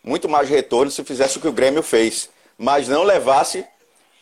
muito 0.07 0.29
mais 0.29 0.49
retorno 0.49 0.91
se 0.91 1.03
fizesse 1.03 1.37
o 1.37 1.41
que 1.41 1.49
o 1.49 1.53
Grêmio 1.53 1.83
fez, 1.83 2.31
mas 2.57 2.87
não 2.89 3.03
levasse 3.03 3.67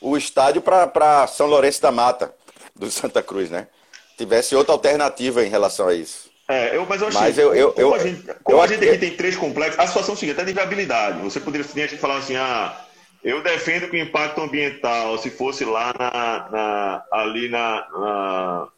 o 0.00 0.16
estádio 0.16 0.62
para 0.62 1.26
São 1.26 1.46
Lourenço 1.46 1.82
da 1.82 1.92
Mata, 1.92 2.34
do 2.74 2.90
Santa 2.90 3.22
Cruz, 3.22 3.50
né? 3.50 3.68
Tivesse 4.16 4.56
outra 4.56 4.72
alternativa 4.72 5.44
em 5.44 5.50
relação 5.50 5.86
a 5.86 5.94
isso. 5.94 6.30
É, 6.48 6.76
eu, 6.76 6.86
mas 6.86 7.00
eu 7.00 7.08
acho 7.08 7.18
mas 7.18 7.38
eu, 7.38 7.54
eu, 7.54 7.72
como, 7.72 7.86
eu, 7.86 7.94
a 7.94 7.98
gente, 7.98 8.34
como 8.42 8.62
a 8.62 8.66
gente 8.66 8.86
aqui 8.86 8.98
tem 8.98 9.16
três 9.16 9.36
complexos, 9.36 9.78
a 9.78 9.86
situação 9.86 10.14
é 10.14 10.16
a 10.16 10.18
seguinte, 10.20 10.34
até 10.34 10.44
de 10.44 10.52
viabilidade. 10.52 11.22
Você 11.22 11.40
poderia 11.40 11.64
a 11.66 11.86
gente 11.86 11.96
falar 11.96 12.18
assim, 12.18 12.36
ah, 12.36 12.76
eu 13.22 13.42
defendo 13.42 13.88
que 13.88 13.96
o 13.96 14.00
impacto 14.00 14.40
ambiental, 14.40 15.16
se 15.18 15.30
fosse 15.30 15.64
lá 15.64 15.94
na, 15.98 16.48
na 16.50 17.04
ali 17.12 17.48
na, 17.48 17.86
na 17.90 18.68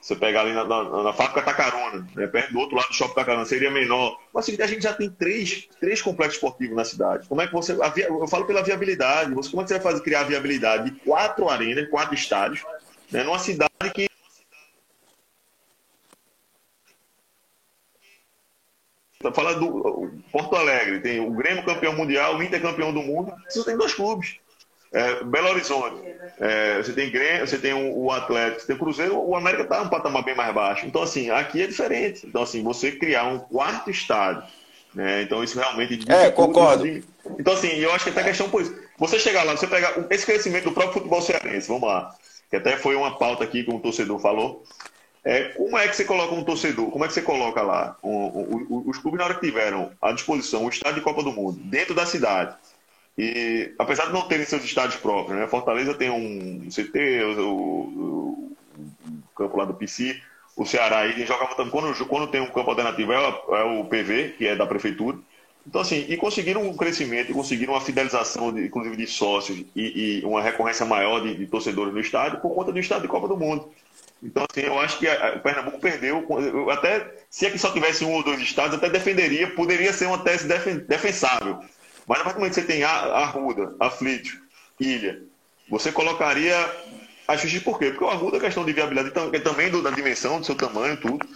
você 0.00 0.16
pegar 0.16 0.40
ali 0.40 0.52
na, 0.52 0.64
na, 0.64 1.02
na 1.02 1.12
fábrica 1.12 1.42
Tacarona, 1.42 2.06
né, 2.16 2.26
perto 2.26 2.52
do 2.52 2.58
outro 2.58 2.76
lado 2.76 2.88
do 2.88 2.94
shopping 2.94 3.14
Tacarona, 3.14 3.44
seria 3.44 3.70
menor. 3.70 4.18
Mas 4.32 4.48
assim, 4.48 4.60
a 4.60 4.66
gente 4.66 4.82
já 4.82 4.94
tem 4.94 5.10
três, 5.10 5.68
três 5.78 6.00
complexos 6.00 6.36
esportivos 6.36 6.74
na 6.74 6.84
cidade. 6.84 7.28
Como 7.28 7.42
é 7.42 7.46
que 7.46 7.52
você. 7.52 7.76
Eu 7.98 8.26
falo 8.26 8.46
pela 8.46 8.62
viabilidade. 8.62 9.34
Você, 9.34 9.50
como 9.50 9.60
é 9.60 9.64
que 9.64 9.68
você 9.68 9.78
vai 9.78 9.92
fazer, 9.92 10.02
criar 10.02 10.20
a 10.20 10.24
viabilidade 10.24 10.90
de 10.90 11.00
quatro 11.00 11.48
arenas, 11.50 11.88
quatro 11.90 12.14
estádios, 12.14 12.64
né, 13.12 13.22
numa 13.22 13.38
cidade 13.38 13.70
que. 13.94 14.08
Fala 19.34 19.54
do 19.54 20.10
Porto 20.32 20.56
Alegre, 20.56 21.00
tem 21.00 21.20
o 21.20 21.30
Grêmio 21.32 21.62
campeão 21.62 21.94
mundial, 21.94 22.36
o 22.36 22.42
Inter 22.42 22.62
campeão 22.62 22.90
do 22.90 23.02
mundo, 23.02 23.30
você 23.46 23.62
tem 23.62 23.76
dois 23.76 23.92
clubes. 23.92 24.38
É, 24.92 25.22
Belo 25.24 25.50
Horizonte, 25.50 26.02
é, 26.38 26.78
você 26.78 26.92
tem 26.92 27.10
Grêmio, 27.10 27.46
você 27.46 27.58
tem 27.58 27.72
o, 27.72 28.04
o 28.04 28.10
Atlético, 28.10 28.60
você 28.60 28.66
tem 28.66 28.76
o 28.76 28.78
Cruzeiro, 28.78 29.18
o 29.18 29.36
América 29.36 29.62
está 29.62 29.82
um 29.82 29.88
patamar 29.88 30.24
bem 30.24 30.34
mais 30.34 30.52
baixo. 30.52 30.86
Então, 30.86 31.02
assim, 31.02 31.30
aqui 31.30 31.62
é 31.62 31.66
diferente. 31.66 32.26
Então, 32.26 32.42
assim, 32.42 32.62
você 32.62 32.90
criar 32.92 33.24
um 33.24 33.38
quarto 33.38 33.90
estádio, 33.90 34.42
né? 34.94 35.22
Então, 35.22 35.44
isso 35.44 35.58
realmente... 35.58 36.10
É, 36.10 36.30
concordo. 36.30 36.86
Então, 37.38 37.52
assim, 37.52 37.68
eu 37.68 37.92
acho 37.92 38.04
que 38.04 38.10
até 38.10 38.24
questão 38.24 38.50
por 38.50 38.62
isso. 38.62 38.74
Você 38.98 39.18
chegar 39.18 39.44
lá, 39.44 39.56
você 39.56 39.66
pegar 39.66 39.94
esse 40.10 40.26
crescimento 40.26 40.64
do 40.64 40.72
próprio 40.72 40.94
futebol 40.94 41.22
cearense, 41.22 41.68
vamos 41.68 41.88
lá, 41.88 42.14
que 42.50 42.56
até 42.56 42.76
foi 42.76 42.96
uma 42.96 43.16
pauta 43.16 43.44
aqui 43.44 43.62
que 43.62 43.70
um 43.70 43.78
torcedor 43.78 44.18
falou, 44.18 44.64
é, 45.24 45.50
como 45.50 45.76
é 45.76 45.86
que 45.86 45.94
você 45.94 46.04
coloca 46.04 46.34
um 46.34 46.42
torcedor? 46.42 46.90
Como 46.90 47.04
é 47.04 47.08
que 47.08 47.14
você 47.14 47.22
coloca 47.22 47.62
lá 47.62 47.96
um, 48.02 48.10
um, 48.10 48.66
um, 48.70 48.82
os 48.86 48.98
clubes 48.98 49.18
na 49.18 49.26
hora 49.26 49.34
que 49.34 49.46
tiveram 49.46 49.90
à 50.00 50.12
disposição 50.12 50.64
o 50.64 50.68
estádio 50.68 50.96
de 50.96 51.02
Copa 51.02 51.22
do 51.22 51.30
Mundo 51.30 51.60
dentro 51.64 51.94
da 51.94 52.06
cidade? 52.06 52.56
E 53.20 53.74
apesar 53.78 54.06
de 54.06 54.14
não 54.14 54.22
terem 54.22 54.46
seus 54.46 54.64
estádios 54.64 54.98
próprios, 54.98 55.38
né? 55.38 55.46
Fortaleza 55.46 55.92
tem 55.92 56.08
um 56.08 56.66
CT, 56.70 57.22
o, 57.22 57.50
o, 57.50 58.56
o 58.78 59.34
campo 59.36 59.58
lá 59.58 59.66
do 59.66 59.74
PC, 59.74 60.18
o 60.56 60.64
Ceará 60.64 61.00
aí 61.00 61.26
jogava 61.26 61.54
também 61.54 61.70
quando, 61.70 62.06
quando 62.06 62.30
tem 62.30 62.40
um 62.40 62.46
campo 62.46 62.70
alternativo 62.70 63.12
é, 63.12 63.16
é, 63.16 63.62
o 63.64 63.84
PV, 63.84 64.36
que 64.38 64.46
é 64.46 64.56
da 64.56 64.66
prefeitura. 64.66 65.18
Então 65.66 65.82
assim, 65.82 66.06
e 66.08 66.16
conseguiram 66.16 66.62
um 66.62 66.74
crescimento, 66.74 67.34
conseguiram 67.34 67.74
uma 67.74 67.82
fidelização, 67.82 68.50
de, 68.54 68.64
inclusive 68.64 68.96
de 68.96 69.06
sócios 69.06 69.66
e, 69.76 70.22
e 70.22 70.24
uma 70.24 70.40
recorrência 70.40 70.86
maior 70.86 71.20
de, 71.20 71.34
de 71.36 71.46
torcedores 71.46 71.92
no 71.92 72.00
estádio 72.00 72.40
por 72.40 72.54
conta 72.54 72.72
do 72.72 72.78
estádio 72.78 73.02
de 73.02 73.08
Copa 73.08 73.28
do 73.28 73.36
Mundo. 73.36 73.68
Então, 74.22 74.46
assim, 74.50 74.62
eu 74.62 74.78
acho 74.80 74.98
que 74.98 75.06
o 75.06 75.40
Pernambuco 75.40 75.78
perdeu. 75.78 76.26
Eu 76.26 76.70
até, 76.70 77.14
se 77.28 77.46
aqui 77.46 77.58
só 77.58 77.70
tivesse 77.70 78.02
um 78.02 78.12
ou 78.14 78.22
dois 78.22 78.40
estados, 78.40 78.74
até 78.76 78.88
defenderia, 78.88 79.50
poderia 79.50 79.92
ser 79.92 80.06
uma 80.06 80.18
tese 80.18 80.48
defensável. 80.86 81.60
Mas 82.06 82.20
a 82.20 82.24
partir 82.24 82.36
do 82.36 82.40
momento 82.40 82.54
que 82.54 82.60
você 82.60 82.66
tem 82.66 82.82
a 82.82 82.90
Arruda, 82.90 83.74
Aflito, 83.78 84.30
Ilha, 84.78 85.22
você 85.68 85.92
colocaria 85.92 86.56
a 87.28 87.36
justiça 87.36 87.64
por 87.64 87.78
quê? 87.78 87.90
Porque 87.90 88.04
o 88.04 88.10
Arruda 88.10 88.38
é 88.38 88.40
questão 88.40 88.64
de 88.64 88.72
viabilidade 88.72 89.10
também 89.42 89.70
da 89.70 89.90
dimensão, 89.90 90.40
do 90.40 90.46
seu 90.46 90.54
tamanho, 90.54 90.96
tudo. 90.96 91.26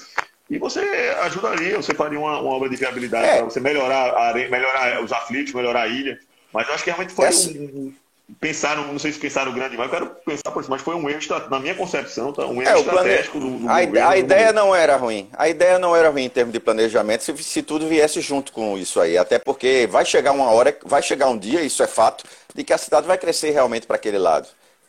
E 0.50 0.58
você 0.58 0.80
ajudaria, 1.22 1.76
você 1.76 1.94
faria 1.94 2.18
uma, 2.18 2.40
uma 2.40 2.54
obra 2.54 2.68
de 2.68 2.76
viabilidade 2.76 3.26
é. 3.26 3.36
para 3.36 3.44
você 3.44 3.60
melhorar, 3.60 4.30
a, 4.30 4.34
melhorar 4.34 5.02
os 5.02 5.12
aflitos, 5.12 5.54
melhorar 5.54 5.82
a 5.82 5.88
ilha. 5.88 6.18
Mas 6.52 6.68
eu 6.68 6.74
acho 6.74 6.84
que 6.84 6.90
realmente 6.90 7.14
foi 7.14 7.28
Essa... 7.28 7.50
um, 7.50 7.94
pensaram, 8.40 8.86
não 8.86 8.98
sei 8.98 9.12
se 9.12 9.18
pensaram 9.18 9.52
grande, 9.52 9.76
mas 9.76 9.86
eu 9.86 9.90
quero 9.90 10.06
pensar 10.24 10.50
por 10.50 10.60
isso, 10.60 10.70
mas 10.70 10.82
foi 10.82 10.94
um 10.94 11.08
erro, 11.08 11.20
na 11.50 11.60
minha 11.60 11.74
concepção, 11.74 12.32
tá? 12.32 12.46
um 12.46 12.60
erro 12.62 12.76
é, 12.76 12.80
estratégico 12.80 13.38
plane... 13.38 13.58
do, 13.58 13.58
do, 13.60 13.70
a, 13.70 13.84
governo, 13.84 14.08
a 14.08 14.16
ideia 14.16 14.52
não 14.52 14.74
era 14.74 14.96
ruim. 14.96 15.28
A 15.32 15.48
ideia 15.48 15.78
não 15.78 15.94
era 15.94 16.10
ruim 16.10 16.24
em 16.24 16.28
termos 16.28 16.52
de 16.52 16.60
planejamento, 16.60 17.24
se, 17.24 17.36
se 17.42 17.62
tudo 17.62 17.88
viesse 17.88 18.20
junto 18.20 18.52
com 18.52 18.76
isso 18.78 19.00
aí. 19.00 19.16
Até 19.18 19.38
porque 19.38 19.86
vai 19.90 20.04
chegar 20.04 20.32
uma 20.32 20.50
hora, 20.50 20.76
vai 20.84 21.02
chegar 21.02 21.28
um 21.28 21.38
dia, 21.38 21.62
isso 21.62 21.82
é 21.82 21.86
fato, 21.86 22.24
de 22.54 22.64
que 22.64 22.72
a 22.72 22.78
cidade 22.78 23.06
vai 23.06 23.18
crescer 23.18 23.50
realmente 23.50 23.86
para 23.86 23.96
aquele 23.96 24.18
lado. 24.18 24.48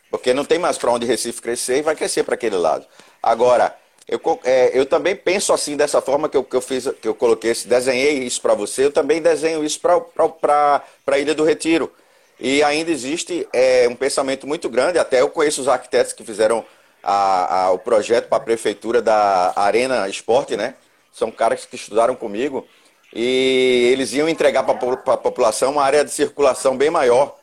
Porque 0.10 0.34
não 0.34 0.46
tem 0.46 0.60
mais 0.60 0.78
para 0.78 0.92
onde 0.92 1.06
Recife 1.06 1.42
crescer 1.42 1.80
e 1.80 1.82
vai 1.82 1.96
crescer 1.96 2.24
para 2.24 2.36
aquele 2.36 2.58
lado. 2.58 2.86
Agora, 3.22 3.76
eu, 4.08 4.20
é, 4.44 4.72
eu 4.78 4.86
também 4.86 5.16
penso 5.16 5.52
assim, 5.52 5.76
dessa 5.76 6.00
forma 6.00 6.30
que 6.30 6.38
eu, 6.38 6.44
que 6.44 6.56
eu 6.56 6.62
fiz, 6.62 6.88
que 7.02 7.08
eu 7.08 7.16
coloquei, 7.16 7.54
desenhei 7.66 8.20
isso 8.20 8.40
para 8.40 8.54
você, 8.54 8.86
eu 8.86 8.92
também 8.92 9.22
desenho 9.22 9.64
isso 9.64 9.80
para 9.80 10.84
a 11.08 11.20
Ilha 11.20 11.34
do 11.34 11.44
Retiro. 11.44 11.92
E 12.40 12.62
ainda 12.64 12.92
existe 12.92 13.48
é, 13.54 13.88
um 13.90 13.96
pensamento 13.96 14.46
muito 14.46 14.70
grande, 14.70 15.00
até 15.00 15.22
eu 15.22 15.30
conheço 15.30 15.62
os 15.62 15.68
arquitetos 15.68 16.14
que 16.14 16.24
fizeram 16.24 16.66
a, 17.02 17.64
a, 17.64 17.72
o 17.72 17.80
projeto 17.80 18.28
para 18.28 18.38
a 18.38 18.42
prefeitura 18.42 19.02
da 19.02 19.54
Arena 19.56 20.10
Esporte, 20.10 20.58
né? 20.58 20.76
São 21.14 21.32
caras 21.32 21.66
que 21.66 21.76
estudaram 21.76 22.16
comigo 22.16 22.68
e 23.14 23.90
eles 23.94 24.12
iam 24.14 24.28
entregar 24.28 24.64
para 24.64 24.74
a 25.14 25.18
população 25.18 25.72
uma 25.72 25.84
área 25.84 26.04
de 26.04 26.12
circulação 26.12 26.76
bem 26.76 26.90
maior 26.90 27.38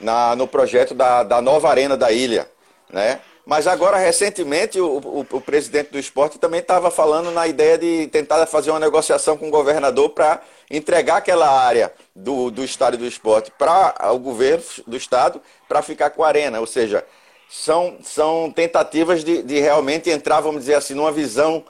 na, 0.00 0.36
no 0.36 0.46
projeto 0.46 0.94
da, 0.94 1.22
da 1.22 1.40
nova 1.40 1.70
arena 1.70 1.96
da 1.96 2.12
ilha, 2.12 2.48
né? 2.90 3.20
Mas 3.46 3.66
agora, 3.66 3.98
recentemente, 3.98 4.80
o, 4.80 4.98
o, 4.98 5.26
o 5.36 5.40
presidente 5.40 5.90
do 5.90 5.98
esporte 5.98 6.38
também 6.38 6.60
estava 6.60 6.90
falando 6.90 7.30
na 7.30 7.46
ideia 7.46 7.76
de 7.76 8.06
tentar 8.06 8.44
fazer 8.46 8.70
uma 8.70 8.80
negociação 8.80 9.36
com 9.36 9.48
o 9.48 9.50
governador 9.50 10.10
para 10.10 10.40
entregar 10.70 11.18
aquela 11.18 11.48
área 11.48 11.92
do, 12.16 12.50
do 12.50 12.64
estádio 12.64 13.00
do 13.00 13.06
esporte 13.06 13.50
para 13.58 13.94
o 14.12 14.18
governo 14.18 14.64
do 14.86 14.96
estado 14.96 15.42
para 15.68 15.82
ficar 15.82 16.10
com 16.10 16.24
a 16.24 16.28
arena. 16.28 16.58
Ou 16.58 16.66
seja, 16.66 17.04
são, 17.50 17.98
são 18.02 18.50
tentativas 18.50 19.22
de, 19.22 19.42
de 19.42 19.60
realmente 19.60 20.08
entrar, 20.08 20.40
vamos 20.40 20.62
dizer 20.62 20.76
assim, 20.76 20.94
numa 20.94 21.12
visão 21.12 21.64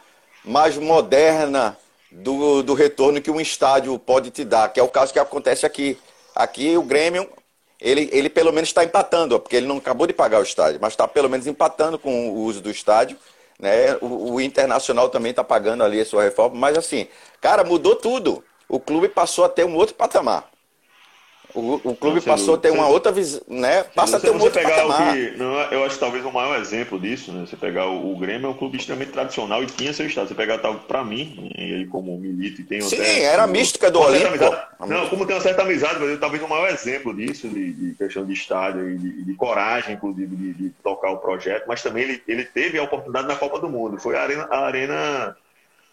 mais 0.44 0.76
moderna 0.76 1.76
do, 2.10 2.62
do 2.62 2.74
retorno 2.74 3.20
que 3.20 3.30
um 3.30 3.40
estádio 3.40 3.98
pode 3.98 4.30
te 4.30 4.44
dar, 4.44 4.72
que 4.72 4.78
é 4.78 4.82
o 4.82 4.88
caso 4.88 5.12
que 5.12 5.18
acontece 5.18 5.66
aqui. 5.66 5.98
Aqui 6.34 6.76
o 6.76 6.82
Grêmio 6.82 7.28
ele, 7.84 8.08
ele 8.12 8.30
pelo 8.30 8.50
menos 8.50 8.70
está 8.70 8.82
empatando, 8.82 9.38
porque 9.38 9.56
ele 9.56 9.66
não 9.66 9.76
acabou 9.76 10.06
de 10.06 10.14
pagar 10.14 10.40
o 10.40 10.42
estádio, 10.42 10.78
mas 10.80 10.94
está 10.94 11.06
pelo 11.06 11.28
menos 11.28 11.46
empatando 11.46 11.98
com 11.98 12.30
o 12.30 12.44
uso 12.44 12.62
do 12.62 12.70
estádio. 12.70 13.18
Né? 13.60 13.94
O, 14.00 14.32
o 14.32 14.40
Internacional 14.40 15.10
também 15.10 15.30
está 15.30 15.44
pagando 15.44 15.84
ali 15.84 16.00
a 16.00 16.06
sua 16.06 16.24
reforma, 16.24 16.58
mas 16.58 16.78
assim, 16.78 17.06
cara, 17.42 17.62
mudou 17.62 17.94
tudo. 17.94 18.42
O 18.66 18.80
clube 18.80 19.06
passou 19.08 19.44
a 19.44 19.50
ter 19.50 19.66
um 19.66 19.76
outro 19.76 19.94
patamar. 19.94 20.50
O, 21.54 21.80
o 21.84 21.94
clube 21.94 22.16
não, 22.16 22.22
passou 22.22 22.56
a 22.56 22.58
ter 22.58 22.72
uma 22.72 22.88
outra 22.88 23.12
visão, 23.12 23.40
né? 23.46 23.84
Passa 23.94 24.16
a 24.16 24.20
ter 24.20 24.30
um 24.30 24.40
outro 24.40 24.50
pegar. 24.50 25.14
Que, 25.14 25.36
não, 25.36 25.54
eu 25.70 25.84
acho 25.84 25.94
que 25.94 26.00
talvez 26.00 26.24
o 26.24 26.32
maior 26.32 26.58
exemplo 26.58 26.98
disso, 26.98 27.30
né? 27.30 27.46
Você 27.46 27.56
pegar 27.56 27.86
o, 27.86 28.12
o, 28.12 28.18
Grêmio 28.18 28.48
é 28.48 28.50
um 28.50 28.54
clube 28.54 28.76
extremamente 28.76 29.12
tradicional 29.12 29.62
e 29.62 29.66
tinha 29.66 29.92
seu 29.92 30.04
estado. 30.04 30.26
Você 30.26 30.34
pegar 30.34 30.58
para 30.58 31.04
mim, 31.04 31.52
e 31.56 31.74
aí 31.74 31.86
como 31.86 32.18
milito 32.18 32.60
e 32.60 32.64
tem 32.64 32.80
Sim, 32.80 32.96
até, 32.96 33.22
era 33.22 33.44
a 33.44 33.46
mística 33.46 33.88
do 33.88 34.00
Olímpico. 34.00 34.52
Não, 34.80 35.08
como 35.08 35.24
tem 35.24 35.36
uma 35.36 35.42
certa 35.42 35.62
amizade, 35.62 36.00
mas 36.00 36.18
talvez 36.18 36.42
o 36.42 36.48
maior 36.48 36.68
exemplo 36.68 37.14
disso, 37.14 37.48
de, 37.48 37.72
de 37.72 37.94
questão 37.94 38.26
de 38.26 38.32
estádio 38.32 38.90
e 38.90 38.98
de, 38.98 39.24
de 39.24 39.34
coragem, 39.34 39.94
inclusive, 39.94 40.34
de, 40.34 40.54
de, 40.54 40.70
tocar 40.82 41.10
o 41.12 41.18
projeto, 41.18 41.66
mas 41.68 41.82
também 41.82 42.02
ele, 42.02 42.22
ele 42.26 42.44
teve 42.44 42.78
a 42.78 42.82
oportunidade 42.82 43.28
na 43.28 43.36
Copa 43.36 43.60
do 43.60 43.68
Mundo. 43.68 43.96
Foi 44.00 44.16
a 44.16 44.22
Arena, 44.22 44.48
a 44.50 44.66
arena 44.66 45.36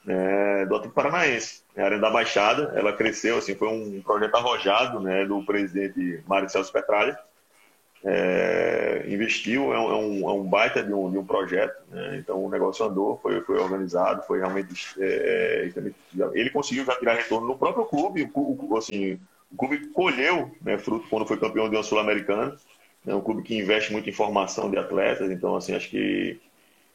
né, 0.05 0.65
do 0.65 0.75
Atlético 0.75 0.95
Paranaense. 0.95 1.61
A 1.77 1.83
Arena 1.83 2.01
da 2.01 2.09
Baixada, 2.09 2.73
ela 2.75 2.93
cresceu, 2.93 3.37
assim, 3.37 3.55
foi 3.55 3.67
um 3.67 4.01
projeto 4.01 4.35
arrojado 4.35 4.99
né, 4.99 5.25
do 5.25 5.43
presidente 5.43 6.21
Mário 6.27 6.49
Celso 6.49 6.71
Petralha. 6.71 7.17
É, 8.03 9.05
investiu, 9.07 9.71
é 9.71 9.79
um, 9.79 9.91
é 9.91 9.95
um, 9.95 10.29
é 10.29 10.33
um, 10.33 10.43
baita 10.43 10.81
de 10.81 10.91
um, 10.91 11.11
de 11.11 11.19
um 11.19 11.23
projeto, 11.23 11.83
né? 11.91 12.17
então 12.17 12.43
o 12.43 12.49
negócio 12.49 12.83
andou, 12.83 13.19
foi, 13.21 13.39
foi 13.41 13.59
organizado, 13.59 14.23
foi 14.23 14.39
realmente. 14.39 14.99
É, 14.99 15.71
é 15.75 15.91
ele 16.33 16.49
conseguiu 16.49 16.83
já 16.83 16.97
tirar 16.97 17.13
retorno 17.13 17.47
no 17.47 17.59
próprio 17.59 17.85
clube, 17.85 18.27
o, 18.33 18.75
assim, 18.75 19.19
o 19.51 19.55
clube 19.55 19.85
colheu 19.89 20.49
né, 20.63 20.79
fruto 20.79 21.07
quando 21.09 21.27
foi 21.27 21.37
campeão 21.37 21.69
de 21.69 21.75
uma 21.75 21.83
Sul-Americana, 21.83 22.57
é 23.05 23.13
um 23.13 23.21
clube 23.21 23.43
que 23.43 23.55
investe 23.55 23.91
muito 23.91 24.09
em 24.09 24.13
formação 24.13 24.71
de 24.71 24.79
atletas, 24.79 25.29
então 25.29 25.55
assim, 25.55 25.75
acho 25.75 25.89
que 25.91 26.41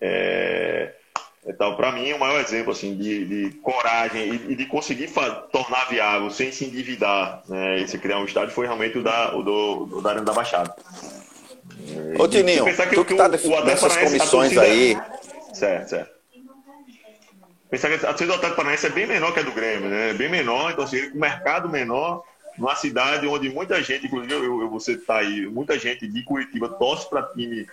é, 0.01 0.93
então, 1.47 1.77
para 1.77 1.93
mim, 1.93 2.13
o 2.13 2.19
maior 2.19 2.41
exemplo 2.41 2.73
assim, 2.73 2.97
de, 2.97 3.25
de 3.25 3.57
coragem 3.59 4.35
e, 4.35 4.53
e 4.53 4.57
de 4.57 4.67
conseguir 4.67 5.09
tornar 5.53 5.89
viável 5.89 6.29
sem 6.29 6.51
se 6.51 6.65
endividar 6.65 7.43
né, 7.49 7.79
e 7.79 7.89
se 7.89 7.99
criar 7.99 8.19
um 8.19 8.25
estádio 8.25 8.53
foi 8.53 8.67
realmente 8.67 8.99
o 8.99 9.03
da, 9.03 9.37
o 9.37 9.43
do, 9.43 10.01
da 10.03 10.11
Arena 10.11 10.25
da 10.25 10.33
Baixada. 10.33 10.75
Ô, 12.19 12.27
Tininho, 12.27 12.65
que, 12.65 12.95
tu 12.95 13.05
que 13.05 13.13
está 13.13 13.29
nessas 13.29 13.97
comissões 13.97 14.55
torcida... 14.55 14.63
aí... 14.63 14.99
Certo, 15.53 15.89
certo. 15.89 16.17
Pensar 17.71 17.89
que 17.89 17.95
a 17.95 18.09
torcida 18.09 18.27
do 18.27 18.35
Atlético 18.35 18.57
Paranaense 18.57 18.87
é 18.87 18.91
bem 18.91 19.07
menor 19.07 19.33
que 19.33 19.41
a 19.41 19.43
do 19.43 19.53
Grêmio, 19.53 19.89
né? 19.89 20.11
É 20.11 20.15
bem 20.15 20.29
menor, 20.29 20.73
então 20.73 20.85
assim, 20.85 21.09
o 21.11 21.17
mercado 21.17 21.69
menor, 21.69 22.25
numa 22.59 22.75
cidade 22.75 23.27
onde 23.27 23.49
muita 23.49 23.83
gente, 23.83 24.07
inclusive 24.07 24.35
eu, 24.35 24.63
eu 24.63 24.71
você 24.71 24.93
está 24.93 25.19
aí, 25.19 25.47
muita 25.47 25.79
gente 25.79 26.07
de 26.07 26.23
Curitiba 26.25 26.69
torce 26.71 27.09
para 27.09 27.23
time 27.23 27.67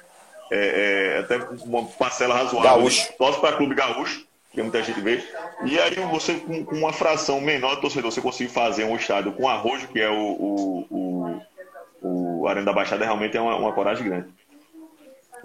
é, 0.52 1.16
é, 1.16 1.20
até 1.20 1.38
uma 1.66 1.86
parcela 1.86 2.36
razoável. 2.36 2.62
Gaúcho. 2.62 3.14
Torce 3.18 3.40
para 3.40 3.56
clube 3.56 3.76
gaúcho, 3.76 4.26
que 4.52 4.62
muita 4.62 4.82
gente 4.84 5.00
vê. 5.02 5.24
E 5.66 5.80
aí 5.80 5.96
você, 6.12 6.36
com, 6.36 6.64
com 6.66 6.76
uma 6.76 6.94
fração 6.94 7.42
menor 7.42 7.76
de 7.76 7.82
torcedor, 7.82 8.12
você 8.12 8.22
conseguir 8.22 8.52
fazer 8.52 8.84
um 8.84 8.96
estádio 8.96 9.32
com 9.34 9.48
arrojo, 9.48 9.88
que 9.88 10.00
é 10.00 10.10
o, 10.10 10.14
o, 10.14 11.42
o, 12.02 12.42
o 12.42 12.48
Arena 12.48 12.66
da 12.66 12.74
Baixada, 12.74 13.06
realmente 13.06 13.38
é 13.38 13.42
uma, 13.42 13.56
uma 13.56 13.74
coragem 13.74 14.06
grande. 14.06 14.28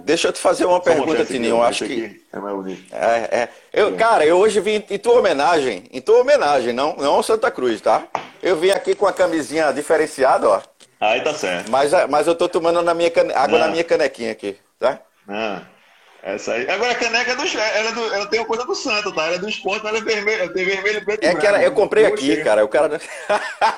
Deixa 0.01 0.29
eu 0.29 0.33
te 0.33 0.39
fazer 0.39 0.65
uma 0.65 0.81
pergunta, 0.81 1.25
Tininho. 1.25 1.57
Eu 1.57 1.63
acho 1.63 1.85
que. 1.85 2.23
É 2.33 2.39
mais 2.39 2.55
bonito. 2.55 2.95
É, 2.95 3.41
é. 3.41 3.49
Eu, 3.73 3.97
cara, 3.97 4.25
eu 4.25 4.37
hoje 4.39 4.61
vim 4.61 4.85
em 4.89 4.99
tua 4.99 5.19
homenagem. 5.19 5.85
Em 5.93 6.01
tua 6.01 6.21
homenagem, 6.21 6.73
não, 6.73 6.95
não 6.97 7.21
Santa 7.21 7.51
Cruz, 7.51 7.81
tá? 7.81 8.07
Eu 8.41 8.57
vim 8.57 8.71
aqui 8.71 8.95
com 8.95 9.09
a 9.09 9.13
camisinha 9.13 9.73
diferenciada, 9.73 10.49
ó. 10.49 10.63
Aí 11.01 11.21
tá 11.21 11.35
certo. 11.35 11.69
Mas, 11.69 11.91
mas 12.09 12.29
eu 12.29 12.35
tô 12.37 12.49
tomando 12.49 12.81
na 12.81 12.95
minha 12.95 13.11
cane... 13.11 13.33
água 13.33 13.59
não. 13.59 13.67
na 13.67 13.73
minha 13.73 13.83
canequinha 13.83 14.31
aqui 14.31 14.57
tá? 14.79 15.01
Ah, 15.29 15.63
essa 16.23 16.53
aí. 16.53 16.69
Agora 16.69 16.93
a 16.93 16.95
caneca 16.95 17.33
é 17.33 17.37
do, 17.37 17.43
ela, 17.43 17.89
é 17.89 17.93
do, 17.93 18.15
ela 18.15 18.27
tem 18.27 18.41
uma 18.41 18.47
coisa 18.47 18.65
do 18.65 18.75
santo, 18.75 19.13
tá? 19.13 19.27
Ela 19.27 19.37
é 19.37 19.39
do 19.39 19.49
esporte, 19.49 19.85
mas 19.85 19.95
ela 19.95 19.99
é 19.99 20.15
vermelha, 20.15 20.43
ela 20.43 20.53
tem 20.53 20.65
vermelho, 20.65 21.05
preto 21.05 21.25
É 21.25 21.35
que 21.35 21.47
ela, 21.47 21.63
eu 21.63 21.73
comprei 21.73 22.05
eu 22.05 22.09
aqui, 22.09 22.37
cara. 22.43 22.65
O 22.65 22.69
cara. 22.69 23.01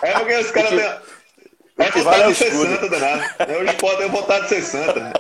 É 0.03 0.13
porque 0.13 0.37
os 0.37 0.51
caras 0.51 0.71
têm. 0.81 1.21
É 1.81 1.91
vontade 1.91 2.05
vale 2.05 2.27
de 2.27 2.35
ser 2.35 2.53
santa, 2.53 2.89
danado. 2.89 3.25
É 3.39 3.57
o 3.57 3.65
esporte, 3.65 4.03
é 4.03 4.09
vontade 4.09 4.43
de 4.43 4.49
ser 4.51 4.63
santa. 4.63 5.13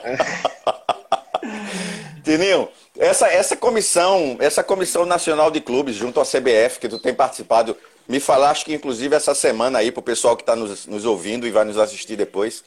Tininho, 2.22 2.68
essa, 2.98 3.28
essa 3.28 3.56
comissão, 3.56 4.36
essa 4.40 4.62
comissão 4.62 5.06
nacional 5.06 5.50
de 5.50 5.60
clubes 5.60 5.96
junto 5.96 6.20
à 6.20 6.24
CBF, 6.24 6.78
que 6.78 6.88
tu 6.88 6.98
tem 6.98 7.14
participado, 7.14 7.74
me 8.06 8.20
falaste 8.20 8.66
que 8.66 8.74
inclusive 8.74 9.16
essa 9.16 9.34
semana 9.34 9.78
aí, 9.78 9.90
pro 9.90 10.02
pessoal 10.02 10.36
que 10.36 10.42
está 10.42 10.54
nos, 10.54 10.86
nos 10.86 11.06
ouvindo 11.06 11.46
e 11.46 11.50
vai 11.50 11.64
nos 11.64 11.78
assistir 11.78 12.16
depois, 12.16 12.62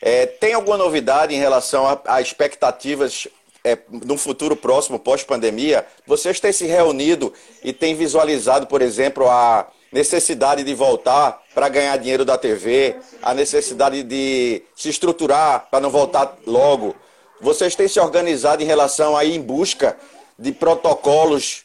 É, 0.00 0.26
tem 0.26 0.54
alguma 0.54 0.76
novidade 0.76 1.34
em 1.34 1.38
relação 1.38 1.86
a, 1.86 2.00
a 2.06 2.20
expectativas 2.20 3.28
é, 3.64 3.78
no 3.90 4.16
futuro 4.16 4.54
próximo, 4.54 4.98
pós-pandemia? 4.98 5.86
Vocês 6.06 6.38
têm 6.38 6.52
se 6.52 6.66
reunido 6.66 7.32
e 7.64 7.72
têm 7.72 7.94
visualizado, 7.94 8.66
por 8.66 8.82
exemplo, 8.82 9.28
a 9.28 9.66
necessidade 9.92 10.62
de 10.62 10.74
voltar 10.74 11.42
para 11.54 11.68
ganhar 11.68 11.96
dinheiro 11.96 12.24
da 12.24 12.36
TV, 12.36 12.96
a 13.22 13.32
necessidade 13.32 14.02
de 14.02 14.62
se 14.74 14.88
estruturar 14.88 15.68
para 15.70 15.80
não 15.80 15.90
voltar 15.90 16.36
logo. 16.46 16.94
Vocês 17.40 17.74
têm 17.74 17.88
se 17.88 17.98
organizado 17.98 18.62
em 18.62 18.66
relação 18.66 19.16
aí 19.16 19.34
em 19.34 19.40
busca 19.40 19.96
de 20.38 20.52
protocolos 20.52 21.64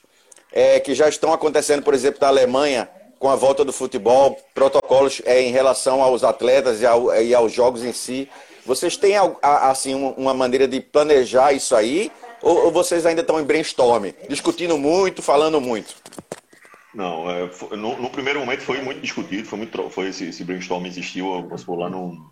é, 0.51 0.79
que 0.79 0.95
já 0.95 1.07
estão 1.07 1.31
acontecendo, 1.33 1.83
por 1.83 1.93
exemplo, 1.93 2.19
na 2.21 2.27
Alemanha, 2.27 2.89
com 3.21 3.29
a 3.29 3.35
volta 3.35 3.63
do 3.63 3.71
futebol, 3.71 4.35
protocolos 4.51 5.21
é, 5.25 5.43
em 5.43 5.51
relação 5.51 6.01
aos 6.01 6.23
atletas 6.23 6.81
e, 6.81 6.87
ao, 6.87 7.15
e 7.15 7.35
aos 7.35 7.53
jogos 7.53 7.83
em 7.83 7.93
si. 7.93 8.27
Vocês 8.65 8.97
têm 8.97 9.13
assim 9.43 9.93
uma 10.17 10.33
maneira 10.33 10.67
de 10.67 10.81
planejar 10.81 11.53
isso 11.53 11.75
aí? 11.75 12.11
Ou, 12.41 12.65
ou 12.65 12.71
vocês 12.71 13.05
ainda 13.05 13.21
estão 13.21 13.39
em 13.39 13.43
brainstorm, 13.43 14.07
discutindo 14.27 14.75
muito, 14.75 15.21
falando 15.21 15.61
muito? 15.61 15.95
Não, 16.95 17.29
é, 17.29 17.47
foi, 17.49 17.77
no, 17.77 17.95
no, 18.01 18.09
primeiro 18.09 18.39
momento 18.39 18.61
foi 18.61 18.81
muito 18.81 19.01
discutido, 19.01 19.47
foi 19.47 19.59
muito, 19.59 19.89
foi 19.91 20.07
esse, 20.07 20.29
esse 20.29 20.43
brainstorm 20.43 20.83
existiu, 20.87 21.47
por 21.63 21.75
lá 21.75 21.91
no, 21.91 22.27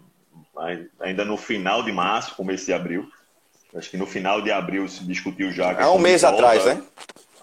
ainda 0.99 1.23
no 1.23 1.37
final 1.37 1.83
de 1.83 1.91
março, 1.91 2.35
começo 2.35 2.65
de 2.65 2.73
abril. 2.73 3.07
Acho 3.75 3.91
que 3.91 3.97
no 3.97 4.07
final 4.07 4.41
de 4.41 4.51
abril 4.51 4.87
se 4.87 5.03
discutiu 5.05 5.51
já. 5.51 5.79
Há 5.79 5.91
um 5.91 5.99
mês 5.99 6.23
volta, 6.23 6.35
atrás, 6.35 6.65
né? 6.65 6.81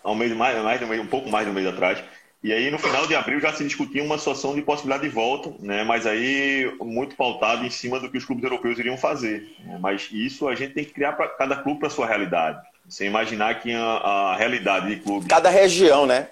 Há 0.03 0.11
um 0.11 0.17
mês 0.17 0.33
mais, 0.33 0.61
mais 0.61 1.01
um 1.01 1.07
pouco 1.07 1.31
mais 1.31 1.45
de 1.45 1.53
um 1.53 1.55
mês 1.55 1.69
atrás. 1.69 2.03
E 2.47 2.53
aí, 2.53 2.71
no 2.71 2.79
final 2.79 3.09
de 3.09 3.15
abril, 3.17 3.41
já 3.41 3.53
se 3.53 3.65
discutia 3.65 4.05
uma 4.05 4.17
situação 4.19 4.55
de 4.55 4.63
possibilidade 4.63 5.03
de 5.03 5.13
volta, 5.13 5.53
né? 5.59 5.83
mas 5.83 6.07
aí 6.07 6.73
muito 6.81 7.17
pautado 7.17 7.67
em 7.67 7.71
cima 7.71 7.99
do 7.99 8.09
que 8.09 8.17
os 8.17 8.25
clubes 8.25 8.45
europeus 8.45 8.79
iriam 8.79 8.97
fazer. 8.97 9.53
Né? 9.65 9.77
Mas 9.81 10.09
isso 10.13 10.47
a 10.47 10.55
gente 10.55 10.73
tem 10.73 10.85
que 10.85 10.93
criar 10.93 11.15
para 11.15 11.27
cada 11.27 11.57
clube 11.57 11.81
para 11.81 11.91
sua 11.91 12.07
realidade. 12.07 12.65
Você 12.89 13.05
imaginar 13.05 13.59
que 13.61 13.75
a, 13.75 13.83
a, 13.83 14.37
realidade 14.37 14.95
de 14.95 15.01
clube. 15.01 15.27
Cada 15.27 15.51
região, 15.51 16.07
né? 16.07 16.29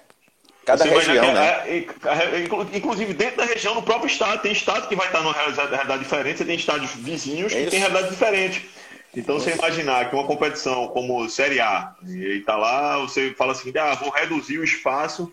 Cada 0.65 0.85
Você 0.85 0.89
região, 0.89 1.33
né? 1.33 1.47
É, 1.67 1.85
é, 2.05 2.77
inclusive 2.77 3.13
dentro 3.13 3.35
da 3.35 3.43
região, 3.43 3.75
no 3.75 3.83
próprio 3.83 4.07
estado. 4.07 4.41
Tem 4.41 4.53
estado 4.53 4.87
que 4.87 4.95
vai 4.95 5.07
estar 5.07 5.19
numa 5.19 5.33
realidade 5.33 5.99
diferente, 5.99 6.37
você 6.37 6.45
tem 6.45 6.55
estados 6.55 6.91
vizinhos 6.91 7.53
que 7.53 7.65
têm 7.65 7.79
realidade 7.79 8.09
diferente. 8.09 8.69
Então, 9.13 9.37
você 9.37 9.51
imaginar 9.51 10.09
que 10.09 10.15
uma 10.15 10.25
competição 10.25 10.87
como 10.87 11.27
Série 11.27 11.59
A, 11.59 11.93
e 12.07 12.37
está 12.37 12.55
lá, 12.55 12.99
você 12.99 13.33
fala 13.37 13.51
assim, 13.51 13.73
ah, 13.77 13.95
vou 13.95 14.11
reduzir 14.11 14.59
o 14.59 14.63
espaço 14.63 15.29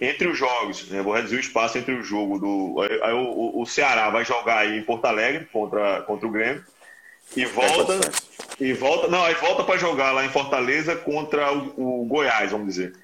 entre 0.00 0.26
os 0.26 0.36
jogos, 0.36 0.88
né? 0.88 1.00
vou 1.02 1.12
reduzir 1.12 1.36
o 1.36 1.40
espaço 1.40 1.78
entre 1.78 1.94
o 1.94 2.02
jogo 2.02 2.38
do. 2.38 2.76
Aí 3.02 3.12
o, 3.12 3.60
o 3.60 3.66
Ceará 3.66 4.10
vai 4.10 4.24
jogar 4.24 4.58
aí 4.58 4.78
em 4.78 4.82
Porto 4.82 5.04
Alegre 5.04 5.46
contra, 5.52 6.02
contra 6.02 6.26
o 6.26 6.30
Grêmio 6.30 6.64
e 7.36 7.44
volta. 7.44 8.00
E 8.60 8.72
volta. 8.72 9.08
Não, 9.08 9.22
aí 9.24 9.34
volta 9.34 9.64
para 9.64 9.78
jogar 9.78 10.12
lá 10.12 10.24
em 10.24 10.28
Fortaleza 10.28 10.96
contra 10.96 11.52
o, 11.52 12.02
o 12.02 12.04
Goiás, 12.04 12.50
vamos 12.50 12.68
dizer. 12.68 12.94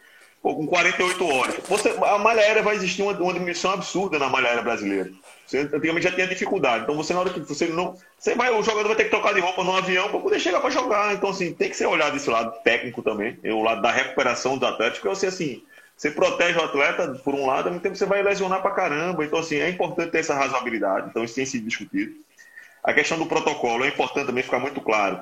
Pô, 0.42 0.54
com 0.54 0.66
48 0.66 1.26
horas. 1.26 1.56
Você, 1.68 1.90
a 1.90 2.18
malha 2.18 2.40
aérea 2.40 2.62
vai 2.62 2.76
existir 2.76 3.02
uma, 3.02 3.12
uma 3.12 3.32
diminuição 3.32 3.72
absurda 3.72 4.18
na 4.18 4.28
malha 4.28 4.48
aérea 4.48 4.62
brasileira. 4.62 5.10
Você 5.44 5.58
antigamente 5.58 6.04
já 6.04 6.12
tinha 6.12 6.26
dificuldade. 6.28 6.84
Então 6.84 6.94
você 6.94 7.12
na 7.12 7.20
hora 7.20 7.30
que 7.30 7.40
você 7.40 7.66
não. 7.66 7.96
Você 8.18 8.34
vai, 8.34 8.50
o 8.50 8.62
jogador 8.62 8.88
vai 8.88 8.96
ter 8.96 9.04
que 9.04 9.10
trocar 9.10 9.34
de 9.34 9.40
roupa 9.40 9.64
no 9.64 9.76
avião 9.76 10.08
para 10.10 10.20
poder 10.20 10.38
chegar 10.38 10.60
para 10.60 10.70
jogar. 10.70 11.14
Então, 11.14 11.30
assim, 11.30 11.52
tem 11.54 11.70
que 11.70 11.76
ser 11.76 11.86
olhado 11.86 12.16
esse 12.16 12.30
lado 12.30 12.52
técnico 12.62 13.02
também, 13.02 13.38
o 13.44 13.62
lado 13.62 13.82
da 13.82 13.90
recuperação 13.90 14.58
do 14.58 14.66
Atlético, 14.66 15.08
eu 15.08 15.14
sei 15.14 15.28
assim 15.28 15.62
você 15.98 16.12
protege 16.12 16.56
o 16.56 16.62
atleta, 16.62 17.08
por 17.24 17.34
um 17.34 17.44
lado, 17.44 17.66
ao 17.66 17.72
mesmo 17.72 17.82
tempo 17.82 17.96
você 17.96 18.06
vai 18.06 18.22
lesionar 18.22 18.62
pra 18.62 18.70
caramba. 18.70 19.24
Então, 19.24 19.40
assim, 19.40 19.56
é 19.56 19.68
importante 19.68 20.12
ter 20.12 20.18
essa 20.18 20.32
razoabilidade. 20.32 21.08
Então, 21.10 21.24
isso 21.24 21.34
tem 21.34 21.44
sido 21.44 21.66
discutido. 21.66 22.14
A 22.84 22.92
questão 22.92 23.18
do 23.18 23.26
protocolo 23.26 23.84
é 23.84 23.88
importante 23.88 24.26
também 24.26 24.44
ficar 24.44 24.60
muito 24.60 24.80
claro 24.80 25.20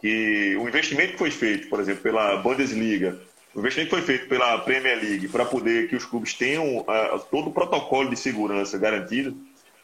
que 0.00 0.56
o 0.56 0.66
investimento 0.66 1.12
que 1.12 1.18
foi 1.18 1.30
feito, 1.30 1.68
por 1.68 1.78
exemplo, 1.78 2.02
pela 2.02 2.38
Bundesliga, 2.38 3.18
o 3.54 3.60
investimento 3.60 3.90
que 3.90 3.96
foi 3.96 4.04
feito 4.06 4.26
pela 4.26 4.56
Premier 4.58 4.96
League 4.96 5.28
para 5.28 5.44
poder 5.44 5.90
que 5.90 5.96
os 5.96 6.06
clubes 6.06 6.32
tenham 6.32 6.78
uh, 6.78 7.18
todo 7.30 7.50
o 7.50 7.52
protocolo 7.52 8.08
de 8.08 8.16
segurança 8.16 8.78
garantido, 8.78 9.36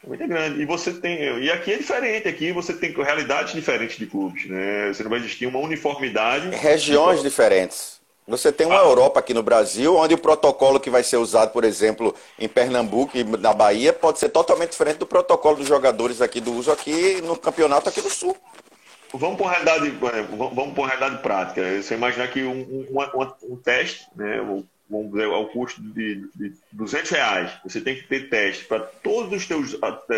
é 0.03 0.07
muito 0.07 0.27
grande. 0.27 0.59
E 0.59 0.65
você 0.65 0.91
tem. 0.91 1.19
E 1.39 1.51
aqui 1.51 1.73
é 1.73 1.77
diferente, 1.77 2.27
aqui 2.27 2.51
você 2.51 2.73
tem 2.73 2.91
realidades 2.91 3.53
diferentes 3.53 3.97
de 3.99 4.07
clubes. 4.07 4.47
Né? 4.47 4.91
Você 4.91 5.03
não 5.03 5.09
vai 5.11 5.19
existir 5.19 5.45
uma 5.45 5.59
uniformidade. 5.59 6.49
Regiões 6.55 7.21
de... 7.21 7.29
diferentes. 7.29 8.00
Você 8.27 8.51
tem 8.51 8.67
uma 8.67 8.79
ah. 8.79 8.85
Europa 8.85 9.19
aqui 9.19 9.33
no 9.33 9.43
Brasil, 9.43 9.95
onde 9.95 10.13
o 10.13 10.17
protocolo 10.17 10.79
que 10.79 10.89
vai 10.89 11.03
ser 11.03 11.17
usado, 11.17 11.51
por 11.51 11.63
exemplo, 11.63 12.15
em 12.37 12.47
Pernambuco 12.47 13.17
e 13.17 13.23
na 13.23 13.53
Bahia, 13.53 13.91
pode 13.91 14.19
ser 14.19 14.29
totalmente 14.29 14.71
diferente 14.71 14.97
do 14.97 15.07
protocolo 15.07 15.57
dos 15.57 15.67
jogadores 15.67 16.21
aqui 16.21 16.39
do 16.39 16.53
uso 16.53 16.71
aqui 16.71 17.19
no 17.21 17.35
campeonato 17.35 17.89
aqui 17.89 18.01
do 18.01 18.09
Sul. 18.09 18.37
Vamos 19.13 19.37
para 19.37 19.45
uma 19.45 19.51
realidade, 19.51 19.87
é, 19.87 20.21
vamos 20.21 20.73
para 20.73 20.87
realidade 20.87 21.21
prática. 21.21 21.81
Você 21.81 21.95
imaginar 21.95 22.27
que 22.29 22.43
um, 22.43 22.85
um, 22.89 23.53
um 23.53 23.57
teste, 23.57 24.07
né, 24.15 24.39
vamos 24.89 25.11
dizer, 25.11 25.25
ao 25.25 25.47
custo 25.47 25.81
de, 25.81 26.29
de 26.35 26.53
200 26.71 27.11
reais, 27.11 27.51
você 27.63 27.81
tem 27.81 27.95
que 27.95 28.03
ter 28.03 28.29
teste 28.29 28.65
para 28.65 28.79
todos 28.79 29.33
os 29.33 29.45
seus 29.45 29.75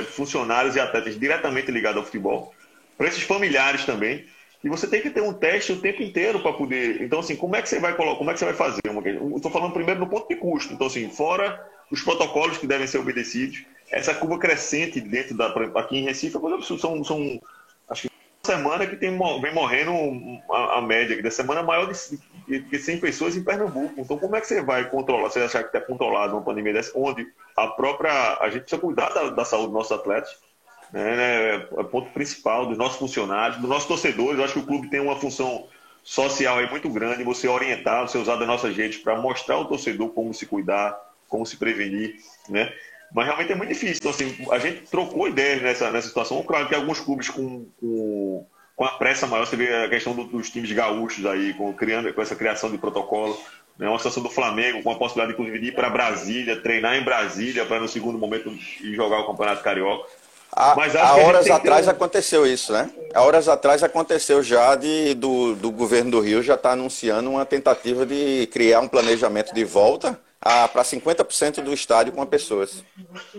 funcionários 0.10 0.76
e 0.76 0.80
atletas 0.80 1.20
diretamente 1.20 1.72
ligados 1.72 1.98
ao 1.98 2.06
futebol, 2.06 2.54
para 2.98 3.08
esses 3.08 3.24
familiares 3.24 3.86
também, 3.86 4.26
e 4.64 4.70
você 4.70 4.88
tem 4.88 5.02
que 5.02 5.10
ter 5.10 5.22
um 5.22 5.34
teste 5.34 5.74
o 5.74 5.82
tempo 5.82 6.02
inteiro 6.02 6.40
para 6.40 6.54
poder. 6.54 7.02
Então, 7.02 7.20
assim, 7.20 7.36
como 7.36 7.56
é 7.56 7.62
que 7.62 7.68
você 7.68 7.80
vai 7.80 7.94
colocar, 7.96 8.18
como 8.18 8.30
é 8.30 8.34
que 8.34 8.40
você 8.40 8.46
vai 8.46 8.54
fazer? 8.54 8.82
Estou 9.36 9.52
falando 9.52 9.74
primeiro 9.74 10.00
no 10.00 10.08
ponto 10.08 10.28
de 10.30 10.38
custo. 10.38 10.74
Então, 10.74 10.88
assim, 10.88 11.10
fora 11.10 11.70
os 11.92 12.02
protocolos 12.02 12.58
que 12.58 12.66
devem 12.66 12.88
ser 12.88 12.98
obedecidos, 12.98 13.66
essa 13.92 14.14
curva 14.14 14.40
crescente 14.40 15.02
dentro 15.02 15.36
da. 15.36 15.48
Aqui 15.76 15.98
em 15.98 16.06
Recife, 16.06 16.38
exemplo, 16.38 16.64
são, 16.64 17.04
são 17.04 17.42
acho 17.90 18.04
que 18.04 18.08
uma 18.08 18.56
semana 18.56 18.88
que 18.88 18.96
tem, 18.96 19.12
vem 19.42 19.54
morrendo 19.54 19.92
a, 20.50 20.78
a 20.78 20.82
média, 20.82 21.22
da 21.22 21.30
semana 21.30 21.60
é 21.60 21.64
maior 21.64 21.92
de, 21.92 22.60
de 22.60 22.80
100 22.80 23.00
pessoas 23.02 23.36
em 23.36 23.44
Pernambuco. 23.44 23.94
Então, 23.98 24.18
como 24.18 24.36
é 24.38 24.42
que 24.42 24.48
você 24.48 24.62
vai 24.62 24.90
controlar? 24.90 25.30
Você 25.30 25.42
achar 25.42 25.62
que 25.62 25.76
está 25.76 25.82
controlado 25.82 26.36
uma 26.36 26.42
pandemia 26.42 26.72
dessa, 26.72 26.92
onde 26.96 27.28
a 27.58 27.68
própria. 27.68 28.38
A 28.40 28.50
gente 28.50 28.62
precisa 28.62 28.82
cuidar 28.82 29.10
da, 29.10 29.30
da 29.30 29.44
saúde 29.44 29.68
dos 29.68 29.74
nossos 29.74 29.92
atletas 29.92 30.34
né, 30.94 31.56
é 31.56 31.68
o 31.72 31.84
ponto 31.84 32.12
principal 32.12 32.68
dos 32.68 32.78
nossos 32.78 32.98
funcionários, 32.98 33.60
dos 33.60 33.70
nossos 33.70 33.88
torcedores. 33.88 34.38
Eu 34.38 34.46
acho 34.46 34.54
que 34.54 34.60
o 34.60 34.66
clube 34.66 34.90
tem 34.90 35.00
uma 35.00 35.16
função 35.16 35.66
social 36.04 36.60
aí 36.60 36.70
muito 36.70 36.88
grande, 36.90 37.24
você 37.24 37.48
orientar, 37.48 38.08
você 38.08 38.18
usar 38.18 38.36
das 38.36 38.48
nossas 38.48 38.76
redes 38.76 39.00
para 39.00 39.20
mostrar 39.20 39.56
ao 39.56 39.66
torcedor 39.66 40.10
como 40.10 40.34
se 40.34 40.46
cuidar, 40.46 40.96
como 41.28 41.46
se 41.46 41.58
prevenir, 41.58 42.16
né? 42.48 42.72
Mas 43.14 43.26
realmente 43.26 43.52
é 43.52 43.56
muito 43.56 43.70
difícil. 43.70 43.98
Então, 43.98 44.12
assim, 44.12 44.36
a 44.52 44.60
gente 44.60 44.88
trocou 44.90 45.28
ideias 45.28 45.62
nessa, 45.62 45.92
nessa 45.92 46.08
situação. 46.08 46.42
Claro 46.44 46.68
que 46.68 46.76
alguns 46.76 47.00
clubes 47.00 47.30
com, 47.30 47.66
com, 47.80 48.46
com 48.76 48.86
a 48.86 48.90
pressa 48.90 49.28
maior, 49.28 49.46
você 49.46 49.56
vê 49.56 49.72
a 49.72 49.90
questão 49.90 50.14
do, 50.14 50.26
dos 50.26 50.50
times 50.50 50.72
gaúchos 50.72 51.26
aí, 51.26 51.54
com, 51.54 51.72
criando, 51.74 52.12
com 52.12 52.22
essa 52.22 52.36
criação 52.36 52.72
de 52.72 52.78
protocolo. 52.78 53.40
Né? 53.78 53.88
Uma 53.88 54.00
situação 54.00 54.24
do 54.24 54.30
Flamengo, 54.30 54.82
com 54.82 54.92
a 54.92 54.96
possibilidade, 54.96 55.34
inclusive, 55.34 55.60
de 55.60 55.68
ir 55.68 55.76
para 55.76 55.92
Brasília, 55.92 56.60
treinar 56.60 56.96
em 56.96 57.04
Brasília, 57.04 57.66
para 57.66 57.80
no 57.80 57.88
segundo 57.88 58.18
momento 58.18 58.52
jogar 58.82 59.20
o 59.20 59.28
Campeonato 59.28 59.64
Carioca. 59.64 60.10
Há, 60.56 60.76
há 61.00 61.16
horas 61.18 61.50
atrás 61.50 61.88
um... 61.88 61.90
aconteceu 61.90 62.46
isso, 62.46 62.72
né? 62.72 62.90
Há 63.14 63.22
horas 63.22 63.48
atrás 63.48 63.84
aconteceu 63.84 64.44
já 64.44 64.76
de, 64.76 65.14
do, 65.16 65.56
do 65.56 65.72
governo 65.72 66.12
do 66.12 66.20
Rio 66.20 66.44
já 66.44 66.56
está 66.56 66.72
anunciando 66.72 67.30
uma 67.30 67.46
tentativa 67.46 68.06
de 68.06 68.48
criar 68.52 68.80
um 68.80 68.88
planejamento 68.88 69.54
de 69.54 69.64
volta 69.64 70.20
para 70.44 70.84
50% 70.84 71.62
do 71.62 71.74
estádio 71.74 72.12
com 72.12 72.26
pessoas. 72.26 72.84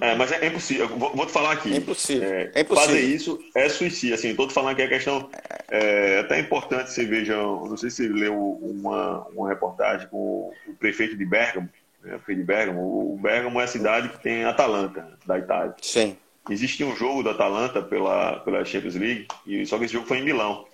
É, 0.00 0.14
mas 0.14 0.32
é 0.32 0.46
impossível. 0.46 0.88
Vou, 0.88 1.14
vou 1.14 1.26
te 1.26 1.32
falar 1.32 1.52
aqui. 1.52 1.72
É 1.72 1.76
impossível. 1.76 2.28
É, 2.28 2.50
é 2.54 2.60
impossível. 2.62 2.94
Fazer 2.94 3.00
isso 3.00 3.38
é 3.54 3.68
suicídio. 3.68 4.14
Assim, 4.14 4.30
estou 4.30 4.48
te 4.48 4.54
falando 4.54 4.76
que 4.76 4.82
a 4.82 4.88
questão 4.88 5.28
é 5.70 6.20
até 6.20 6.40
importante 6.40 6.90
você 6.90 7.04
veja. 7.04 7.36
Não 7.36 7.76
sei 7.76 7.90
se 7.90 8.08
você 8.08 8.12
leu 8.12 8.34
uma, 8.34 9.26
uma 9.34 9.48
reportagem 9.48 10.08
com 10.08 10.50
o 10.66 10.74
prefeito 10.78 11.16
de 11.16 11.26
Bergamo. 11.26 11.68
Né, 12.02 12.14
o 12.14 12.18
prefeito 12.18 12.38
de 12.38 12.44
Bergamo. 12.44 12.80
O 12.80 13.18
Bergamo 13.20 13.60
é 13.60 13.64
a 13.64 13.68
cidade 13.68 14.08
que 14.08 14.22
tem 14.22 14.44
Atalanta, 14.44 15.06
da 15.26 15.38
Itália. 15.38 15.74
Sim 15.82 16.16
existia 16.50 16.86
um 16.86 16.96
jogo 16.96 17.22
do 17.22 17.30
Atalanta 17.30 17.82
pela, 17.82 18.40
pela 18.40 18.64
Champions 18.64 18.94
League, 18.94 19.26
e 19.46 19.64
só 19.64 19.78
que 19.78 19.84
esse 19.84 19.94
jogo 19.94 20.06
foi 20.06 20.18
em 20.18 20.24
Milão. 20.24 20.66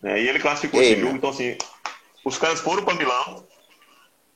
Né? 0.00 0.22
E 0.22 0.28
ele 0.28 0.38
classificou 0.38 0.80
Ei, 0.80 0.92
esse 0.92 1.00
jogo, 1.00 1.16
então 1.16 1.30
assim, 1.30 1.56
os 2.24 2.38
caras 2.38 2.60
foram 2.60 2.84
para 2.84 2.94
Milão 2.94 3.44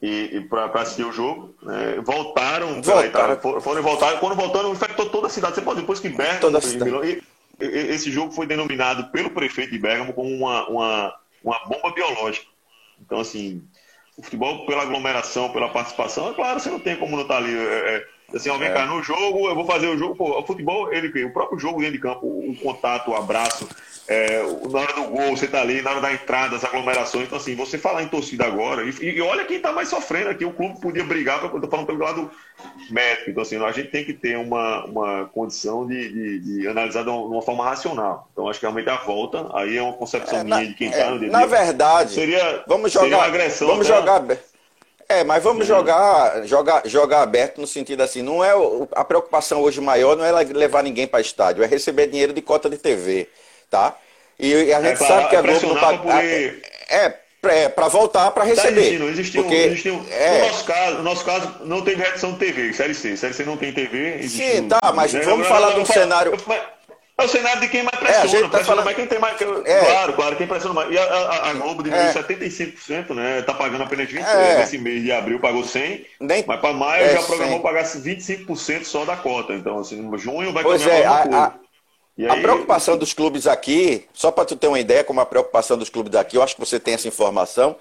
e, 0.02 0.36
e 0.36 0.40
para 0.42 0.66
assistir 0.80 1.04
o 1.04 1.12
jogo, 1.12 1.54
né? 1.62 2.00
voltaram, 2.04 2.82
voltaram. 2.82 3.06
Itália, 3.06 3.36
foram, 3.36 3.78
e 3.78 3.82
voltaram, 3.82 4.18
quando 4.18 4.34
voltaram, 4.34 4.72
infectou 4.72 5.08
toda 5.08 5.28
a 5.28 5.30
cidade. 5.30 5.54
Você 5.54 5.62
pode, 5.62 5.80
depois 5.80 6.00
que 6.00 6.08
Bergamo 6.08 6.58
Milão, 6.84 7.04
e, 7.04 7.22
e, 7.60 7.66
esse 7.66 8.10
jogo 8.10 8.32
foi 8.32 8.46
denominado 8.46 9.10
pelo 9.10 9.30
prefeito 9.30 9.72
de 9.72 9.78
Bergamo 9.78 10.12
como 10.12 10.28
uma, 10.28 10.68
uma, 10.68 11.14
uma 11.42 11.58
bomba 11.66 11.92
biológica. 11.92 12.46
Então, 13.00 13.20
assim, 13.20 13.62
o 14.16 14.22
futebol 14.22 14.66
pela 14.66 14.82
aglomeração, 14.82 15.52
pela 15.52 15.68
participação, 15.68 16.30
é 16.30 16.34
claro, 16.34 16.60
você 16.60 16.70
não 16.70 16.80
tem 16.80 16.96
como 16.96 17.16
não 17.16 17.22
estar 17.22 17.34
tá 17.34 17.40
ali. 17.40 17.56
É, 17.56 17.96
é 17.96 18.13
Assim, 18.32 18.50
ó, 18.50 18.58
vem 18.58 18.68
é. 18.68 18.72
cá, 18.72 18.86
no 18.86 19.02
jogo, 19.02 19.48
eu 19.48 19.54
vou 19.54 19.64
fazer 19.64 19.86
o 19.86 19.98
jogo, 19.98 20.16
pô, 20.16 20.38
o 20.38 20.46
futebol, 20.46 20.92
ele, 20.92 21.24
o 21.24 21.32
próprio 21.32 21.58
jogo 21.58 21.80
dentro 21.80 21.94
de 21.94 22.00
campo, 22.00 22.26
o 22.26 22.56
contato, 22.56 23.10
o 23.10 23.14
abraço, 23.14 23.68
é, 24.06 24.42
na 24.70 24.80
hora 24.80 24.92
do 24.92 25.04
gol, 25.04 25.36
você 25.36 25.46
tá 25.46 25.62
ali, 25.62 25.80
na 25.80 25.92
hora 25.92 26.00
da 26.00 26.12
entrada, 26.12 26.56
as 26.56 26.64
aglomerações. 26.64 27.26
Então, 27.26 27.38
assim, 27.38 27.54
você 27.54 27.78
falar 27.78 28.02
em 28.02 28.08
torcida 28.08 28.44
agora, 28.44 28.84
e, 28.84 28.90
e 29.02 29.20
olha 29.20 29.44
quem 29.44 29.60
tá 29.60 29.72
mais 29.72 29.88
sofrendo 29.88 30.28
aqui, 30.28 30.44
o 30.44 30.52
clube 30.52 30.80
podia 30.80 31.04
brigar, 31.04 31.42
eu 31.42 31.60
tô 31.60 31.68
falando 31.68 31.86
pelo 31.86 32.00
lado 32.00 32.30
médico. 32.90 33.30
Então, 33.30 33.42
assim, 33.42 33.62
a 33.62 33.72
gente 33.72 33.90
tem 33.90 34.04
que 34.04 34.12
ter 34.12 34.36
uma, 34.36 34.84
uma 34.84 35.24
condição 35.26 35.86
de, 35.86 36.12
de, 36.12 36.38
de 36.40 36.68
analisar 36.68 37.02
de 37.02 37.08
uma, 37.08 37.22
de 37.22 37.34
uma, 37.34 37.42
forma 37.42 37.64
racional. 37.64 38.28
Então, 38.32 38.48
acho 38.48 38.60
que 38.60 38.66
realmente 38.66 38.90
a 38.90 38.96
volta, 38.96 39.48
aí 39.54 39.76
é 39.76 39.82
uma 39.82 39.94
concepção 39.94 40.40
é, 40.40 40.44
minha 40.44 40.56
na, 40.56 40.64
de 40.64 40.74
quem 40.74 40.90
tá 40.90 41.10
no 41.10 41.18
dia 41.18 41.30
Na 41.30 41.46
verdade, 41.46 42.12
seria, 42.12 42.62
vamos 42.66 42.92
jogar, 42.92 43.04
seria 43.04 43.18
uma 43.18 43.26
agressão. 43.26 43.68
Vamos 43.68 43.86
jogar. 43.86 44.22
É, 45.14 45.24
mas 45.24 45.42
vamos 45.42 45.66
jogar, 45.66 46.44
jogar, 46.44 46.82
jogar 46.86 47.22
aberto 47.22 47.60
no 47.60 47.66
sentido 47.66 48.02
assim, 48.02 48.22
não 48.22 48.44
é 48.44 48.52
a 48.92 49.04
preocupação 49.04 49.62
hoje 49.62 49.80
maior 49.80 50.16
não 50.16 50.24
é 50.24 50.32
levar 50.44 50.82
ninguém 50.82 51.06
para 51.06 51.20
estádio, 51.20 51.62
é 51.62 51.66
receber 51.66 52.08
dinheiro 52.08 52.32
de 52.32 52.42
cota 52.42 52.68
de 52.68 52.76
TV 52.76 53.28
tá? 53.74 53.96
E, 54.38 54.72
a 54.72 54.80
gente 54.80 55.02
é 55.02 55.06
sabe 55.06 55.28
que 55.28 55.36
a 55.36 55.42
Globo 55.42 55.66
não 55.66 55.76
paga. 55.76 56.22
É, 56.22 57.14
é 57.42 57.68
para 57.68 57.88
voltar 57.88 58.30
para 58.30 58.44
tá 58.44 58.48
receber. 58.48 58.98
Tá 58.98 59.04
existiu, 59.06 59.42
porque, 59.42 59.56
existiu, 59.56 60.06
é... 60.10 60.38
no, 60.38 60.46
nosso 60.46 60.64
caso, 60.64 60.96
no 60.96 61.02
nosso 61.02 61.24
caso, 61.24 61.54
não 61.64 61.82
teve 61.82 62.02
redução 62.02 62.32
de 62.32 62.38
TV, 62.38 62.72
Série 62.72 62.94
C. 62.94 63.16
Série 63.16 63.34
C 63.34 63.44
não 63.44 63.56
tem 63.56 63.72
TV. 63.72 64.26
Sim, 64.28 64.68
tá, 64.68 64.92
mas 64.94 65.12
né? 65.12 65.20
vamos 65.20 65.46
eu, 65.46 65.52
falar 65.52 65.74
de 65.74 65.80
um 65.80 65.84
cenário. 65.84 66.32
É 67.16 67.24
o 67.24 67.28
cenário 67.28 67.60
de 67.60 67.68
quem 67.68 67.82
mais 67.82 67.96
pressiona. 67.96 68.24
É, 68.24 68.26
a 68.26 68.42
gente 68.42 68.50
tá 68.50 68.64
falando... 68.64 68.84
mais 68.84 68.96
quem 68.96 69.06
tem 69.06 69.18
mais. 69.20 69.40
É. 69.40 69.84
Claro, 69.84 70.12
claro, 70.14 70.36
quem 70.36 70.46
pressiona 70.48 70.74
mais. 70.74 70.90
E 70.90 70.98
a, 70.98 71.04
a, 71.04 71.50
a 71.50 71.52
Globo 71.54 71.82
diminuiu 71.82 72.08
é. 72.08 72.12
75%, 72.12 73.14
né? 73.14 73.42
Tá 73.42 73.54
pagando 73.54 73.84
apenas 73.84 74.08
20%. 74.08 74.24
É. 74.24 74.62
Esse 74.62 74.78
mês 74.78 75.02
de 75.02 75.12
abril 75.12 75.38
pagou 75.38 75.62
100%. 75.62 76.06
Nem... 76.20 76.44
Mas 76.44 76.60
para 76.60 76.72
maio 76.72 77.04
é, 77.04 77.12
já 77.12 77.22
programou 77.22 77.54
100. 77.54 77.62
pagar 77.62 77.84
25% 77.84 78.84
só 78.84 79.04
da 79.04 79.16
cota. 79.16 79.52
Então, 79.54 79.78
assim, 79.78 80.10
junho 80.18 80.52
vai 80.52 80.64
pois 80.64 80.84
é, 80.86 81.04
a, 81.04 81.54
Aí... 82.16 82.28
A 82.28 82.36
preocupação 82.36 82.96
dos 82.96 83.12
clubes 83.12 83.46
aqui, 83.46 84.06
só 84.12 84.30
para 84.30 84.44
tu 84.44 84.54
ter 84.54 84.68
uma 84.68 84.78
ideia 84.78 85.02
como 85.02 85.20
a 85.20 85.26
preocupação 85.26 85.76
dos 85.76 85.88
clubes 85.88 86.12
daqui, 86.12 86.36
eu 86.36 86.42
acho 86.42 86.54
que 86.54 86.60
você 86.60 86.78
tem 86.78 86.94
essa 86.94 87.08
informação, 87.08 87.74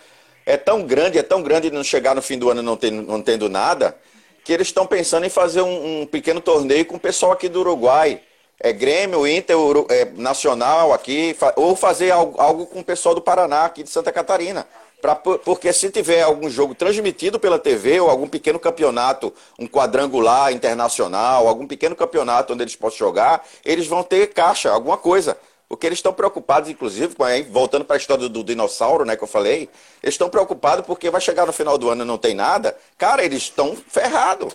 é 0.44 0.58
tão 0.58 0.84
grande, 0.84 1.20
é 1.20 1.24
tão 1.24 1.44
grande 1.44 1.70
de 1.70 1.76
não 1.76 1.84
chegar 1.84 2.16
no 2.16 2.22
fim 2.22 2.38
do 2.38 2.50
ano 2.50 2.62
não 2.64 2.76
tendo, 2.76 3.04
não 3.04 3.22
tendo 3.22 3.48
nada, 3.48 3.96
que 4.44 4.52
eles 4.52 4.68
estão 4.68 4.88
pensando 4.88 5.26
em 5.26 5.30
fazer 5.30 5.62
um, 5.62 6.02
um, 6.02 6.06
pequeno 6.08 6.42
torneio 6.42 6.84
com 6.86 6.96
o 6.96 7.00
pessoal 7.00 7.32
aqui 7.32 7.48
do 7.48 7.60
Uruguai. 7.60 8.22
É 8.64 8.72
Grêmio, 8.72 9.28
Inter, 9.28 9.58
é, 9.90 10.06
Nacional 10.16 10.94
aqui, 10.94 11.36
ou 11.58 11.76
fazer 11.76 12.12
algo, 12.12 12.40
algo 12.40 12.66
com 12.66 12.80
o 12.80 12.84
pessoal 12.84 13.14
do 13.14 13.22
Paraná, 13.22 13.66
aqui 13.66 13.84
de 13.84 13.90
Santa 13.90 14.10
Catarina. 14.10 14.66
Pra, 15.02 15.16
porque 15.16 15.74
se 15.74 15.90
tiver 15.90 16.22
algum 16.22 16.50
jogo 16.50 16.74
transmitido 16.74 17.38
pela 17.38 17.60
TV 17.60 18.00
ou 18.00 18.10
algum 18.10 18.26
pequeno 18.26 18.58
campeonato, 18.58 19.34
um 19.60 19.68
quadrangular 19.68 20.54
internacional, 20.54 21.46
algum 21.46 21.68
pequeno 21.68 21.94
campeonato 21.94 22.54
onde 22.54 22.64
eles 22.64 22.74
possam 22.78 23.00
jogar, 23.00 23.46
eles 23.66 23.86
vão 23.86 24.02
ter 24.02 24.28
caixa, 24.28 24.72
alguma 24.72 24.96
coisa. 24.96 25.38
Porque 25.68 25.86
eles 25.86 26.00
estão 26.00 26.14
preocupados, 26.14 26.70
inclusive, 26.70 27.16
voltando 27.50 27.84
para 27.84 27.98
a 27.98 28.00
história 28.00 28.30
do, 28.30 28.44
dinossauro, 28.46 29.04
né, 29.04 29.18
que 29.18 29.24
eu 29.26 29.28
falei, 29.28 29.70
eles 30.02 30.14
estão 30.14 30.30
preocupados 30.30 30.86
porque 30.86 31.10
vai 31.10 31.20
chegar 31.20 31.46
no 31.46 31.52
final 31.52 31.78
do 31.78 31.90
ano 31.90 32.06
e 32.06 32.08
não 32.08 32.18
tem 32.18 32.34
nada. 32.34 32.78
Cara, 32.98 33.26
eles 33.26 33.44
estão 33.44 33.76
ferrados. 33.76 34.54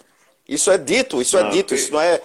Isso 0.48 0.70
é 0.70 0.78
dito, 0.78 1.20
isso 1.20 1.36
é 1.36 1.42
não, 1.42 1.48
é 1.50 1.52
dito, 1.52 1.74
isso 1.74 1.92
não 1.92 2.00
é 2.00 2.22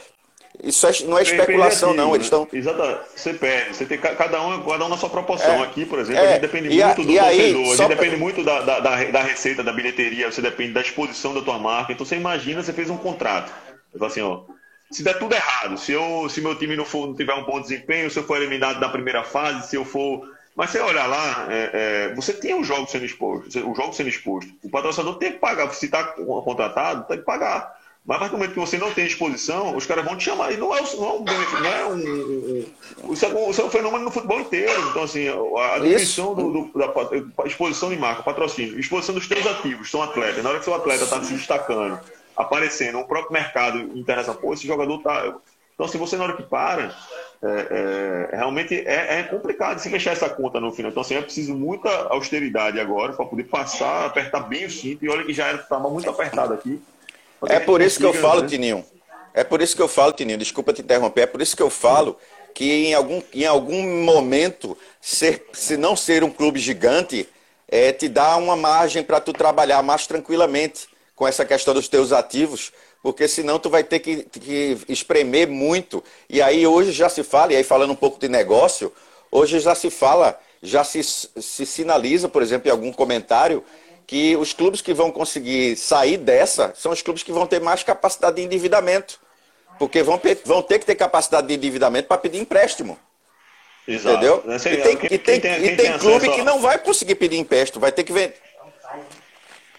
isso 0.62 0.86
é, 0.86 0.92
não 1.06 1.18
é 1.18 1.24
especulação, 1.24 1.94
não. 1.94 2.14
Eles 2.14 2.28
estão. 2.28 2.48
Exatamente. 2.54 3.02
Você 3.16 3.34
perde. 3.34 3.76
Você 3.76 3.86
tem 3.86 3.98
cada 3.98 4.42
um, 4.42 4.64
cada 4.64 4.86
um 4.86 4.90
na 4.90 4.98
sua 4.98 5.10
proporção. 5.10 5.56
É, 5.56 5.64
Aqui, 5.64 5.86
por 5.86 5.98
exemplo, 6.00 6.22
é, 6.22 6.28
a 6.28 6.32
gente 6.34 6.42
depende 6.42 6.70
muito 6.70 6.84
a, 6.84 6.90
do 6.90 6.96
torcedor, 6.96 7.24
aí, 7.24 7.72
a 7.72 7.76
gente 7.76 7.88
depende 7.88 8.16
muito 8.18 8.44
da, 8.44 8.62
da, 8.62 8.80
da, 8.80 9.24
receita, 9.24 9.64
da 9.64 9.74
bilheteria, 9.74 10.32
você 10.32 10.42
depende 10.42 10.74
da 10.74 10.82
exposição 10.82 11.34
da 11.34 11.42
tua 11.42 11.58
marca. 11.58 11.92
Então 11.92 12.06
você 12.06 12.16
imagina, 12.16 12.62
você 12.62 12.72
fez 12.72 12.90
um 12.90 12.98
contrato. 12.98 13.52
Você 13.92 13.98
fala 13.98 14.12
assim, 14.12 14.22
ó. 14.22 14.42
Se 14.92 15.04
der 15.04 15.18
tudo 15.18 15.34
errado, 15.34 15.76
se, 15.78 15.92
eu, 15.92 16.30
se 16.30 16.40
meu 16.40 16.56
time 16.56 16.76
não, 16.76 16.86
for, 16.86 17.08
não 17.08 17.16
tiver 17.16 17.34
um 17.34 17.46
bom 17.46 17.60
desempenho, 17.60 18.12
se 18.12 18.20
eu 18.20 18.24
for 18.24 18.38
eliminado 18.38 18.80
na 18.80 18.90
primeira 18.90 19.24
fase, 19.24 19.68
se 19.68 19.76
eu 19.76 19.84
for. 19.84 20.22
Mas 20.56 20.70
você 20.70 20.80
olha 20.80 21.06
lá, 21.08 21.48
é, 21.50 21.70
é, 22.12 22.16
você 22.16 22.32
tem 22.32 22.54
um 22.54 22.64
jogo 22.64 22.88
sendo 22.88 23.04
exposto, 23.04 23.48
o 23.68 23.74
jogo 23.74 23.92
sendo 23.92 24.10
exposto. 24.10 24.54
O 24.64 24.70
patrocinador 24.70 25.18
tem 25.18 25.32
que 25.32 25.40
pagar. 25.40 25.74
Se 25.74 25.86
está 25.86 26.04
contratado, 26.04 27.08
tem 27.08 27.18
que 27.18 27.24
pagar. 27.24 27.76
Mas 28.06 28.18
a 28.18 28.20
partir 28.20 28.32
do 28.32 28.38
momento 28.38 28.54
que 28.54 28.60
você 28.60 28.78
não 28.78 28.92
tem 28.92 29.06
exposição, 29.06 29.78
os 29.78 29.86
caras 29.86 30.04
vão 30.04 30.18
te 30.18 30.26
chamar. 30.26 30.52
E 30.52 30.58
não 30.58 30.76
é, 30.76 30.82
não 30.82 31.06
é 31.06 31.14
um 31.14 31.24
não 31.24 31.66
é 31.66 31.86
um, 31.86 33.14
isso, 33.14 33.26
é 33.26 33.30
um, 33.30 33.50
isso 33.50 33.62
é 33.62 33.64
um 33.64 33.70
fenômeno 33.70 34.04
no 34.04 34.12
futebol 34.12 34.42
inteiro. 34.42 34.90
Então, 34.90 35.04
assim, 35.04 35.28
a 35.30 35.80
diminuição 35.80 36.36
do, 36.36 36.52
do, 36.52 36.72
da 36.74 37.46
exposição 37.46 37.90
de 37.90 37.96
marca, 37.96 38.22
patrocínio, 38.22 38.78
exposição 38.78 39.16
dos 39.16 39.26
teus 39.26 39.48
ativos, 39.48 39.90
são 39.90 40.02
atletas. 40.02 40.44
Na 40.44 40.50
hora 40.50 40.60
que 40.60 40.66
seu 40.66 40.76
atleta 40.76 41.06
está 41.06 41.24
se 41.24 41.34
destacando, 41.34 41.98
aparecendo 42.36 43.00
no 43.00 43.08
próprio 43.08 43.32
mercado 43.32 43.80
internacional, 43.98 44.42
pô, 44.42 44.54
esse 44.54 44.68
jogador 44.68 45.02
tá. 45.02 45.36
Então, 45.74 45.88
se 45.88 45.98
você 45.98 46.18
na 46.18 46.26
hora 46.26 46.36
que 46.36 46.44
para, 46.44 46.94
é, 47.42 48.30
é, 48.32 48.36
realmente 48.36 48.76
é, 48.76 49.20
é, 49.20 49.24
complicado 49.24 49.80
se 49.80 49.90
fechar 49.90 50.12
essa 50.12 50.30
conta 50.30 50.60
no 50.60 50.74
final. 50.74 50.92
Então, 50.92 51.02
assim, 51.02 51.16
é 51.16 51.22
preciso 51.22 51.56
muita 51.56 51.90
austeridade 52.10 52.82
agora 52.82 53.14
para 53.14 53.26
poder 53.26 53.46
passar, 53.46 54.06
apertar 54.06 54.42
bem 54.42 54.66
o 54.66 54.70
cinto. 54.70 55.06
E 55.06 55.10
olha 55.10 55.24
que 55.24 55.34
já 55.34 55.54
estava 55.54 55.90
muito 55.90 56.10
apertado 56.10 56.54
aqui. 56.54 56.82
É 57.50 57.60
por 57.60 57.82
isso 57.82 58.00
que 58.00 58.06
eu 58.06 58.14
falo, 58.14 58.42
né? 58.42 58.48
Tininho. 58.48 58.86
É 59.34 59.44
por 59.44 59.62
isso 59.62 59.76
que 59.76 59.82
eu 59.82 59.88
falo, 59.88 60.14
Tininho, 60.14 60.38
desculpa 60.38 60.74
te 60.74 60.82
interromper, 60.82 61.22
é 61.22 61.26
por 61.26 61.42
isso 61.42 61.56
que 61.56 61.64
eu 61.64 61.70
falo 61.70 62.18
que 62.54 62.88
em 62.88 62.94
algum, 62.94 63.22
em 63.34 63.46
algum 63.46 64.04
momento, 64.04 64.78
ser, 65.02 65.48
se 65.54 65.76
não 65.76 65.96
ser 65.96 66.24
um 66.24 66.30
clube 66.30 66.60
gigante, 66.60 67.28
é, 67.68 67.92
te 67.92 68.08
dá 68.08 68.36
uma 68.38 68.56
margem 68.56 69.04
para 69.04 69.20
tu 69.20 69.34
trabalhar 69.34 69.82
mais 69.82 70.06
tranquilamente 70.06 70.88
com 71.16 71.28
essa 71.28 71.44
questão 71.44 71.74
dos 71.74 71.88
teus 71.88 72.12
ativos, 72.12 72.72
porque 73.02 73.28
senão 73.28 73.58
tu 73.58 73.70
vai 73.70 73.84
ter 73.84 74.00
que, 74.00 74.24
que 74.24 74.78
espremer 74.88 75.48
muito. 75.48 76.04
E 76.30 76.42
aí 76.42 76.66
hoje 76.68 76.92
já 76.92 77.10
se 77.10 77.24
fala, 77.24 77.54
e 77.54 77.56
aí 77.56 77.64
falando 77.64 77.92
um 77.92 77.96
pouco 77.96 78.20
de 78.20 78.30
negócio, 78.30 78.94
hoje 79.32 79.60
já 79.60 79.74
se 79.74 79.90
fala, 79.90 80.40
já 80.62 80.84
se, 80.84 81.04
se 81.04 81.66
sinaliza, 81.66 82.30
por 82.30 82.42
exemplo, 82.42 82.68
em 82.68 82.72
algum 82.72 82.94
comentário, 82.94 83.64
que 84.06 84.36
os 84.36 84.54
clubes 84.54 84.82
que 84.82 84.94
vão 84.94 85.12
conseguir 85.12 85.76
sair 85.76 86.18
dessa 86.18 86.74
são 86.76 86.92
os 86.92 87.02
clubes 87.02 87.24
que 87.24 87.32
vão 87.32 87.46
ter 87.46 87.62
mais 87.62 87.84
capacidade 87.84 88.36
de 88.38 88.42
endividamento. 88.42 89.20
Porque 89.80 90.04
vão, 90.04 90.20
vão 90.46 90.62
ter 90.62 90.80
que 90.80 90.86
ter 90.86 90.96
capacidade 90.96 91.48
de 91.48 91.54
endividamento 91.54 92.08
para 92.08 92.18
pedir 92.18 92.40
empréstimo. 92.40 92.98
Exato. 93.88 94.16
Entendeu? 94.16 94.44
E 94.48 94.60
tem, 94.60 94.98
quem, 94.98 95.14
e 95.14 95.18
tem, 95.18 95.40
tem, 95.40 95.66
e 95.66 95.76
tem 95.76 95.98
clube 95.98 96.30
que 96.30 96.42
não 96.44 96.62
vai 96.62 96.78
conseguir 96.78 97.16
pedir 97.16 97.38
empréstimo, 97.38 97.82
vai 97.82 97.92
ter 97.92 98.04
que 98.04 98.14
vender. 98.14 98.36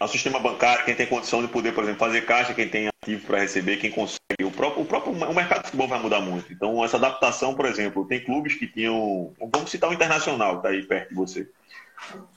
O 0.00 0.08
sistema 0.08 0.38
bancário, 0.38 0.84
quem 0.84 0.94
tem 0.94 1.06
condição 1.06 1.40
de 1.40 1.48
poder, 1.48 1.72
por 1.72 1.84
exemplo, 1.84 2.00
fazer 2.00 2.26
caixa, 2.26 2.52
quem 2.52 2.68
tem 2.68 2.88
ativo 2.88 3.26
para 3.26 3.38
receber, 3.38 3.76
quem 3.76 3.90
consegue. 3.90 4.18
O 4.42 4.50
próprio, 4.50 4.82
o 4.82 4.84
próprio 4.84 5.12
o 5.12 5.34
mercado 5.34 5.60
de 5.60 5.66
futebol 5.66 5.88
vai 5.88 5.98
mudar 5.98 6.20
muito. 6.20 6.52
Então, 6.52 6.84
essa 6.84 6.96
adaptação, 6.96 7.54
por 7.54 7.64
exemplo, 7.64 8.04
tem 8.04 8.22
clubes 8.22 8.54
que 8.54 8.66
tinham. 8.66 9.32
Vamos 9.52 9.70
citar 9.70 9.88
o 9.88 9.94
Internacional, 9.94 10.52
que 10.52 10.56
está 10.58 10.68
aí 10.70 10.82
perto 10.82 11.10
de 11.10 11.14
você. 11.14 11.48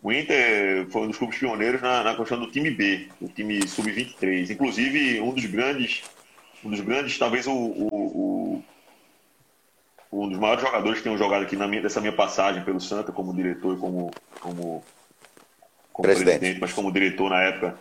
O 0.02 0.12
Inter 0.12 0.88
foi 0.90 1.04
um 1.04 1.08
dos 1.08 1.18
clubes 1.18 1.38
pioneiros 1.38 1.82
na, 1.82 2.04
na 2.04 2.16
questão 2.16 2.40
do 2.40 2.52
time 2.52 2.72
B, 2.72 3.08
o 3.22 3.28
time 3.28 3.68
sub-23. 3.68 4.50
Inclusive, 4.50 5.20
um 5.22 5.32
dos 5.34 5.46
grandes, 5.46 6.04
um 6.64 6.70
dos 6.70 6.80
grandes, 6.82 7.18
talvez 7.18 7.48
o, 7.48 7.52
o, 7.52 8.64
o, 10.12 10.24
um 10.24 10.30
dos 10.30 10.40
maiores 10.40 10.64
jogadores 10.64 10.98
que 11.00 11.04
tenham 11.04 11.18
jogado 11.18 11.44
aqui 11.44 11.56
na 11.56 11.68
minha, 11.68 11.82
dessa 11.82 12.00
minha 12.00 12.14
passagem 12.14 12.64
pelo 12.64 12.80
Santa, 12.80 13.12
como 13.12 13.34
diretor 13.34 13.76
e 13.76 13.80
como, 13.80 14.12
como, 14.40 14.84
como 15.92 16.08
presidente. 16.08 16.40
presidente. 16.40 16.62
mas 16.62 16.74
como 16.74 16.92
diretor 16.92 17.30
na 17.30 17.42
época. 17.42 17.78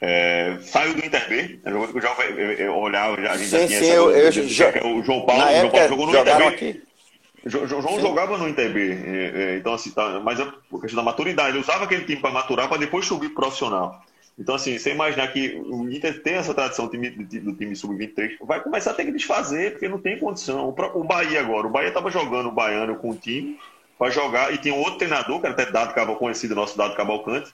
É, 0.00 0.58
saiu 0.60 0.94
do 0.94 1.04
Inter 1.04 1.28
B, 1.28 1.60
é 1.64 1.70
jogador 1.70 1.92
que 1.92 1.98
eu 1.98 2.02
já 2.02 2.70
olhava, 2.72 3.14
a 3.16 3.36
gente 3.38 3.48
sim, 3.48 3.58
já 3.58 3.66
tinha 3.66 3.78
sim, 3.78 3.86
essa, 3.86 3.94
eu, 3.94 4.10
eu, 4.10 4.32
já, 4.32 4.68
o 4.84 5.02
João 5.02 5.24
Paulo, 5.24 5.42
João 5.56 5.70
Paulo 5.70 5.88
jogou 5.88 6.06
no 6.06 6.20
Inter 6.20 6.36
B. 6.36 6.44
Aqui. 6.44 6.83
João 7.46 7.96
Sim. 7.96 8.00
jogava 8.00 8.38
no 8.38 8.48
INTB, 8.48 8.92
é, 8.92 9.32
é, 9.34 9.56
então 9.58 9.74
assim, 9.74 9.90
tá, 9.90 10.20
mas 10.20 10.40
é 10.40 10.46
questão 10.80 10.96
da 10.96 11.02
maturidade, 11.02 11.50
ele 11.50 11.58
usava 11.58 11.84
aquele 11.84 12.04
time 12.04 12.20
para 12.20 12.30
maturar 12.30 12.68
para 12.68 12.78
depois 12.78 13.06
subir 13.06 13.30
profissional. 13.30 14.02
Então, 14.38 14.54
assim, 14.56 14.76
você 14.76 14.90
imaginar 14.90 15.28
que 15.28 15.62
o 15.64 15.88
Inter 15.88 16.20
tem 16.22 16.34
essa 16.34 16.52
tradição 16.52 16.86
do 16.86 16.90
time, 16.90 17.10
do 17.10 17.52
time 17.54 17.76
sub-23, 17.76 18.36
vai 18.42 18.60
começar 18.60 18.90
a 18.90 18.94
ter 18.94 19.04
que 19.04 19.12
desfazer, 19.12 19.72
porque 19.72 19.88
não 19.88 19.98
tem 19.98 20.18
condição. 20.18 20.68
O, 20.68 21.00
o 21.00 21.04
Bahia 21.04 21.40
agora, 21.40 21.68
o 21.68 21.70
Bahia 21.70 21.88
estava 21.88 22.10
jogando 22.10 22.48
o 22.48 22.52
Baiano 22.52 22.96
com 22.96 23.10
o 23.10 23.16
time 23.16 23.58
para 23.96 24.10
jogar, 24.10 24.52
e 24.52 24.58
tinha 24.58 24.74
um 24.74 24.78
outro 24.78 24.98
treinador, 24.98 25.38
que 25.40 25.46
era 25.46 25.54
até 25.54 25.70
Dado 25.70 25.94
Cavalcante, 25.94 26.18
conhecido, 26.18 26.54
nosso 26.54 26.76
Dado 26.76 26.96
Cavalcante, 26.96 27.52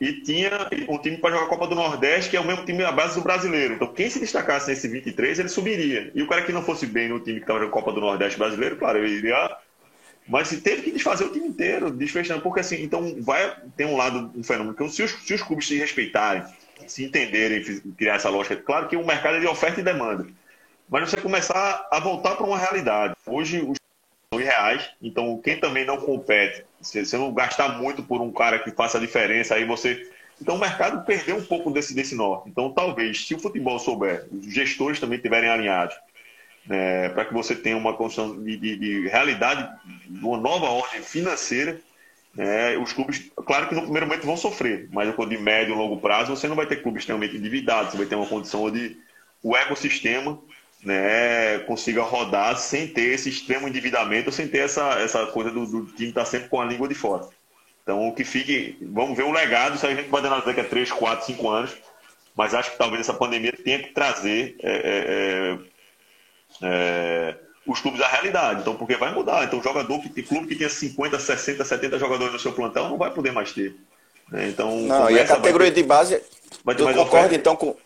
e 0.00 0.12
tinha 0.20 0.50
um 0.88 0.98
time 0.98 1.16
para 1.16 1.30
jogar 1.30 1.46
a 1.46 1.48
Copa 1.48 1.66
do 1.66 1.74
Nordeste, 1.74 2.30
que 2.30 2.36
é 2.36 2.40
o 2.40 2.46
mesmo 2.46 2.64
time 2.64 2.84
à 2.84 2.92
base 2.92 3.14
do 3.14 3.22
brasileiro. 3.22 3.74
Então, 3.74 3.88
quem 3.88 4.10
se 4.10 4.20
destacasse 4.20 4.68
nesse 4.68 4.86
23, 4.88 5.38
ele 5.38 5.48
subiria. 5.48 6.10
E 6.14 6.22
o 6.22 6.28
cara 6.28 6.42
que 6.42 6.52
não 6.52 6.62
fosse 6.62 6.86
bem 6.86 7.08
no 7.08 7.20
time 7.20 7.38
que 7.38 7.44
estava 7.44 7.60
na 7.60 7.68
Copa 7.68 7.92
do 7.92 8.00
Nordeste 8.00 8.38
brasileiro, 8.38 8.76
claro, 8.76 8.98
ele 8.98 9.14
iria. 9.14 9.56
Mas 10.28 10.48
se 10.48 10.60
teve 10.60 10.82
que 10.82 10.90
desfazer 10.90 11.24
o 11.24 11.32
time 11.32 11.46
inteiro, 11.46 11.90
desfechando, 11.90 12.42
porque 12.42 12.60
assim, 12.60 12.82
então 12.82 13.16
vai 13.20 13.56
ter 13.76 13.86
um 13.86 13.96
lado, 13.96 14.30
um 14.36 14.42
fenômeno, 14.42 14.74
que 14.74 14.88
se 14.88 15.02
os, 15.02 15.12
se 15.12 15.32
os 15.32 15.42
clubes 15.42 15.66
se 15.66 15.78
respeitarem, 15.78 16.42
se 16.86 17.04
entenderem, 17.04 17.62
criar 17.96 18.16
essa 18.16 18.28
lógica, 18.28 18.56
claro 18.56 18.88
que 18.88 18.96
o 18.96 19.06
mercado 19.06 19.36
é 19.36 19.40
de 19.40 19.46
oferta 19.46 19.80
e 19.80 19.84
demanda. 19.84 20.26
Mas 20.90 21.08
você 21.08 21.16
começar 21.16 21.88
a 21.90 22.00
voltar 22.00 22.34
para 22.36 22.46
uma 22.46 22.58
realidade. 22.58 23.14
Hoje 23.24 23.60
os 23.60 23.78
são 24.32 24.40
irreais, 24.40 24.90
então 25.00 25.40
quem 25.42 25.58
também 25.58 25.84
não 25.84 25.98
compete 25.98 26.64
se 26.80 27.04
você 27.04 27.16
não 27.16 27.32
gastar 27.32 27.80
muito 27.80 28.02
por 28.02 28.20
um 28.20 28.32
cara 28.32 28.58
que 28.58 28.70
faça 28.70 28.98
a 28.98 29.00
diferença, 29.00 29.54
aí 29.54 29.64
você 29.64 30.10
Então 30.40 30.56
o 30.56 30.58
mercado 30.58 31.04
perdeu 31.04 31.36
um 31.36 31.44
pouco 31.44 31.70
desse, 31.70 31.94
desse 31.94 32.14
norte. 32.14 32.48
Então 32.48 32.72
talvez, 32.72 33.26
se 33.26 33.34
o 33.34 33.38
futebol 33.38 33.78
souber, 33.78 34.26
os 34.30 34.52
gestores 34.52 35.00
também 35.00 35.16
estiverem 35.16 35.48
alinhados, 35.48 35.96
né, 36.66 37.08
para 37.10 37.24
que 37.24 37.32
você 37.32 37.54
tenha 37.54 37.76
uma 37.76 37.94
condição 37.94 38.42
de, 38.42 38.56
de, 38.56 38.76
de, 38.76 39.08
realidade, 39.08 39.68
de 40.06 40.24
uma 40.24 40.36
nova 40.36 40.66
ordem 40.66 41.00
financeira, 41.00 41.80
né, 42.34 42.76
os 42.76 42.92
clubes, 42.92 43.30
claro 43.46 43.68
que 43.68 43.74
no 43.74 43.82
primeiro 43.82 44.06
momento 44.06 44.26
vão 44.26 44.36
sofrer, 44.36 44.88
mas 44.92 45.08
de 45.08 45.38
médio 45.38 45.74
e 45.74 45.78
longo 45.78 45.98
prazo 45.98 46.36
você 46.36 46.46
não 46.46 46.56
vai 46.56 46.66
ter 46.66 46.82
clubes 46.82 47.02
extremamente 47.02 47.36
endividados, 47.36 47.92
você 47.92 47.98
vai 47.98 48.06
ter 48.06 48.16
uma 48.16 48.26
condição 48.26 48.64
onde 48.64 48.96
o 49.42 49.56
ecossistema 49.56 50.38
né, 50.84 51.58
consiga 51.60 52.02
rodar 52.02 52.56
sem 52.56 52.86
ter 52.88 53.14
esse 53.14 53.28
extremo 53.28 53.68
endividamento, 53.68 54.30
sem 54.30 54.46
ter 54.46 54.58
essa, 54.58 55.00
essa 55.00 55.26
coisa 55.26 55.50
do, 55.50 55.66
do 55.66 55.86
time 55.86 56.10
estar 56.10 56.22
tá 56.22 56.26
sempre 56.26 56.48
com 56.48 56.60
a 56.60 56.64
língua 56.64 56.88
de 56.88 56.94
fora. 56.94 57.28
Então, 57.82 58.10
que 58.10 58.24
fique, 58.24 58.76
vamos 58.80 59.16
ver 59.16 59.22
o 59.22 59.30
legado, 59.30 59.78
se 59.78 59.86
a 59.86 59.94
gente 59.94 60.08
pode 60.08 60.26
analisar 60.26 60.48
daqui 60.48 60.60
a 60.60 60.64
3, 60.64 60.90
4, 60.90 61.26
5 61.26 61.48
anos, 61.48 61.70
mas 62.36 62.52
acho 62.52 62.72
que 62.72 62.78
talvez 62.78 63.00
essa 63.00 63.14
pandemia 63.14 63.52
tenha 63.52 63.78
que 63.78 63.92
trazer 63.92 64.56
é, 64.60 64.72
é, 64.72 64.88
é, 65.52 65.58
é, 66.62 67.36
os 67.66 67.80
clubes 67.80 68.00
à 68.00 68.08
realidade. 68.08 68.60
Então, 68.60 68.74
porque 68.74 68.96
vai 68.96 69.14
mudar. 69.14 69.44
Então, 69.44 69.58
o 69.58 69.62
jogador 69.62 70.00
que 70.02 70.22
clube 70.22 70.48
que 70.48 70.56
tinha 70.56 70.68
50, 70.68 71.18
60, 71.18 71.64
70 71.64 71.98
jogadores 71.98 72.32
no 72.32 72.38
seu 72.38 72.52
plantão 72.52 72.88
não 72.90 72.98
vai 72.98 73.10
poder 73.10 73.32
mais 73.32 73.52
ter. 73.52 73.76
Né? 74.30 74.48
Então, 74.48 74.80
não, 74.80 75.08
e 75.08 75.18
a 75.18 75.24
categoria 75.24 75.72
ter, 75.72 75.80
de 75.80 75.86
base. 75.86 76.20
Eu 76.78 76.92
concordo 76.92 77.34
então 77.34 77.56
com. 77.56 77.76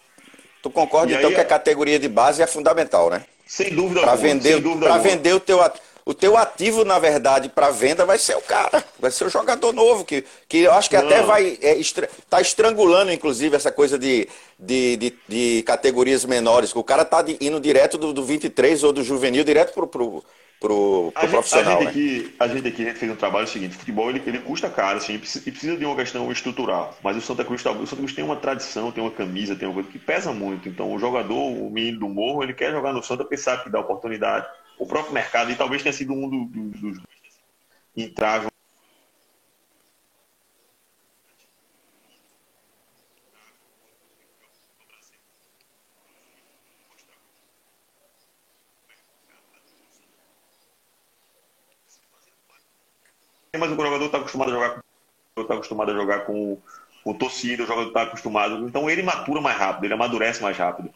Tu 0.63 0.71
concorda 0.71 1.13
então 1.13 1.29
aí, 1.29 1.35
que 1.35 1.41
a 1.41 1.45
categoria 1.45 1.99
de 1.99 2.09
base 2.09 2.43
é 2.43 2.47
fundamental, 2.47 3.11
né? 3.11 3.25
Sem 3.47 3.75
dúvida 3.75 4.03
Para 4.03 4.15
vender, 4.15 4.63
pra 4.79 4.99
vender 4.99 5.35
o 5.35 5.41
teu 5.41 5.61
o 6.05 6.15
teu 6.15 6.37
ativo, 6.37 6.85
na 6.85 6.99
verdade, 6.99 7.49
para 7.49 7.71
venda 7.71 8.05
vai 8.05 8.19
ser 8.19 8.37
o 8.37 8.41
cara, 8.41 8.83
vai 8.99 9.11
ser 9.11 9.25
o 9.25 9.29
jogador 9.29 9.73
novo, 9.73 10.05
que, 10.05 10.25
que 10.49 10.59
eu 10.59 10.73
acho 10.73 10.89
que 10.89 10.97
Não. 10.97 11.07
até 11.07 11.23
vai 11.23 11.59
é, 11.61 11.79
estra, 11.79 12.09
tá 12.29 12.41
estrangulando, 12.41 13.13
inclusive, 13.13 13.55
essa 13.55 13.71
coisa 13.71 13.99
de, 13.99 14.27
de, 14.59 14.97
de, 14.97 15.15
de 15.29 15.63
categorias 15.63 16.25
menores, 16.25 16.75
o 16.75 16.83
cara 16.83 17.05
tá 17.05 17.23
de, 17.23 17.37
indo 17.41 17.61
direto 17.61 17.99
do, 17.99 18.13
do 18.13 18.25
23 18.25 18.83
ou 18.83 18.93
do 18.93 19.05
juvenil 19.05 19.45
direto 19.45 19.73
pro, 19.73 19.87
pro, 19.87 20.25
pro, 20.61 21.11
pro 21.13 21.25
a 21.25 21.29
profissional. 21.29 21.83
Gente, 21.83 21.89
a, 21.89 21.93
gente 21.93 22.13
né? 22.13 22.29
aqui, 22.29 22.35
a 22.39 22.49
gente 22.49 22.69
aqui 22.69 22.83
a 22.83 22.85
gente 22.87 22.99
fez 22.99 23.11
um 23.11 23.17
trabalho 23.17 23.49
seguinte, 23.49 23.77
futebol 23.77 24.11
ele, 24.11 24.23
ele 24.27 24.39
custa 24.39 24.69
caro, 24.69 24.99
assim, 24.99 25.15
e 25.15 25.19
precisa 25.19 25.77
de 25.77 25.85
uma 25.85 25.97
questão 25.97 26.31
estrutural. 26.31 26.97
Mas 27.03 27.17
o 27.17 27.21
Santa 27.21 27.45
Cruz, 27.45 27.65
o 27.65 27.87
Santa 27.87 27.97
Cruz 27.97 28.13
tem 28.13 28.23
uma 28.23 28.37
tradição, 28.37 28.93
tem 28.93 29.03
uma 29.03 29.11
camisa, 29.11 29.57
tem 29.57 29.67
uma 29.67 29.75
coisa 29.75 29.89
que 29.89 29.99
pesa 29.99 30.33
muito. 30.33 30.69
Então 30.69 30.93
o 30.93 30.99
jogador, 30.99 31.35
o 31.35 31.71
menino 31.71 32.01
do 32.01 32.09
morro, 32.09 32.43
ele 32.43 32.53
quer 32.53 32.71
jogar 32.71 32.93
no 32.93 33.03
Santa 33.03 33.25
pensar 33.25 33.65
que 33.65 33.71
dá 33.71 33.81
oportunidade 33.81 34.47
o 34.79 34.87
próprio 34.87 35.13
mercado, 35.13 35.51
e 35.51 35.55
talvez 35.55 35.83
tenha 35.83 35.93
sido 35.93 36.15
um 36.15 36.29
do, 36.29 36.45
do, 36.47 36.69
dos 36.79 36.99
entraves 37.95 38.51
mas 53.59 53.71
o 53.71 53.77
jogador 53.77 54.05
está 54.05 54.19
acostumado 54.19 54.51
a 54.51 54.55
jogar 54.55 54.81
está 55.39 55.55
acostumado 55.55 55.91
a 55.91 55.95
jogar 55.95 56.21
com, 56.21 56.59
com 57.03 57.15
torcida, 57.15 57.63
o 57.63 57.67
jogador 57.67 57.89
está 57.89 58.03
acostumado. 58.03 58.67
Então 58.67 58.91
ele 58.91 59.03
matura 59.03 59.41
mais 59.41 59.57
rápido, 59.57 59.85
ele 59.85 59.95
amadurece 59.95 60.43
mais 60.43 60.57
rápido. 60.57 60.91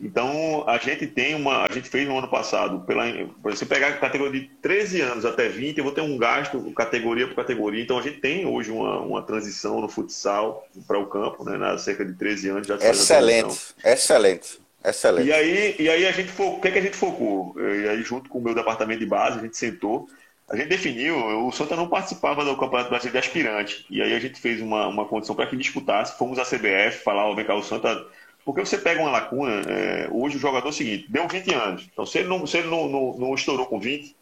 Então, 0.00 0.64
a 0.68 0.78
gente 0.78 1.08
tem 1.08 1.34
uma. 1.34 1.64
A 1.64 1.72
gente 1.72 1.88
fez 1.88 2.06
no 2.06 2.16
ano 2.16 2.28
passado, 2.28 2.80
pela, 2.82 3.04
você 3.42 3.66
pegar 3.66 3.88
a 3.88 3.96
categoria 3.96 4.40
de 4.40 4.48
13 4.62 5.00
anos 5.00 5.24
até 5.24 5.48
20, 5.48 5.78
eu 5.78 5.84
vou 5.84 5.92
ter 5.92 6.02
um 6.02 6.16
gasto 6.16 6.72
categoria 6.72 7.26
por 7.26 7.34
categoria. 7.34 7.82
Então, 7.82 7.98
a 7.98 8.02
gente 8.02 8.20
tem 8.20 8.46
hoje 8.46 8.70
uma, 8.70 9.00
uma 9.00 9.22
transição 9.22 9.80
no 9.80 9.88
futsal 9.88 10.64
para 10.86 10.98
o 11.00 11.06
campo, 11.06 11.44
né? 11.44 11.56
Na 11.56 11.76
cerca 11.78 12.04
de 12.04 12.14
13 12.14 12.48
anos 12.48 12.66
já 12.68 12.76
Excelente, 12.76 13.74
excelente. 13.84 14.60
Excelente. 14.84 15.26
E 15.26 15.32
aí, 15.32 15.74
e 15.76 15.88
aí 15.88 16.06
a 16.06 16.12
gente 16.12 16.30
o 16.40 16.60
que, 16.60 16.68
é 16.68 16.70
que 16.70 16.78
a 16.78 16.82
gente 16.82 16.96
focou? 16.96 17.56
E 17.58 17.88
aí, 17.88 18.00
junto 18.04 18.30
com 18.30 18.38
o 18.38 18.42
meu 18.42 18.54
departamento 18.54 19.00
de 19.00 19.06
base, 19.06 19.40
a 19.40 19.42
gente 19.42 19.56
sentou, 19.56 20.06
a 20.50 20.56
gente 20.56 20.68
definiu, 20.68 21.46
o 21.46 21.52
Santa 21.52 21.76
não 21.76 21.88
participava 21.88 22.44
do 22.44 22.56
Campeonato 22.56 22.88
Brasileiro 22.88 23.20
de 23.20 23.26
Aspirante. 23.26 23.86
E 23.90 24.00
aí 24.00 24.14
a 24.14 24.18
gente 24.18 24.40
fez 24.40 24.62
uma, 24.62 24.86
uma 24.86 25.04
condição 25.04 25.36
para 25.36 25.46
que 25.46 25.56
disputasse, 25.56 26.16
fomos 26.16 26.38
à 26.38 26.44
CBF, 26.44 27.02
falar, 27.04 27.26
ó, 27.26 27.34
vem 27.34 27.44
cá, 27.44 27.54
o 27.54 27.62
Santa 27.62 28.06
porque 28.48 28.64
você 28.64 28.78
pega 28.78 29.02
uma 29.02 29.10
lacuna, 29.10 29.60
é, 29.68 30.08
hoje 30.10 30.38
o 30.38 30.40
jogador 30.40 30.68
é 30.68 30.70
o 30.70 30.72
seguinte, 30.72 31.04
deu 31.10 31.28
20 31.28 31.54
anos. 31.54 31.86
Então, 31.92 32.06
se 32.06 32.16
ele 32.16 32.28
não, 32.28 32.46
se 32.46 32.56
ele 32.56 32.68
não, 32.68 32.88
não, 32.88 33.18
não 33.18 33.34
estourou 33.34 33.66
com 33.66 33.78
20, 33.78 34.16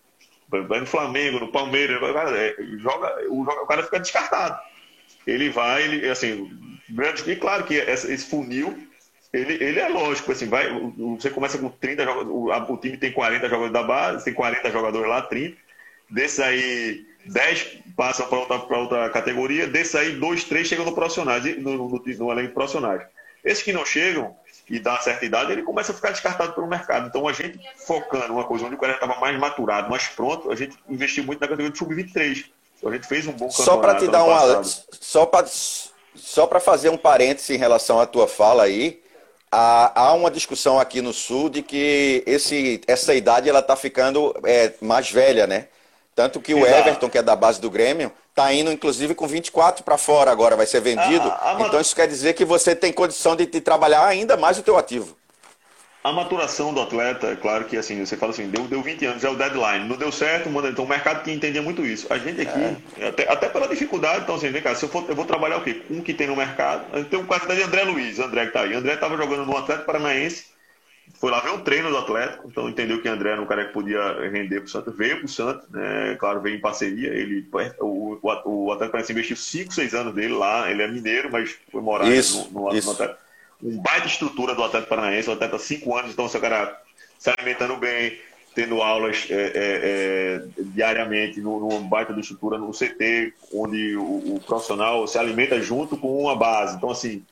vai 0.49 0.81
no 0.81 0.87
Flamengo, 0.87 1.39
no 1.39 1.53
Palmeiras, 1.53 2.03
é, 2.35 2.57
joga, 2.77 3.15
o, 3.29 3.43
o, 3.43 3.67
cara 3.69 3.85
fica 3.85 4.01
descartado. 4.01 4.59
Ele 5.25 5.49
vai, 5.49 5.85
ele, 5.85 6.09
assim, 6.09 6.51
e 7.25 7.37
claro 7.37 7.63
que 7.63 7.75
esse, 7.75 8.19
funil, 8.19 8.77
ele, 9.33 9.63
ele 9.63 9.79
é 9.79 9.89
lógico, 9.89 10.33
assim, 10.33 10.49
vai, 10.49 10.71
você 11.17 11.31
começa 11.31 11.57
com 11.57 11.69
30 11.69 12.05
jogadores, 12.05 12.69
o 12.69 12.77
time 12.79 12.97
tem 12.97 13.13
40 13.13 13.45
jogadores 13.45 13.73
da 13.73 13.85
base, 13.85 14.25
tem 14.25 14.35
40 14.35 14.73
jogadores 14.73 15.09
lá, 15.09 15.23
30, 15.23 15.57
desses 16.11 16.41
aí 16.41 17.07
10 17.27 17.79
passam 17.97 18.27
para 18.29 18.39
outra, 18.39 18.79
outra 18.79 19.11
categoria, 19.11 19.67
desses 19.67 19.95
aí 19.95 20.13
2, 20.13 20.45
3 20.45 20.67
chegam 20.67 20.85
no 20.85 20.93
profissionais, 20.93 21.45
no, 21.59 21.77
no, 21.77 21.89
no, 21.89 22.33
elenco 22.33 22.55
profissionais. 22.55 23.03
Esses 23.45 23.63
que 23.63 23.73
não 23.73 23.87
chegam 23.87 24.35
e 24.69 24.81
dá 24.81 24.99
certa 24.99 25.25
idade, 25.25 25.53
ele 25.53 25.63
começa 25.63 25.93
a 25.93 25.95
ficar 25.95 26.11
descartado 26.11 26.53
pelo 26.53 26.67
mercado. 26.67 27.07
Então 27.07 27.29
a 27.29 27.33
gente 27.33 27.59
focando 27.87 28.33
uma 28.33 28.45
coisa 28.45 28.67
onde 28.67 28.75
o 28.75 28.79
cara 28.79 28.95
estava 28.95 29.19
mais 29.21 29.39
maturado, 29.39 29.89
mais 29.89 30.09
pronto, 30.09 30.51
a 30.51 30.57
gente 30.57 30.77
investiu 30.89 31.25
muito 31.25 31.41
na 31.41 31.47
categoria 31.47 31.71
de 31.71 31.79
sub-23. 31.79 32.47
Então 32.77 32.91
a 32.91 32.95
gente 32.95 33.07
fez 33.07 33.27
um 33.27 33.33
bom 33.33 33.49
campeonato. 33.49 33.63
Só 33.63 33.77
para 33.79 33.95
te 33.95 34.09
dar 34.09 34.25
uma 34.25 34.65
só 34.65 35.27
para 35.27 35.47
só 35.47 36.47
para 36.47 36.61
fazer 36.61 36.89
um 36.89 36.97
parêntese 36.97 37.55
em 37.55 37.59
relação 37.59 38.01
à 38.01 38.07
tua 38.07 38.27
fala 38.27 38.65
aí, 38.65 39.03
há, 39.53 40.01
há 40.01 40.13
uma 40.15 40.31
discussão 40.31 40.81
aqui 40.81 41.01
no 41.01 41.13
sul 41.13 41.49
de 41.49 41.63
que 41.63 42.23
esse, 42.27 42.81
essa 42.87 43.15
idade 43.15 43.49
ela 43.49 43.61
está 43.61 43.77
ficando 43.77 44.35
é, 44.45 44.73
mais 44.81 45.11
velha, 45.11 45.47
né? 45.47 45.69
Tanto 46.17 46.41
que 46.41 46.55
o 46.55 46.67
Everton, 46.67 47.11
que 47.11 47.19
é 47.19 47.23
da 47.23 47.37
base 47.37 47.61
do 47.61 47.71
Grêmio, 47.71 48.11
está 48.31 48.51
indo 48.51 48.73
inclusive 48.73 49.15
com 49.15 49.29
24 49.29 49.85
para 49.85 49.99
fora 49.99 50.31
agora, 50.31 50.57
vai 50.57 50.65
ser 50.65 50.81
vendido. 50.81 51.29
A, 51.29 51.35
a, 51.35 51.57
a, 51.59 51.61
então 51.61 51.79
isso 51.79 51.95
quer 51.95 52.09
dizer 52.09 52.33
que 52.33 52.43
você 52.43 52.75
tem 52.75 52.91
condição 52.91 53.37
de, 53.37 53.45
de, 53.45 53.61
trabalhar 53.61 54.07
ainda 54.07 54.35
mais 54.35 54.59
o 54.59 54.63
teu 54.63 54.79
ativo. 54.79 55.15
A 56.03 56.11
maturação 56.13 56.73
do 56.73 56.81
atleta, 56.81 57.27
é 57.27 57.37
claro 57.37 57.67
que 57.67 57.77
assim, 57.77 58.03
você 58.03 58.17
fala 58.17 58.33
assim, 58.33 58.49
deu, 58.49 58.65
deu 58.65 58.81
20 58.81 59.05
anos, 59.05 59.25
é 59.25 59.29
o 59.29 59.37
deadline. 59.37 59.87
Não 59.87 59.97
deu 59.97 60.11
certo, 60.11 60.49
manda. 60.49 60.71
Então 60.71 60.87
o 60.87 60.89
mercado 60.89 61.23
que 61.23 61.31
entendia 61.31 61.61
muito 61.61 61.85
isso. 61.85 62.07
A 62.09 62.17
gente 62.17 62.41
aqui, 62.41 62.77
é. 62.99 63.09
até, 63.09 63.31
até, 63.31 63.49
pela 63.51 63.69
dificuldade, 63.69 64.23
então 64.23 64.37
assim, 64.37 64.49
vem 64.49 64.63
cá, 64.63 64.75
se 64.75 64.87
eu 64.87 64.89
for, 64.89 65.05
eu 65.11 65.15
vou 65.15 65.27
trabalhar 65.27 65.59
o 65.59 65.63
quê? 65.63 65.83
Com 65.87 65.99
o 65.99 66.03
que 66.03 66.15
tem 66.15 66.29
no 66.29 66.37
mercado. 66.37 66.87
Tem 67.11 67.19
um 67.19 67.27
caso 67.27 67.47
de 67.47 67.63
André 67.63 67.83
Luiz, 67.83 68.19
André 68.19 68.47
que 68.47 68.53
tá 68.53 68.63
aí. 68.63 68.73
André 68.73 68.95
estava 68.95 69.19
jogando 69.19 69.45
no 69.45 69.55
Atlético 69.55 69.85
Paranaense 69.85 70.56
foi 71.15 71.31
lá 71.31 71.41
ver 71.41 71.51
um 71.51 71.61
treino 71.61 71.91
do 71.91 71.97
Atlético, 71.97 72.49
então 72.49 72.69
entendeu 72.69 73.01
que 73.01 73.09
André 73.09 73.31
era 73.31 73.41
um 73.41 73.47
cara 73.47 73.67
que 73.67 73.73
podia 73.73 74.29
render 74.31 74.61
para 74.61 74.67
o 74.67 74.69
Santos, 74.69 74.97
veio 74.97 75.17
para 75.17 75.25
o 75.25 75.29
Santos, 75.29 75.69
né? 75.71 76.17
claro, 76.19 76.41
veio 76.41 76.57
em 76.57 76.61
parceria, 76.61 77.09
ele, 77.09 77.49
o, 77.81 78.19
o, 78.21 78.65
o 78.67 78.73
Atlético 78.73 78.93
parece 78.93 79.13
investiu 79.13 79.37
5, 79.37 79.73
6 79.73 79.95
anos 79.95 80.15
dele 80.15 80.35
lá, 80.35 80.71
ele 80.71 80.83
é 80.83 80.89
mineiro, 80.89 81.31
mas 81.31 81.57
foi 81.71 81.81
morar 81.81 82.09
isso, 82.09 82.51
no, 82.53 82.69
no, 82.69 82.77
isso. 82.77 82.87
no 82.87 82.93
Atlético. 82.93 83.21
Um 83.63 83.81
baita 83.81 84.07
estrutura 84.07 84.55
do 84.55 84.63
Atlético 84.63 84.91
Paranaense, 84.91 85.31
o 85.31 85.33
Atlético 85.33 85.57
há 85.57 85.61
5 85.61 85.97
anos, 85.97 86.11
então 86.13 86.29
seu 86.29 86.41
cara 86.41 86.79
se 87.19 87.31
alimentando 87.31 87.77
bem, 87.77 88.19
tendo 88.55 88.81
aulas 88.81 89.27
é, 89.31 89.35
é, 89.35 89.51
é, 89.55 90.43
diariamente 90.59 91.41
numa 91.41 91.79
baita 91.81 92.13
de 92.13 92.21
estrutura 92.21 92.59
no 92.59 92.71
CT, 92.73 93.35
onde 93.53 93.97
o, 93.97 94.37
o 94.37 94.43
profissional 94.47 95.07
se 95.07 95.19
alimenta 95.19 95.61
junto 95.61 95.97
com 95.97 96.23
uma 96.23 96.35
base. 96.35 96.77
Então, 96.77 96.91
assim, 96.91 97.23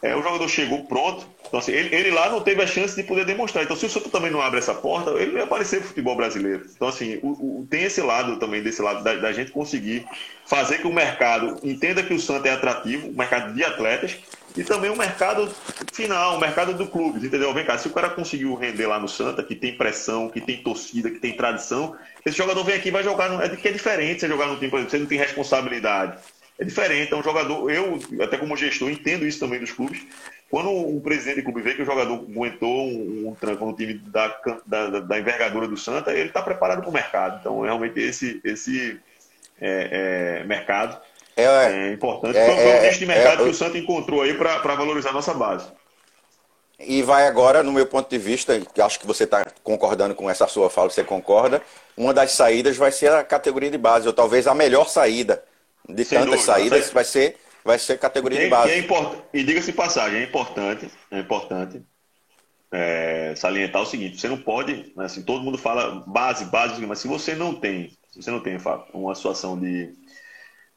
é, 0.00 0.14
o 0.14 0.22
jogador 0.22 0.48
chegou 0.48 0.84
pronto. 0.84 1.26
Então, 1.46 1.58
assim, 1.58 1.72
ele, 1.72 1.94
ele, 1.94 2.10
lá 2.10 2.30
não 2.30 2.40
teve 2.40 2.62
a 2.62 2.66
chance 2.66 2.94
de 2.94 3.02
poder 3.02 3.24
demonstrar. 3.24 3.64
Então, 3.64 3.76
se 3.76 3.86
o 3.86 3.90
Santos 3.90 4.12
também 4.12 4.30
não 4.30 4.40
abre 4.40 4.58
essa 4.58 4.74
porta, 4.74 5.10
ele 5.12 5.32
não 5.32 5.38
ia 5.38 5.44
aparecer 5.44 5.80
no 5.80 5.86
futebol 5.86 6.14
brasileiro. 6.14 6.66
Então, 6.74 6.86
assim, 6.86 7.18
o, 7.22 7.60
o, 7.60 7.66
tem 7.68 7.84
esse 7.84 8.00
lado 8.00 8.36
também, 8.36 8.62
desse 8.62 8.80
lado 8.80 9.02
da, 9.02 9.14
da, 9.14 9.32
gente 9.32 9.50
conseguir 9.50 10.06
fazer 10.46 10.78
que 10.78 10.86
o 10.86 10.92
mercado 10.92 11.58
entenda 11.64 12.02
que 12.02 12.14
o 12.14 12.20
Santos 12.20 12.44
é 12.44 12.52
atrativo, 12.52 13.08
o 13.08 13.16
mercado 13.16 13.52
de 13.54 13.64
atletas, 13.64 14.16
e 14.56 14.62
também 14.62 14.90
o 14.90 14.96
mercado 14.96 15.50
final, 15.92 16.36
o 16.36 16.40
mercado 16.40 16.74
do 16.74 16.86
clube, 16.86 17.26
entendeu? 17.26 17.52
Vem 17.52 17.64
cá, 17.64 17.76
se 17.76 17.88
o 17.88 17.92
cara 17.92 18.10
conseguiu 18.10 18.54
render 18.54 18.86
lá 18.86 18.98
no 18.98 19.08
Santa, 19.08 19.42
que 19.42 19.54
tem 19.54 19.76
pressão, 19.76 20.28
que 20.28 20.40
tem 20.40 20.62
torcida, 20.62 21.10
que 21.10 21.18
tem 21.18 21.32
tradição, 21.32 21.96
esse 22.24 22.36
jogador 22.36 22.62
vem 22.64 22.76
aqui 22.76 22.88
e 22.88 22.92
vai 22.92 23.02
jogar, 23.02 23.30
no, 23.30 23.42
é 23.42 23.48
que 23.48 23.68
é 23.68 23.72
diferente 23.72 24.20
você 24.20 24.28
jogar 24.28 24.46
no 24.46 24.56
time, 24.56 24.70
por 24.70 24.78
exemplo, 24.78 24.90
você 24.90 24.98
não 24.98 25.06
tem 25.06 25.18
responsabilidade 25.18 26.18
é 26.58 26.64
diferente. 26.64 27.12
É 27.12 27.16
um 27.16 27.22
jogador, 27.22 27.70
eu, 27.70 27.98
até 28.20 28.36
como 28.36 28.56
gestor, 28.56 28.90
entendo 28.90 29.26
isso 29.26 29.38
também 29.38 29.60
dos 29.60 29.72
clubes. 29.72 30.04
Quando 30.50 30.70
um 30.70 30.98
presidente 31.00 31.36
do 31.36 31.44
clube 31.44 31.60
vê 31.60 31.74
que 31.74 31.82
o 31.82 31.86
jogador 31.86 32.14
aguentou 32.14 32.86
um, 32.86 33.28
um 33.28 33.34
tranco 33.34 33.66
no 33.66 33.76
time 33.76 33.94
da, 33.94 34.34
da, 34.66 35.00
da, 35.00 35.18
envergadura 35.18 35.68
do 35.68 35.76
Santa, 35.76 36.12
ele 36.12 36.28
está 36.28 36.42
preparado 36.42 36.80
para 36.80 36.88
o 36.88 36.92
mercado. 36.92 37.38
Então, 37.40 37.60
realmente, 37.60 38.00
esse, 38.00 38.40
esse 38.42 38.98
é, 39.60 40.40
é, 40.40 40.44
mercado 40.44 40.98
é, 41.36 41.44
é 41.44 41.92
importante. 41.92 42.36
É, 42.36 42.46
foi, 42.46 42.78
um 42.78 42.82
nicho 42.82 42.98
de 42.98 43.06
mercado 43.06 43.44
que 43.44 43.50
o 43.50 43.54
Santa 43.54 43.78
encontrou 43.78 44.22
aí 44.22 44.34
para 44.34 44.74
valorizar 44.74 45.10
a 45.10 45.12
nossa 45.12 45.34
base. 45.34 45.66
E 46.80 47.02
vai 47.02 47.26
agora, 47.26 47.62
no 47.62 47.72
meu 47.72 47.86
ponto 47.86 48.08
de 48.08 48.18
vista, 48.18 48.60
que 48.60 48.80
acho 48.80 49.00
que 49.00 49.06
você 49.06 49.24
está 49.24 49.44
concordando 49.62 50.14
com 50.14 50.30
essa 50.30 50.46
sua 50.46 50.70
fala, 50.70 50.88
você 50.88 51.04
concorda, 51.04 51.60
uma 51.96 52.14
das 52.14 52.32
saídas 52.32 52.76
vai 52.76 52.90
ser 52.90 53.12
a 53.12 53.22
categoria 53.22 53.70
de 53.70 53.78
base, 53.78 54.06
ou 54.06 54.12
talvez 54.12 54.46
a 54.46 54.54
melhor 54.54 54.88
saída 54.88 55.42
de 55.88 56.04
Sem 56.04 56.18
tantas 56.18 56.40
dúvida, 56.40 56.52
saídas, 56.52 56.90
vai 56.90 57.04
ser 57.04 57.36
vai 57.64 57.78
ser 57.78 57.98
categoria 57.98 58.38
de 58.38 58.46
é, 58.46 58.48
base. 58.48 58.72
É 58.72 58.78
import... 58.78 59.18
E 59.32 59.42
diga-se 59.42 59.72
passagem, 59.72 60.20
é 60.20 60.22
importante, 60.24 60.88
é 61.10 61.18
importante 61.18 61.82
é, 62.72 63.34
salientar 63.36 63.82
o 63.82 63.86
seguinte: 63.86 64.20
você 64.20 64.28
não 64.28 64.38
pode, 64.38 64.92
né, 64.96 65.04
assim, 65.04 65.22
todo 65.22 65.42
mundo 65.42 65.58
fala 65.58 66.02
base, 66.06 66.44
base, 66.46 66.84
mas 66.86 66.98
se 66.98 67.08
você 67.08 67.34
não 67.34 67.54
tem, 67.54 67.90
se 68.10 68.22
você 68.22 68.30
não 68.30 68.40
tem 68.40 68.56
uma 68.94 69.14
situação 69.14 69.58
de 69.58 69.92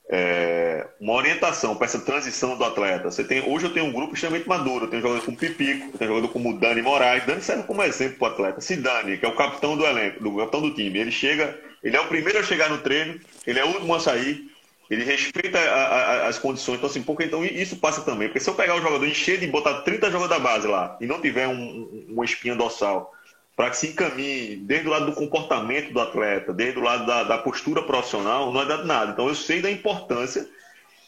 é, 0.09 0.86
uma 0.99 1.14
orientação 1.14 1.76
para 1.76 1.86
essa 1.86 1.99
transição 1.99 2.57
do 2.57 2.66
atleta. 2.66 3.09
Você 3.09 3.24
tem, 3.24 3.49
hoje 3.49 3.66
eu 3.66 3.74
tenho 3.74 3.86
um 3.86 3.93
grupo 3.93 4.14
extremamente 4.14 4.47
maduro. 4.47 4.86
Eu 4.86 4.89
tenho 4.89 5.01
jogador 5.01 5.24
como 5.24 5.38
Pipico, 5.38 5.88
eu 5.93 5.97
tenho 5.97 6.09
jogador 6.09 6.28
como 6.34 6.59
Dani 6.59 6.82
Moraes. 6.82 7.26
Dani 7.26 7.41
serve 7.41 7.64
como 7.64 7.82
exemplo 7.82 8.18
para 8.18 8.28
o 8.28 8.32
atleta. 8.34 8.62
Se 8.62 8.76
Dani, 8.76 9.18
que 9.18 9.26
é 9.26 9.30
o 9.30 9.36
capitão 9.36 9.78
do 9.78 9.86
elenco, 9.86 10.22
do 10.22 10.36
capitão 10.36 10.62
do 10.62 10.74
time, 10.74 10.99
ele 10.99 11.12
chega, 11.12 11.57
ele 11.82 11.95
é 11.95 12.01
o 12.01 12.07
primeiro 12.07 12.39
a 12.39 12.43
chegar 12.43 12.70
no 12.70 12.80
treino, 12.80 13.18
ele 13.47 13.57
é 13.57 13.64
o 13.64 13.70
último 13.70 13.95
a 13.95 14.01
sair, 14.01 14.51
ele 14.92 15.06
respeita 15.06 15.58
a, 15.58 15.64
a, 15.64 16.28
as 16.28 16.38
condições. 16.38 16.76
Então, 16.76 16.89
assim, 16.89 17.02
porque 17.02 17.24
então 17.24 17.46
isso 17.46 17.78
passa 17.78 18.02
também. 18.02 18.28
Porque 18.28 18.42
se 18.42 18.50
eu 18.50 18.54
pegar 18.54 18.76
o 18.76 18.82
jogador, 18.82 19.08
encher 19.08 19.39
de 19.39 19.48
botar 19.48 19.84
30 19.84 20.12
jogadores 20.12 20.30
da 20.30 20.39
base 20.39 20.68
lá 20.68 20.98
e 21.00 21.06
não 21.06 21.22
tiver 21.22 21.48
um, 21.48 21.54
um, 21.54 22.06
uma 22.10 22.26
espinha 22.26 22.56
dorsal 22.56 23.14
para 23.56 23.70
que 23.70 23.78
se 23.78 23.88
encaminhe 23.88 24.58
desde 24.58 24.89
o 24.89 24.92
lado 24.92 25.06
do 25.06 25.14
comportamento 25.14 25.94
do 25.94 26.02
atleta, 26.02 26.52
desde 26.52 26.78
o 26.78 26.84
lado 26.84 27.06
da, 27.06 27.24
da 27.24 27.38
postura 27.38 27.82
profissional, 27.84 28.52
não 28.52 28.62
é 28.62 28.66
dado 28.66 28.86
nada. 28.86 29.14
Então 29.14 29.30
eu 29.30 29.36
sei 29.36 29.62
da 29.62 29.72
importância 29.72 30.46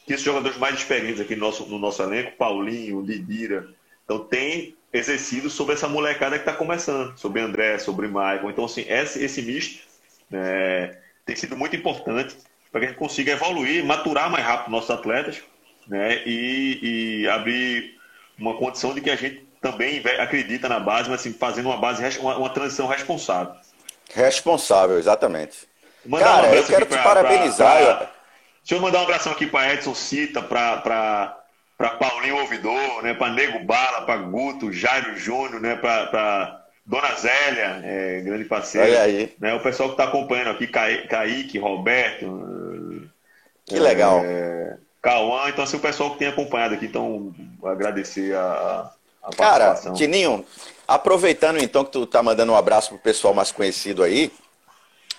que 0.05 0.13
esses 0.13 0.23
jogadores 0.23 0.57
mais 0.57 0.75
experientes 0.75 1.19
aqui 1.19 1.35
no 1.35 1.45
nosso, 1.45 1.65
no 1.65 1.77
nosso 1.77 2.01
elenco, 2.01 2.37
Paulinho, 2.37 3.01
Lidira, 3.01 3.67
então 4.05 4.19
tem 4.19 4.77
exercido 4.93 5.49
sobre 5.49 5.73
essa 5.73 5.89
molecada 5.89 6.37
que 6.37 6.47
está 6.47 6.53
começando, 6.53 7.17
sobre 7.17 7.41
André, 7.41 7.77
sobre 7.79 8.07
Michael. 8.07 8.49
Então, 8.49 8.63
assim, 8.63 8.85
esse, 8.87 9.21
esse 9.21 9.41
misto 9.41 9.83
é, 10.31 10.99
tem 11.25 11.35
sido 11.35 11.57
muito 11.57 11.75
importante 11.75 12.37
para 12.73 12.79
que 12.79 12.85
a 12.87 12.89
gente 12.89 12.97
consiga 12.97 13.33
evoluir, 13.33 13.85
maturar 13.85 14.31
mais 14.31 14.43
rápido 14.43 14.71
nossos 14.71 14.89
atletas 14.89 15.43
né, 15.87 16.23
e, 16.25 16.79
e 17.21 17.29
abrir 17.29 17.99
uma 18.37 18.55
condição 18.55 18.95
de 18.95 18.99
que 18.99 19.11
a 19.11 19.15
gente 19.15 19.47
também 19.61 20.01
acredita 20.19 20.67
na 20.67 20.79
base, 20.79 21.07
mas 21.07 21.19
assim, 21.19 21.31
fazendo 21.31 21.67
uma 21.67 21.77
base, 21.77 22.17
uma, 22.17 22.35
uma 22.35 22.49
transição 22.49 22.87
responsável. 22.87 23.53
Responsável, 24.11 24.97
exatamente. 24.97 25.67
Cara, 26.19 26.47
um 26.47 26.53
eu 26.53 26.65
quero 26.65 26.85
te 26.85 26.89
pra, 26.89 27.03
parabenizar. 27.03 27.77
Pra, 27.77 27.95
pra... 27.95 28.11
Deixa 28.63 28.75
eu 28.75 28.81
mandar 28.81 29.01
um 29.01 29.03
abração 29.03 29.33
aqui 29.33 29.45
para 29.45 29.71
Edson 29.71 29.93
Cita, 29.93 30.41
para 30.41 31.37
Paulinho 31.99 32.37
Ouvidor, 32.37 33.03
né, 33.03 33.13
para 33.13 33.31
Nego 33.33 33.59
Bala, 33.59 34.01
para 34.01 34.17
Guto, 34.17 34.73
Jairo 34.73 35.15
Júnior, 35.15 35.61
né, 35.61 35.75
para 35.75 36.62
Dona 36.85 37.15
Zélia, 37.15 37.81
é, 37.83 38.21
grande 38.21 38.45
parceiro. 38.45 38.87
Olha 38.87 39.01
aí. 39.03 39.33
Né, 39.39 39.53
o 39.53 39.61
pessoal 39.61 39.89
que 39.89 39.93
está 39.93 40.05
acompanhando 40.05 40.51
aqui, 40.51 40.67
Kaique, 40.67 41.57
Roberto. 41.57 43.09
Que 43.65 43.79
legal. 43.79 44.19
É, 44.23 44.77
Cauã, 45.01 45.49
então 45.49 45.63
assim, 45.63 45.77
o 45.77 45.81
pessoal 45.81 46.11
que 46.11 46.19
tem 46.19 46.27
acompanhado 46.27 46.73
aqui, 46.73 46.85
então 46.85 47.33
agradecer 47.63 48.35
a, 48.35 48.91
Cara, 49.37 49.75
Tininho, 49.95 50.45
aproveitando 50.87 51.57
então 51.57 51.85
que 51.85 51.91
tu 51.91 52.05
tá 52.05 52.21
mandando 52.21 52.51
um 52.51 52.57
abraço 52.57 52.89
pro 52.89 52.97
pessoal 52.97 53.33
mais 53.33 53.51
conhecido 53.51 54.03
aí, 54.03 54.31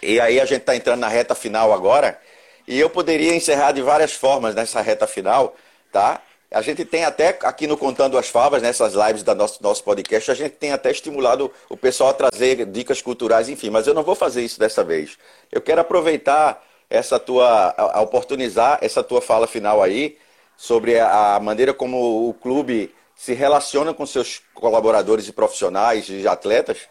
e 0.03 0.21
aí 0.21 0.39
a 0.39 0.45
gente 0.45 0.62
tá 0.62 0.77
entrando 0.77 1.01
na 1.01 1.09
reta 1.09 1.35
final 1.35 1.73
agora, 1.73 2.21
e 2.69 2.79
eu 2.79 2.91
poderia 2.91 3.35
encerrar 3.35 3.73
de 3.73 3.81
várias 3.81 4.12
formas 4.12 4.55
nessa 4.55 4.83
reta 4.83 5.07
final, 5.07 5.57
tá? 5.91 6.21
A 6.55 6.63
gente 6.63 6.85
tem 6.85 7.05
até 7.05 7.37
aqui 7.43 7.67
no 7.67 7.77
Contando 7.77 8.17
as 8.17 8.29
Favas, 8.29 8.63
nessas 8.63 8.95
lives 8.95 9.25
da 9.25 9.35
nosso, 9.35 9.61
nosso 9.61 9.83
podcast, 9.83 10.31
a 10.31 10.35
gente 10.35 10.53
tem 10.53 10.71
até 10.71 10.89
estimulado 10.89 11.51
o 11.69 11.77
pessoal 11.77 12.11
a 12.11 12.15
trazer 12.15 12.65
dicas 12.67 13.03
culturais, 13.03 13.49
enfim, 13.49 13.71
mas 13.71 13.89
eu 13.89 13.93
não 13.93 14.05
vou 14.05 14.15
fazer 14.15 14.41
isso 14.45 14.61
dessa 14.61 14.85
vez. 14.85 15.19
Eu 15.51 15.61
quero 15.61 15.81
aproveitar 15.81 16.63
essa 16.89 17.19
tua, 17.19 17.75
a, 17.77 17.99
a 17.99 18.01
oportunizar 18.03 18.79
essa 18.81 19.03
tua 19.03 19.21
fala 19.21 19.49
final 19.49 19.83
aí 19.83 20.17
sobre 20.57 20.97
a, 20.97 21.35
a 21.35 21.41
maneira 21.41 21.75
como 21.75 22.29
o 22.29 22.33
clube 22.33 22.95
se 23.17 23.35
relaciona 23.35 23.93
com 23.93 24.07
seus 24.07 24.41
colaboradores 24.55 25.27
e 25.27 25.33
profissionais 25.33 26.09
e 26.09 26.29
atletas, 26.29 26.89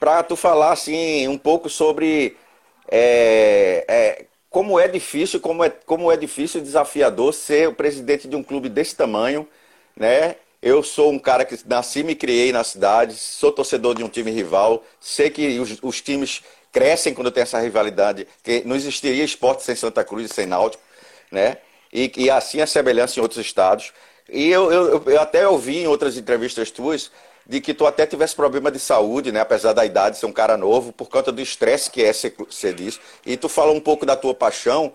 para 0.00 0.20
tu 0.24 0.34
falar 0.34 0.72
assim 0.72 1.28
um 1.28 1.38
pouco 1.38 1.70
sobre 1.70 2.36
é, 2.90 3.84
é, 3.86 4.26
como 4.56 4.80
é 4.80 4.88
difícil, 4.88 5.38
como 5.38 5.62
é, 5.62 5.68
como 5.68 6.10
é 6.10 6.16
difícil 6.16 6.62
e 6.62 6.64
desafiador 6.64 7.34
ser 7.34 7.68
o 7.68 7.74
presidente 7.74 8.26
de 8.26 8.34
um 8.34 8.42
clube 8.42 8.70
desse 8.70 8.96
tamanho, 8.96 9.46
né? 9.94 10.36
Eu 10.62 10.82
sou 10.82 11.12
um 11.12 11.18
cara 11.18 11.44
que 11.44 11.58
nasci 11.66 11.98
e 11.98 12.02
me 12.02 12.14
criei 12.14 12.52
na 12.52 12.64
cidade, 12.64 13.12
sou 13.16 13.52
torcedor 13.52 13.94
de 13.94 14.02
um 14.02 14.08
time 14.08 14.30
rival, 14.30 14.82
sei 14.98 15.28
que 15.28 15.60
os, 15.60 15.78
os 15.82 16.00
times 16.00 16.42
crescem 16.72 17.12
quando 17.12 17.30
tem 17.30 17.42
essa 17.42 17.60
rivalidade, 17.60 18.26
que 18.42 18.62
não 18.64 18.74
existiria 18.74 19.22
esporte 19.22 19.62
sem 19.62 19.76
Santa 19.76 20.02
Cruz 20.02 20.30
e 20.30 20.32
sem 20.32 20.46
Náutico, 20.46 20.82
né? 21.30 21.58
E, 21.92 22.10
e 22.16 22.30
assim 22.30 22.62
a 22.62 22.66
semelhança 22.66 23.20
em 23.20 23.22
outros 23.22 23.44
estados. 23.44 23.92
E 24.26 24.48
eu, 24.48 24.72
eu, 24.72 25.02
eu 25.04 25.20
até 25.20 25.46
ouvi 25.46 25.80
em 25.80 25.86
outras 25.86 26.16
entrevistas 26.16 26.70
tuas 26.70 27.10
de 27.48 27.60
que 27.60 27.72
tu 27.72 27.86
até 27.86 28.04
tivesse 28.06 28.34
problema 28.34 28.70
de 28.70 28.78
saúde, 28.78 29.30
né? 29.30 29.40
Apesar 29.40 29.72
da 29.72 29.84
idade 29.84 30.18
ser 30.18 30.26
um 30.26 30.32
cara 30.32 30.56
novo, 30.56 30.92
por 30.92 31.08
conta 31.08 31.30
do 31.30 31.40
estresse 31.40 31.90
que 31.90 32.02
é 32.02 32.12
ser, 32.12 32.34
ser 32.50 32.74
disso. 32.74 33.00
E 33.24 33.36
tu 33.36 33.48
fala 33.48 33.70
um 33.70 33.80
pouco 33.80 34.04
da 34.04 34.16
tua 34.16 34.34
paixão. 34.34 34.92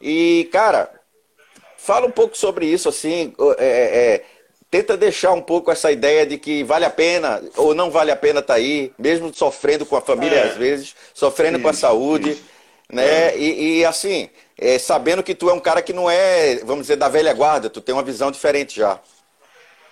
E, 0.00 0.48
cara, 0.50 0.90
fala 1.76 2.06
um 2.06 2.10
pouco 2.10 2.36
sobre 2.36 2.66
isso, 2.66 2.88
assim. 2.88 3.32
É, 3.58 3.64
é, 3.64 4.14
é, 4.14 4.24
tenta 4.68 4.96
deixar 4.96 5.32
um 5.32 5.40
pouco 5.40 5.70
essa 5.70 5.92
ideia 5.92 6.26
de 6.26 6.38
que 6.38 6.64
vale 6.64 6.84
a 6.84 6.90
pena 6.90 7.40
ou 7.56 7.72
não 7.72 7.90
vale 7.90 8.10
a 8.10 8.16
pena 8.16 8.40
estar 8.40 8.54
tá 8.54 8.58
aí, 8.58 8.92
mesmo 8.98 9.32
sofrendo 9.32 9.86
com 9.86 9.94
a 9.94 10.00
família 10.00 10.38
é. 10.38 10.48
às 10.48 10.56
vezes, 10.56 10.96
sofrendo 11.14 11.58
isso, 11.58 11.62
com 11.62 11.68
a 11.68 11.74
saúde, 11.74 12.30
isso. 12.30 12.42
né? 12.90 13.28
É. 13.28 13.38
E, 13.38 13.78
e, 13.78 13.84
assim, 13.84 14.28
é, 14.58 14.76
sabendo 14.76 15.22
que 15.22 15.36
tu 15.36 15.48
é 15.48 15.52
um 15.52 15.60
cara 15.60 15.80
que 15.80 15.92
não 15.92 16.10
é, 16.10 16.56
vamos 16.64 16.82
dizer, 16.82 16.96
da 16.96 17.08
velha 17.08 17.32
guarda, 17.32 17.70
tu 17.70 17.80
tem 17.80 17.94
uma 17.94 18.02
visão 18.02 18.32
diferente 18.32 18.74
já. 18.74 18.98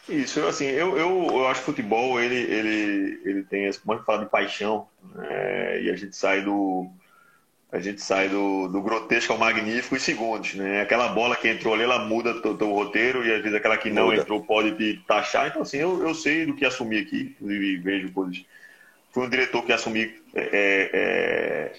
Isso, 0.08 0.40
assim, 0.46 0.66
eu, 0.66 0.96
eu, 0.96 1.26
eu 1.30 1.46
acho 1.48 1.62
que 1.62 1.70
o 1.70 1.72
futebol, 1.72 2.20
ele, 2.20 2.34
ele, 2.34 3.20
ele 3.24 3.42
tem, 3.44 3.70
como 3.72 3.94
gente 3.94 4.04
fala 4.04 4.24
de 4.24 4.30
paixão, 4.30 4.88
né? 5.14 5.82
e 5.82 5.90
a 5.90 5.96
gente 5.96 6.16
sai 6.16 6.42
do 6.42 6.90
a 7.72 7.78
gente 7.78 8.02
sai 8.02 8.28
do, 8.28 8.66
do 8.66 8.82
grotesco 8.82 9.32
ao 9.32 9.38
magnífico 9.38 9.94
em 9.94 10.00
segundos, 10.00 10.54
né? 10.54 10.82
Aquela 10.82 11.08
bola 11.10 11.36
que 11.36 11.48
entrou 11.48 11.72
ali, 11.72 11.84
ela 11.84 12.00
muda 12.00 12.32
o 12.32 12.56
teu 12.56 12.72
roteiro, 12.72 13.24
e 13.24 13.32
às 13.32 13.40
vezes 13.40 13.56
aquela 13.56 13.76
que 13.76 13.90
não 13.90 14.06
muda. 14.06 14.22
entrou 14.22 14.42
pode 14.42 14.72
te 14.72 15.00
taxar. 15.06 15.46
Então, 15.46 15.62
assim, 15.62 15.76
eu, 15.76 16.02
eu 16.02 16.12
sei 16.12 16.46
do 16.46 16.54
que 16.54 16.64
assumi 16.64 16.98
aqui, 16.98 17.36
inclusive 17.36 17.76
vejo 17.78 18.12
coisas. 18.12 18.44
Fui 19.12 19.24
um 19.24 19.30
diretor 19.30 19.64
que 19.64 19.72
assumi 19.72 20.12
é, 20.34 20.50
é, 20.52 21.72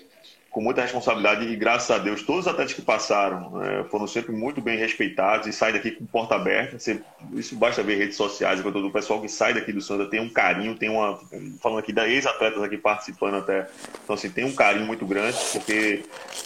com 0.52 0.60
muita 0.60 0.82
responsabilidade 0.82 1.48
e 1.48 1.56
graças 1.56 1.90
a 1.90 1.98
Deus 1.98 2.24
todos 2.24 2.46
os 2.46 2.48
atletas 2.52 2.74
que 2.74 2.82
passaram 2.82 3.64
é, 3.64 3.86
foram 3.86 4.06
sempre 4.06 4.34
muito 4.34 4.62
bem 4.62 4.78
respeitados 4.78 5.48
e 5.48 5.54
saem 5.54 5.74
daqui 5.74 5.92
com 5.92 6.06
porta 6.06 6.36
aberta. 6.36 6.78
Você, 6.78 7.02
isso 7.34 7.56
basta 7.56 7.82
ver 7.82 7.96
redes 7.96 8.18
sociais, 8.18 8.60
quando 8.62 8.86
o 8.86 8.92
pessoal 8.92 9.22
que 9.22 9.30
sai 9.30 9.54
daqui 9.54 9.72
do 9.72 9.82
Santa 9.82 10.06
tem 10.06 10.20
um 10.20 10.30
carinho, 10.30 10.76
tem 10.76 10.90
uma 10.90 11.18
falando 11.62 11.80
aqui 11.80 11.94
da 11.94 12.08
ex-atletas 12.08 12.62
aqui 12.62 12.78
participando 12.78 13.36
até, 13.36 13.68
então 14.04 14.14
assim 14.14 14.30
tem 14.30 14.44
um 14.44 14.54
carinho 14.54 14.86
muito 14.86 15.06
grande 15.06 15.38
porque 15.54 16.04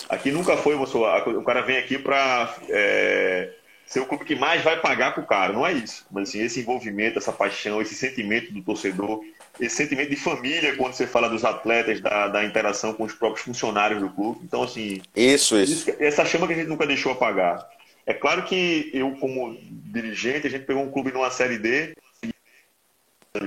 aqui 0.07 0.31
nunca 0.31 0.55
foi 0.55 0.75
o 0.75 1.43
cara 1.43 1.61
vem 1.61 1.77
aqui 1.77 1.97
para 1.97 2.55
é, 2.69 3.53
ser 3.87 4.01
o 4.01 4.05
clube 4.05 4.23
que 4.23 4.35
mais 4.35 4.63
vai 4.63 4.79
pagar 4.79 5.15
pro 5.15 5.25
cara, 5.25 5.51
não 5.51 5.65
é 5.65 5.73
isso, 5.73 6.05
mas 6.11 6.29
assim 6.29 6.41
esse 6.41 6.59
envolvimento, 6.59 7.17
essa 7.17 7.31
paixão, 7.31 7.81
esse 7.81 7.95
sentimento 7.95 8.53
do 8.53 8.61
torcedor 8.61 9.21
esse 9.59 9.75
sentimento 9.75 10.09
de 10.09 10.15
família 10.15 10.75
quando 10.75 10.93
você 10.93 11.07
fala 11.07 11.29
dos 11.29 11.45
atletas, 11.45 12.01
da, 12.01 12.27
da 12.27 12.43
interação 12.45 12.93
com 12.93 13.03
os 13.03 13.13
próprios 13.13 13.45
funcionários 13.45 14.01
do 14.01 14.09
clube. 14.09 14.41
Então, 14.43 14.63
assim. 14.63 15.01
Isso, 15.15 15.57
isso. 15.57 15.91
Essa 15.99 16.25
chama 16.25 16.47
que 16.47 16.53
a 16.53 16.55
gente 16.55 16.67
nunca 16.67 16.85
deixou 16.85 17.11
apagar. 17.11 17.67
É 18.05 18.13
claro 18.13 18.43
que 18.43 18.91
eu, 18.93 19.11
como 19.13 19.57
dirigente, 19.69 20.45
a 20.45 20.49
gente 20.49 20.65
pegou 20.65 20.83
um 20.83 20.91
clube 20.91 21.11
numa 21.11 21.31
Série 21.31 21.57
D, 21.57 21.95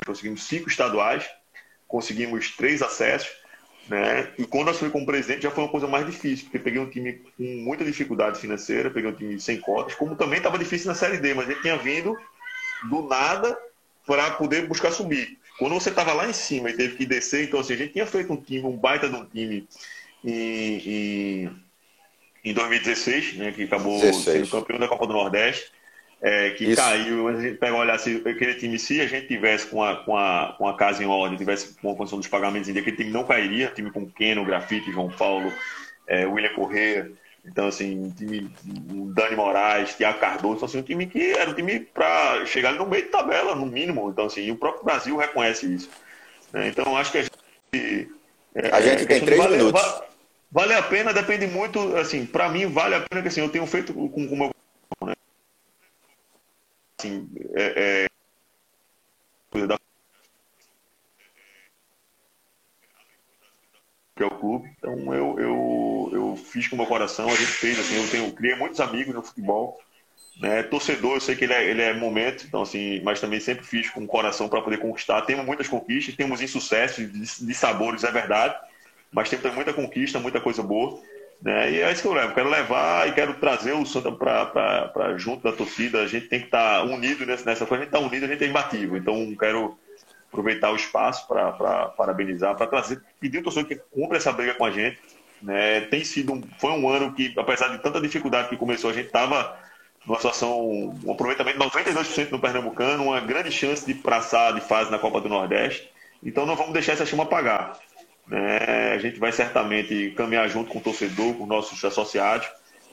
conseguimos 0.04 0.42
cinco 0.42 0.68
estaduais, 0.68 1.24
conseguimos 1.86 2.56
três 2.56 2.82
acessos, 2.82 3.30
né? 3.88 4.32
E 4.36 4.44
quando 4.44 4.66
eu 4.66 4.74
assumi 4.74 4.90
como 4.90 5.06
presidente 5.06 5.42
já 5.42 5.50
foi 5.50 5.64
uma 5.64 5.70
coisa 5.70 5.86
mais 5.86 6.04
difícil, 6.04 6.46
porque 6.46 6.58
peguei 6.58 6.80
um 6.80 6.90
time 6.90 7.14
com 7.36 7.44
muita 7.44 7.84
dificuldade 7.84 8.38
financeira, 8.40 8.90
peguei 8.90 9.10
um 9.10 9.14
time 9.14 9.40
sem 9.40 9.60
cotas, 9.60 9.94
como 9.94 10.16
também 10.16 10.38
estava 10.38 10.58
difícil 10.58 10.88
na 10.88 10.94
Série 10.94 11.18
D, 11.18 11.34
mas 11.34 11.48
ele 11.48 11.60
tinha 11.62 11.76
vindo 11.76 12.16
do 12.90 13.02
nada 13.02 13.56
para 14.06 14.32
poder 14.32 14.66
buscar 14.66 14.90
subir. 14.90 15.38
Quando 15.58 15.74
você 15.74 15.90
estava 15.90 16.12
lá 16.12 16.28
em 16.28 16.32
cima 16.32 16.70
e 16.70 16.76
teve 16.76 16.96
que 16.96 17.04
descer, 17.04 17.44
então 17.44 17.60
assim, 17.60 17.74
a 17.74 17.76
gente 17.76 17.92
tinha 17.92 18.06
feito 18.06 18.32
um 18.32 18.36
time, 18.36 18.64
um 18.64 18.76
baita 18.76 19.08
de 19.08 19.16
um 19.16 19.24
time 19.24 19.66
em, 20.24 20.78
em, 20.86 21.50
em 22.44 22.52
2016, 22.54 23.34
né, 23.34 23.52
que 23.52 23.64
acabou 23.64 24.00
16. 24.00 24.24
sendo 24.24 24.48
campeão 24.48 24.78
da 24.78 24.86
Copa 24.86 25.06
do 25.06 25.12
Nordeste, 25.12 25.72
é, 26.20 26.50
que 26.50 26.64
Isso. 26.64 26.76
caiu, 26.76 27.28
a 27.28 27.40
gente 27.40 27.58
pega 27.58 27.74
olhar 27.76 27.98
se 27.98 28.22
aquele 28.26 28.54
time, 28.54 28.78
se 28.78 29.00
a 29.00 29.06
gente 29.06 29.26
tivesse 29.26 29.66
com 29.66 29.82
a, 29.82 29.96
com 29.96 30.16
a, 30.16 30.54
com 30.56 30.68
a 30.68 30.76
casa 30.76 31.02
em 31.02 31.06
ordem, 31.06 31.36
tivesse 31.36 31.74
com 31.74 31.92
a 31.92 31.96
condição 31.96 32.18
dos 32.18 32.28
pagamentos 32.28 32.68
em 32.68 32.72
dia, 32.72 32.82
aquele 32.82 32.96
time 32.96 33.10
não 33.10 33.24
cairia, 33.24 33.72
time 33.74 33.90
com 33.90 34.08
Keno, 34.08 34.44
Grafite, 34.44 34.92
João 34.92 35.10
Paulo, 35.10 35.52
é, 36.06 36.24
William 36.26 36.54
Corrêa, 36.54 37.10
então, 37.48 37.66
assim, 37.66 37.98
um 37.98 38.10
time, 38.10 38.50
um 38.92 39.10
Dani 39.12 39.34
Moraes, 39.34 39.94
Thiago 39.94 40.18
Cardoso, 40.18 40.64
assim, 40.64 40.78
um 40.78 40.82
time 40.82 41.06
que 41.06 41.32
era 41.32 41.50
um 41.50 41.54
time 41.54 41.80
para 41.80 42.44
chegar 42.44 42.74
no 42.74 42.86
meio 42.86 43.04
de 43.04 43.08
tabela, 43.08 43.54
no 43.54 43.64
mínimo. 43.64 44.10
Então, 44.10 44.26
assim, 44.26 44.42
e 44.42 44.52
o 44.52 44.56
próprio 44.56 44.84
Brasil 44.84 45.16
reconhece 45.16 45.74
isso. 45.74 45.88
Né? 46.52 46.68
Então, 46.68 46.96
acho 46.96 47.10
que 47.10 47.18
a 47.18 47.22
gente. 47.22 48.10
É, 48.54 48.70
a 48.70 48.80
gente 48.80 49.06
tem 49.06 49.24
três 49.24 49.40
vale, 49.40 49.56
minutos. 49.56 49.80
Vale, 49.80 50.02
vale, 50.52 50.74
a 50.74 50.82
pena, 50.82 51.12
depende 51.12 51.46
muito, 51.46 51.96
assim, 51.96 52.26
para 52.26 52.48
mim, 52.48 52.66
vale 52.66 52.94
a 52.94 53.00
pena 53.00 53.22
que 53.22 53.28
assim, 53.28 53.40
eu 53.40 53.48
tenho 53.48 53.66
feito 53.66 53.94
com 53.94 54.06
o 54.06 54.36
meu. 54.36 54.50
Né? 55.02 55.14
assim, 56.98 57.28
é, 57.54 58.08
é, 59.54 59.66
da 59.66 59.78
que 64.16 64.22
é 64.24 64.26
o 64.26 64.30
clube. 64.30 64.68
Então 64.78 65.14
eu, 65.14 65.38
eu, 65.38 65.87
fiz 66.36 66.68
com 66.68 66.74
o 66.76 66.78
meu 66.78 66.86
coração, 66.86 67.26
a 67.26 67.34
gente 67.34 67.46
fez 67.46 67.78
assim, 67.78 67.96
eu 67.96 68.08
tenho 68.08 68.32
criei 68.32 68.54
muitos 68.56 68.80
amigos 68.80 69.14
no 69.14 69.22
futebol. 69.22 69.78
Né? 70.40 70.62
Torcedor, 70.62 71.14
eu 71.14 71.20
sei 71.20 71.34
que 71.34 71.44
ele 71.44 71.52
é, 71.52 71.64
ele 71.68 71.82
é 71.82 71.92
momento, 71.92 72.44
então 72.46 72.62
assim, 72.62 73.00
mas 73.02 73.20
também 73.20 73.40
sempre 73.40 73.64
fiz 73.64 73.90
com 73.90 74.04
o 74.04 74.06
coração 74.06 74.48
para 74.48 74.62
poder 74.62 74.78
conquistar. 74.78 75.22
Temos 75.22 75.44
muitas 75.44 75.66
conquistas, 75.66 76.14
temos 76.14 76.40
insucessos 76.40 77.12
de, 77.12 77.46
de 77.46 77.54
sabores, 77.54 78.04
é 78.04 78.10
verdade, 78.10 78.54
mas 79.10 79.28
temos 79.28 79.54
muita 79.54 79.72
conquista, 79.72 80.20
muita 80.20 80.40
coisa 80.40 80.62
boa. 80.62 81.00
Né? 81.40 81.72
E 81.72 81.80
é 81.80 81.92
isso 81.92 82.02
que 82.02 82.08
eu 82.08 82.12
levo. 82.12 82.34
Quero 82.34 82.48
levar 82.48 83.08
e 83.08 83.12
quero 83.12 83.34
trazer 83.34 83.72
o 83.72 83.86
Santa 83.86 84.10
para 84.12 85.16
junto 85.16 85.42
da 85.42 85.56
torcida. 85.56 86.02
A 86.02 86.06
gente 86.06 86.28
tem 86.28 86.40
que 86.40 86.46
estar 86.46 86.80
tá 86.80 86.82
unido 86.82 87.24
nessa, 87.24 87.44
nessa 87.44 87.66
coisa. 87.66 87.82
A 87.82 87.86
gente 87.86 87.94
está 87.94 88.04
unido, 88.04 88.24
a 88.24 88.28
gente 88.28 88.44
é 88.44 88.48
imbatível. 88.48 88.96
Então, 88.96 89.34
quero 89.38 89.78
aproveitar 90.28 90.70
o 90.70 90.76
espaço 90.76 91.26
para 91.26 91.52
parabenizar, 91.96 92.54
para 92.56 92.66
trazer, 92.66 93.02
pedir 93.18 93.38
ao 93.38 93.44
torcedor 93.44 93.68
que 93.68 93.76
cumpra 93.90 94.18
essa 94.18 94.32
briga 94.32 94.54
com 94.54 94.64
a 94.64 94.70
gente. 94.70 94.98
Né? 95.42 95.82
Tem 95.82 96.04
sido 96.04 96.32
um, 96.32 96.42
foi 96.58 96.72
um 96.72 96.88
ano 96.88 97.12
que, 97.12 97.32
apesar 97.36 97.68
de 97.68 97.78
tanta 97.82 98.00
dificuldade 98.00 98.48
que 98.48 98.56
começou, 98.56 98.90
a 98.90 98.92
gente 98.92 99.06
estava 99.06 99.56
numa 100.06 100.16
situação, 100.16 100.94
um 101.04 101.12
aproveitamento 101.12 101.58
de 101.58 101.64
92% 101.64 102.30
no 102.30 102.38
Pernambucano, 102.38 103.04
uma 103.04 103.20
grande 103.20 103.50
chance 103.50 103.86
de 103.86 103.94
passar 103.94 104.54
de 104.54 104.60
fase 104.60 104.90
na 104.90 104.98
Copa 104.98 105.20
do 105.20 105.28
Nordeste. 105.28 105.90
Então 106.22 106.46
não 106.46 106.56
vamos 106.56 106.72
deixar 106.72 106.92
essa 106.92 107.06
chama 107.06 107.24
apagar. 107.24 107.78
Né? 108.26 108.92
A 108.94 108.98
gente 108.98 109.18
vai 109.18 109.32
certamente 109.32 110.12
caminhar 110.16 110.48
junto 110.48 110.70
com 110.70 110.78
o 110.78 110.82
torcedor, 110.82 111.34
com 111.34 111.46
nossos 111.46 111.82
associados 111.84 112.48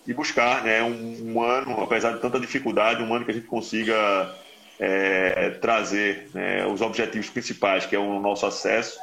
e 0.08 0.14
buscar 0.14 0.64
né, 0.64 0.84
um, 0.84 1.34
um 1.34 1.42
ano, 1.42 1.82
apesar 1.82 2.14
de 2.14 2.20
tanta 2.20 2.40
dificuldade, 2.40 3.02
um 3.02 3.14
ano 3.14 3.26
que 3.26 3.32
a 3.32 3.34
gente 3.34 3.48
consiga 3.48 4.36
é, 4.80 5.52
trazer 5.62 6.30
né, 6.34 6.66
os 6.68 6.82
objetivos 6.82 7.30
principais, 7.30 7.86
que 7.86 7.96
é 7.96 8.00
o 8.00 8.20
nosso 8.20 8.46
acesso, 8.46 9.00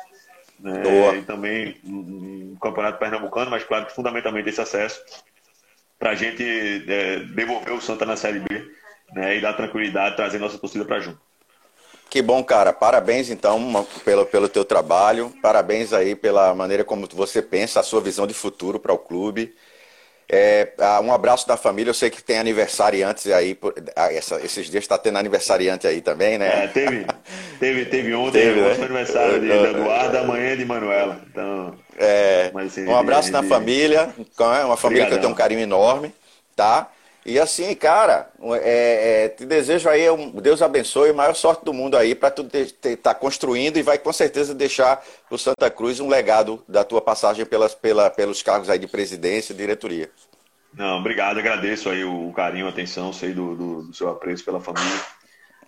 né, 0.62 0.82
e 1.18 1.22
também 1.22 1.76
um, 1.84 2.52
um, 2.52 2.56
campeonato 2.60 2.98
pernambucano, 2.98 3.50
mas 3.50 3.64
claro 3.64 3.86
que 3.86 3.94
fundamentalmente 3.94 4.48
esse 4.48 4.60
acesso, 4.60 5.00
para 5.98 6.10
a 6.10 6.14
gente 6.14 6.42
é, 6.88 7.20
devolver 7.34 7.74
o 7.74 7.80
Santa 7.80 8.06
na 8.06 8.16
Série 8.16 8.38
B 8.40 8.70
né, 9.12 9.36
e 9.36 9.40
dar 9.40 9.54
tranquilidade, 9.54 10.16
trazer 10.16 10.38
nossa 10.38 10.58
torcida 10.58 10.84
para 10.84 11.00
junto. 11.00 11.20
Que 12.08 12.20
bom, 12.20 12.44
cara. 12.44 12.72
Parabéns, 12.72 13.30
então, 13.30 13.86
pelo, 14.04 14.26
pelo 14.26 14.48
teu 14.48 14.64
trabalho. 14.64 15.32
Parabéns 15.40 15.92
aí 15.94 16.14
pela 16.14 16.54
maneira 16.54 16.84
como 16.84 17.08
você 17.10 17.40
pensa, 17.40 17.80
a 17.80 17.82
sua 17.82 18.02
visão 18.02 18.26
de 18.26 18.34
futuro 18.34 18.78
para 18.78 18.92
o 18.92 18.98
clube. 18.98 19.54
É, 20.34 20.72
ah, 20.78 20.98
um 21.02 21.12
abraço 21.12 21.46
da 21.46 21.58
família. 21.58 21.90
Eu 21.90 21.94
sei 21.94 22.08
que 22.08 22.22
tem 22.22 22.38
aniversariantes 22.38 23.30
aí. 23.30 23.54
Ah, 23.94 24.10
essa, 24.10 24.40
esses 24.40 24.70
dias 24.70 24.82
está 24.82 24.96
tendo 24.96 25.18
aniversariante 25.18 25.86
aí 25.86 26.00
também, 26.00 26.38
né? 26.38 26.64
É, 26.64 26.68
teve, 26.68 27.06
teve, 27.60 27.84
teve 27.84 28.14
ontem 28.14 28.40
teve, 28.40 28.60
né? 28.62 28.72
aniversário 28.72 29.38
de, 29.38 29.50
Eduardo, 29.50 30.16
amanhã 30.16 30.56
de 30.56 30.64
Manuela. 30.64 31.20
Então, 31.30 31.74
é, 31.98 32.50
assim, 32.64 32.86
um 32.86 32.96
abraço 32.96 33.26
de, 33.26 33.32
na 33.32 33.42
de... 33.42 33.48
família. 33.48 34.08
É 34.18 34.64
uma 34.64 34.74
família 34.78 35.04
Obrigadão. 35.04 35.08
que 35.08 35.14
eu 35.14 35.20
tenho 35.20 35.32
um 35.32 35.36
carinho 35.36 35.60
enorme, 35.60 36.14
tá? 36.56 36.88
E 37.24 37.38
assim, 37.38 37.72
cara, 37.74 38.28
é, 38.62 39.24
é, 39.24 39.28
te 39.28 39.46
desejo 39.46 39.88
aí, 39.88 40.10
um, 40.10 40.32
Deus 40.32 40.60
abençoe, 40.60 41.12
maior 41.12 41.34
sorte 41.34 41.64
do 41.64 41.72
mundo 41.72 41.96
aí 41.96 42.16
para 42.16 42.32
tu 42.32 42.48
estar 42.52 42.96
tá 42.96 43.14
construindo 43.14 43.76
e 43.76 43.82
vai 43.82 43.96
com 43.96 44.12
certeza 44.12 44.52
deixar 44.52 45.04
o 45.30 45.38
Santa 45.38 45.70
Cruz 45.70 46.00
um 46.00 46.08
legado 46.08 46.64
da 46.68 46.82
tua 46.82 47.00
passagem 47.00 47.46
pelas, 47.46 47.76
pela, 47.76 48.10
pelos 48.10 48.42
cargos 48.42 48.68
aí 48.68 48.78
de 48.78 48.88
presidência 48.88 49.52
e 49.52 49.56
diretoria. 49.56 50.10
Não, 50.74 50.98
obrigado, 50.98 51.38
agradeço 51.38 51.88
aí 51.90 52.02
o 52.02 52.32
carinho, 52.32 52.66
a 52.66 52.70
atenção, 52.70 53.12
sei 53.12 53.32
do, 53.32 53.54
do, 53.54 53.82
do 53.82 53.94
seu 53.94 54.08
apreço 54.08 54.44
pela 54.44 54.60
família. 54.60 55.00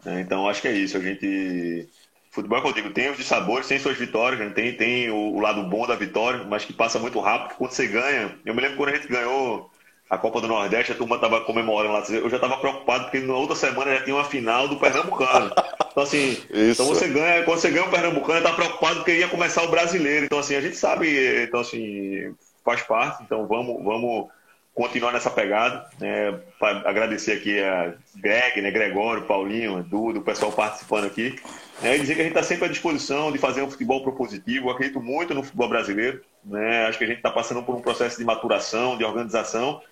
É, 0.06 0.20
então, 0.20 0.48
acho 0.48 0.60
que 0.60 0.68
é 0.68 0.72
isso, 0.72 0.96
a 0.96 1.00
gente... 1.00 1.88
Futebol, 2.32 2.58
eu 2.66 2.72
digo, 2.72 2.90
tem 2.90 3.10
os 3.10 3.16
de 3.16 3.22
sabores, 3.22 3.68
tem 3.68 3.78
suas 3.78 3.96
vitórias, 3.96 4.40
né? 4.40 4.50
tem, 4.50 4.76
tem 4.76 5.08
o, 5.08 5.34
o 5.34 5.40
lado 5.40 5.62
bom 5.68 5.86
da 5.86 5.94
vitória, 5.94 6.42
mas 6.42 6.64
que 6.64 6.72
passa 6.72 6.98
muito 6.98 7.20
rápido, 7.20 7.56
quando 7.56 7.70
você 7.70 7.86
ganha... 7.86 8.36
Eu 8.44 8.54
me 8.54 8.60
lembro 8.60 8.76
quando 8.76 8.88
a 8.88 8.96
gente 8.96 9.06
ganhou 9.06 9.70
a 10.14 10.18
Copa 10.18 10.40
do 10.40 10.48
Nordeste, 10.48 10.92
a 10.92 10.94
turma 10.94 11.16
estava 11.16 11.40
comemorando 11.40 11.92
lá. 11.92 12.04
Eu 12.08 12.30
já 12.30 12.36
estava 12.36 12.56
preocupado 12.56 13.04
porque 13.04 13.18
na 13.18 13.34
outra 13.34 13.56
semana 13.56 13.96
já 13.96 14.04
tinha 14.04 14.16
uma 14.16 14.24
final 14.24 14.68
do 14.68 14.76
Pernambucano. 14.76 15.52
Então, 15.90 16.02
assim, 16.02 16.38
então 16.50 16.86
você 16.86 17.08
ganha, 17.08 17.42
quando 17.42 17.58
você 17.58 17.70
ganha 17.70 17.86
o 17.86 17.90
Pernambucano, 17.90 18.38
está 18.38 18.52
preocupado 18.52 18.96
porque 18.96 19.18
ia 19.18 19.28
começar 19.28 19.62
o 19.64 19.70
brasileiro. 19.70 20.26
Então, 20.26 20.38
assim, 20.38 20.54
a 20.54 20.60
gente 20.60 20.76
sabe, 20.76 21.44
então, 21.44 21.60
assim, 21.60 22.34
faz 22.64 22.82
parte. 22.82 23.22
Então, 23.24 23.46
vamos, 23.46 23.82
vamos 23.82 24.28
continuar 24.72 25.12
nessa 25.12 25.30
pegada. 25.30 25.84
Né? 25.98 26.38
Agradecer 26.84 27.32
aqui 27.32 27.60
a 27.60 27.94
Greg, 28.16 28.62
né? 28.62 28.70
Gregório, 28.70 29.24
Paulinho, 29.24 29.82
Dudo, 29.82 30.20
o 30.20 30.24
pessoal 30.24 30.52
participando 30.52 31.06
aqui. 31.06 31.36
E 31.82 31.98
dizer 31.98 32.14
que 32.14 32.20
a 32.20 32.24
gente 32.24 32.36
está 32.36 32.42
sempre 32.42 32.66
à 32.66 32.68
disposição 32.68 33.32
de 33.32 33.38
fazer 33.38 33.62
um 33.62 33.70
futebol 33.70 34.00
propositivo. 34.02 34.68
Eu 34.68 34.72
acredito 34.72 35.00
muito 35.00 35.34
no 35.34 35.42
futebol 35.42 35.68
brasileiro. 35.68 36.22
Né? 36.44 36.86
Acho 36.86 36.98
que 36.98 37.04
a 37.04 37.06
gente 37.08 37.16
está 37.16 37.32
passando 37.32 37.64
por 37.64 37.74
um 37.74 37.80
processo 37.80 38.16
de 38.16 38.24
maturação, 38.24 38.96
de 38.96 39.04
organização 39.04 39.82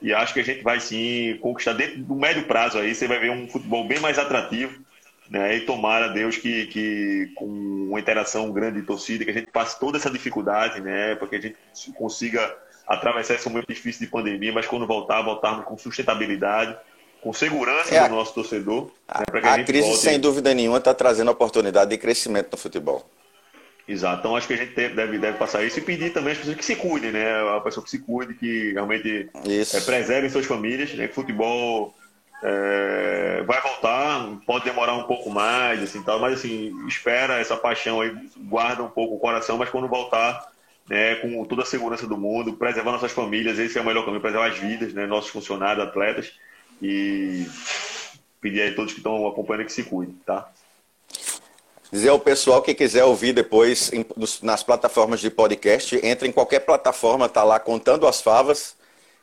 e 0.00 0.12
acho 0.12 0.34
que 0.34 0.40
a 0.40 0.44
gente 0.44 0.62
vai 0.62 0.78
sim 0.80 1.38
conquistar 1.40 1.72
dentro 1.72 1.98
do 1.98 2.14
médio 2.14 2.44
prazo 2.44 2.78
aí, 2.78 2.94
você 2.94 3.06
vai 3.06 3.18
ver 3.18 3.30
um 3.30 3.48
futebol 3.48 3.86
bem 3.86 3.98
mais 3.98 4.18
atrativo, 4.18 4.78
né? 5.30 5.56
E 5.56 5.60
tomara 5.62 6.08
Deus 6.08 6.36
que, 6.36 6.66
que 6.66 7.32
com 7.34 7.46
uma 7.46 7.98
interação 7.98 8.50
grande 8.52 8.80
de 8.80 8.86
torcida, 8.86 9.24
que 9.24 9.30
a 9.30 9.34
gente 9.34 9.50
passe 9.50 9.78
toda 9.80 9.98
essa 9.98 10.10
dificuldade, 10.10 10.80
né? 10.80 11.14
Para 11.14 11.28
que 11.28 11.36
a 11.36 11.40
gente 11.40 11.56
consiga 11.96 12.54
atravessar 12.86 13.34
esse 13.34 13.48
momento 13.48 13.68
difícil 13.68 14.06
de 14.06 14.12
pandemia, 14.12 14.52
mas 14.52 14.66
quando 14.66 14.86
voltar, 14.86 15.22
voltarmos 15.22 15.64
com 15.64 15.76
sustentabilidade, 15.76 16.76
com 17.20 17.32
segurança 17.32 17.94
é, 17.94 18.08
do 18.08 18.14
nosso 18.14 18.34
torcedor. 18.34 18.90
A, 19.08 19.20
né? 19.20 19.40
a, 19.42 19.54
a 19.54 19.64
crise, 19.64 19.88
volte... 19.88 20.02
sem 20.02 20.20
dúvida 20.20 20.54
nenhuma, 20.54 20.78
está 20.78 20.94
trazendo 20.94 21.30
oportunidade 21.30 21.90
de 21.90 21.98
crescimento 21.98 22.52
no 22.52 22.58
futebol. 22.58 23.04
Exato. 23.88 24.18
Então 24.18 24.36
acho 24.36 24.48
que 24.48 24.54
a 24.54 24.56
gente 24.56 24.74
deve, 24.74 25.18
deve 25.18 25.38
passar 25.38 25.64
isso 25.64 25.78
e 25.78 25.82
pedir 25.82 26.12
também 26.12 26.32
às 26.32 26.38
pessoas 26.38 26.56
que 26.56 26.64
se 26.64 26.74
cuidem, 26.74 27.12
né? 27.12 27.56
A 27.56 27.60
pessoa 27.60 27.84
que 27.84 27.90
se 27.90 28.00
cuide, 28.00 28.34
que 28.34 28.72
realmente 28.72 29.30
é, 29.34 29.80
preservem 29.80 30.28
suas 30.28 30.46
famílias, 30.46 30.92
né? 30.94 31.06
Futebol 31.06 31.94
é, 32.42 33.42
vai 33.46 33.60
voltar, 33.60 34.28
pode 34.44 34.64
demorar 34.64 34.94
um 34.94 35.04
pouco 35.04 35.30
mais, 35.30 35.82
assim, 35.82 36.02
tal, 36.02 36.18
mas 36.18 36.34
assim, 36.34 36.74
espera 36.86 37.38
essa 37.38 37.56
paixão 37.56 38.00
aí, 38.00 38.14
guarda 38.36 38.82
um 38.82 38.90
pouco 38.90 39.14
o 39.14 39.18
coração, 39.18 39.56
mas 39.56 39.70
quando 39.70 39.88
voltar, 39.88 40.46
né, 40.88 41.16
com 41.16 41.44
toda 41.44 41.62
a 41.62 41.66
segurança 41.66 42.06
do 42.06 42.18
mundo, 42.18 42.54
preservar 42.54 42.92
nossas 42.92 43.12
famílias, 43.12 43.58
esse 43.58 43.78
é 43.78 43.80
o 43.80 43.84
melhor 43.84 44.04
caminho, 44.04 44.20
preservar 44.20 44.48
as 44.48 44.58
vidas, 44.58 44.92
né, 44.92 45.06
nossos 45.06 45.30
funcionários, 45.30 45.86
atletas, 45.86 46.32
e 46.82 47.46
pedir 48.40 48.62
a 48.62 48.74
todos 48.74 48.92
que 48.92 49.00
estão 49.00 49.26
acompanhando 49.26 49.66
que 49.66 49.72
se 49.72 49.84
cuidem, 49.84 50.16
tá? 50.26 50.50
Dizer 51.90 52.08
ao 52.08 52.18
pessoal 52.18 52.62
que 52.62 52.74
quiser 52.74 53.04
ouvir 53.04 53.32
depois 53.32 53.92
em, 53.92 54.04
nas 54.42 54.62
plataformas 54.62 55.20
de 55.20 55.30
podcast, 55.30 55.98
entra 56.04 56.26
em 56.26 56.32
qualquer 56.32 56.60
plataforma, 56.60 57.28
tá 57.28 57.44
lá 57.44 57.60
contando 57.60 58.06
as 58.06 58.20
favas, 58.20 58.74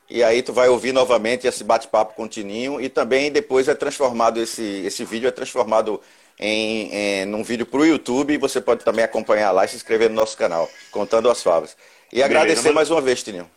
e 0.08 0.22
aí 0.22 0.42
tu 0.42 0.52
vai 0.52 0.68
ouvir 0.68 0.92
novamente 0.92 1.46
esse 1.46 1.62
bate-papo 1.62 2.14
com 2.14 2.24
o 2.24 2.28
Tininho, 2.28 2.80
e 2.80 2.88
também 2.88 3.30
depois 3.30 3.68
é 3.68 3.74
transformado, 3.74 4.40
esse, 4.40 4.62
esse 4.86 5.04
vídeo 5.04 5.28
é 5.28 5.30
transformado 5.30 6.00
em, 6.38 6.90
em 6.92 7.26
num 7.26 7.44
vídeo 7.44 7.66
para 7.66 7.80
o 7.80 7.86
YouTube, 7.86 8.32
e 8.32 8.38
você 8.38 8.60
pode 8.60 8.82
também 8.82 9.04
acompanhar 9.04 9.50
lá 9.50 9.66
e 9.66 9.68
se 9.68 9.76
inscrever 9.76 10.08
no 10.08 10.16
nosso 10.16 10.36
canal, 10.36 10.68
contando 10.90 11.30
as 11.30 11.42
favas. 11.42 11.76
E 12.10 12.16
Beleza, 12.16 12.26
agradecer 12.26 12.72
mais 12.72 12.90
uma 12.90 13.00
vez, 13.00 13.22
Tininho. 13.22 13.48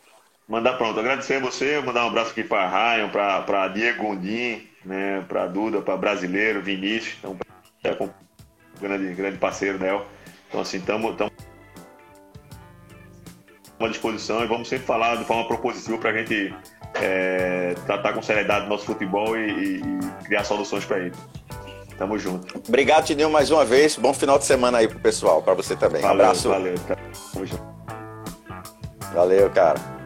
Mandar 0.46 0.74
pronto, 0.74 1.00
agradecer 1.00 1.34
a 1.34 1.40
você, 1.40 1.80
mandar 1.80 2.04
um 2.04 2.08
abraço 2.08 2.30
aqui 2.30 2.42
para 2.42 2.68
Ryan, 2.68 3.08
para 3.08 3.68
Diego 3.68 4.02
Gondim, 4.02 4.66
né, 4.84 5.24
para 5.28 5.46
Duda, 5.46 5.80
para 5.80 5.96
Brasileiro, 5.96 6.62
Vinícius, 6.62 7.16
então, 7.18 7.36
grande, 8.80 9.14
grande 9.14 9.38
parceiro, 9.38 9.78
Nel. 9.78 10.06
Então, 10.48 10.60
assim, 10.60 10.78
estamos 10.78 11.16
à 13.80 13.88
disposição 13.88 14.42
e 14.42 14.46
vamos 14.46 14.68
sempre 14.68 14.86
falar 14.86 15.16
de 15.16 15.24
forma 15.24 15.46
propositiva 15.46 15.98
para 15.98 16.10
a 16.10 16.18
gente 16.18 16.54
é, 16.94 17.74
tratar 17.86 18.12
com 18.12 18.22
seriedade 18.22 18.66
o 18.66 18.68
nosso 18.68 18.84
futebol 18.84 19.36
e, 19.36 19.78
e 19.78 19.82
criar 20.24 20.44
soluções 20.44 20.84
para 20.84 20.98
ele. 20.98 21.14
Tamo 21.96 22.18
junto. 22.18 22.58
Obrigado, 22.68 23.06
Tidinho, 23.06 23.30
mais 23.30 23.50
uma 23.50 23.64
vez. 23.64 23.96
Bom 23.96 24.14
final 24.14 24.38
de 24.38 24.44
semana 24.44 24.78
aí 24.78 24.86
pro 24.86 25.00
pessoal, 25.00 25.42
para 25.42 25.54
você 25.54 25.74
também. 25.74 26.00
Valeu, 26.00 26.16
um 26.16 26.20
abraço. 26.20 26.48
Valeu, 26.48 26.74
Tamo 27.32 27.46
junto. 27.46 27.68
Valeu, 29.12 29.50
cara. 29.50 29.97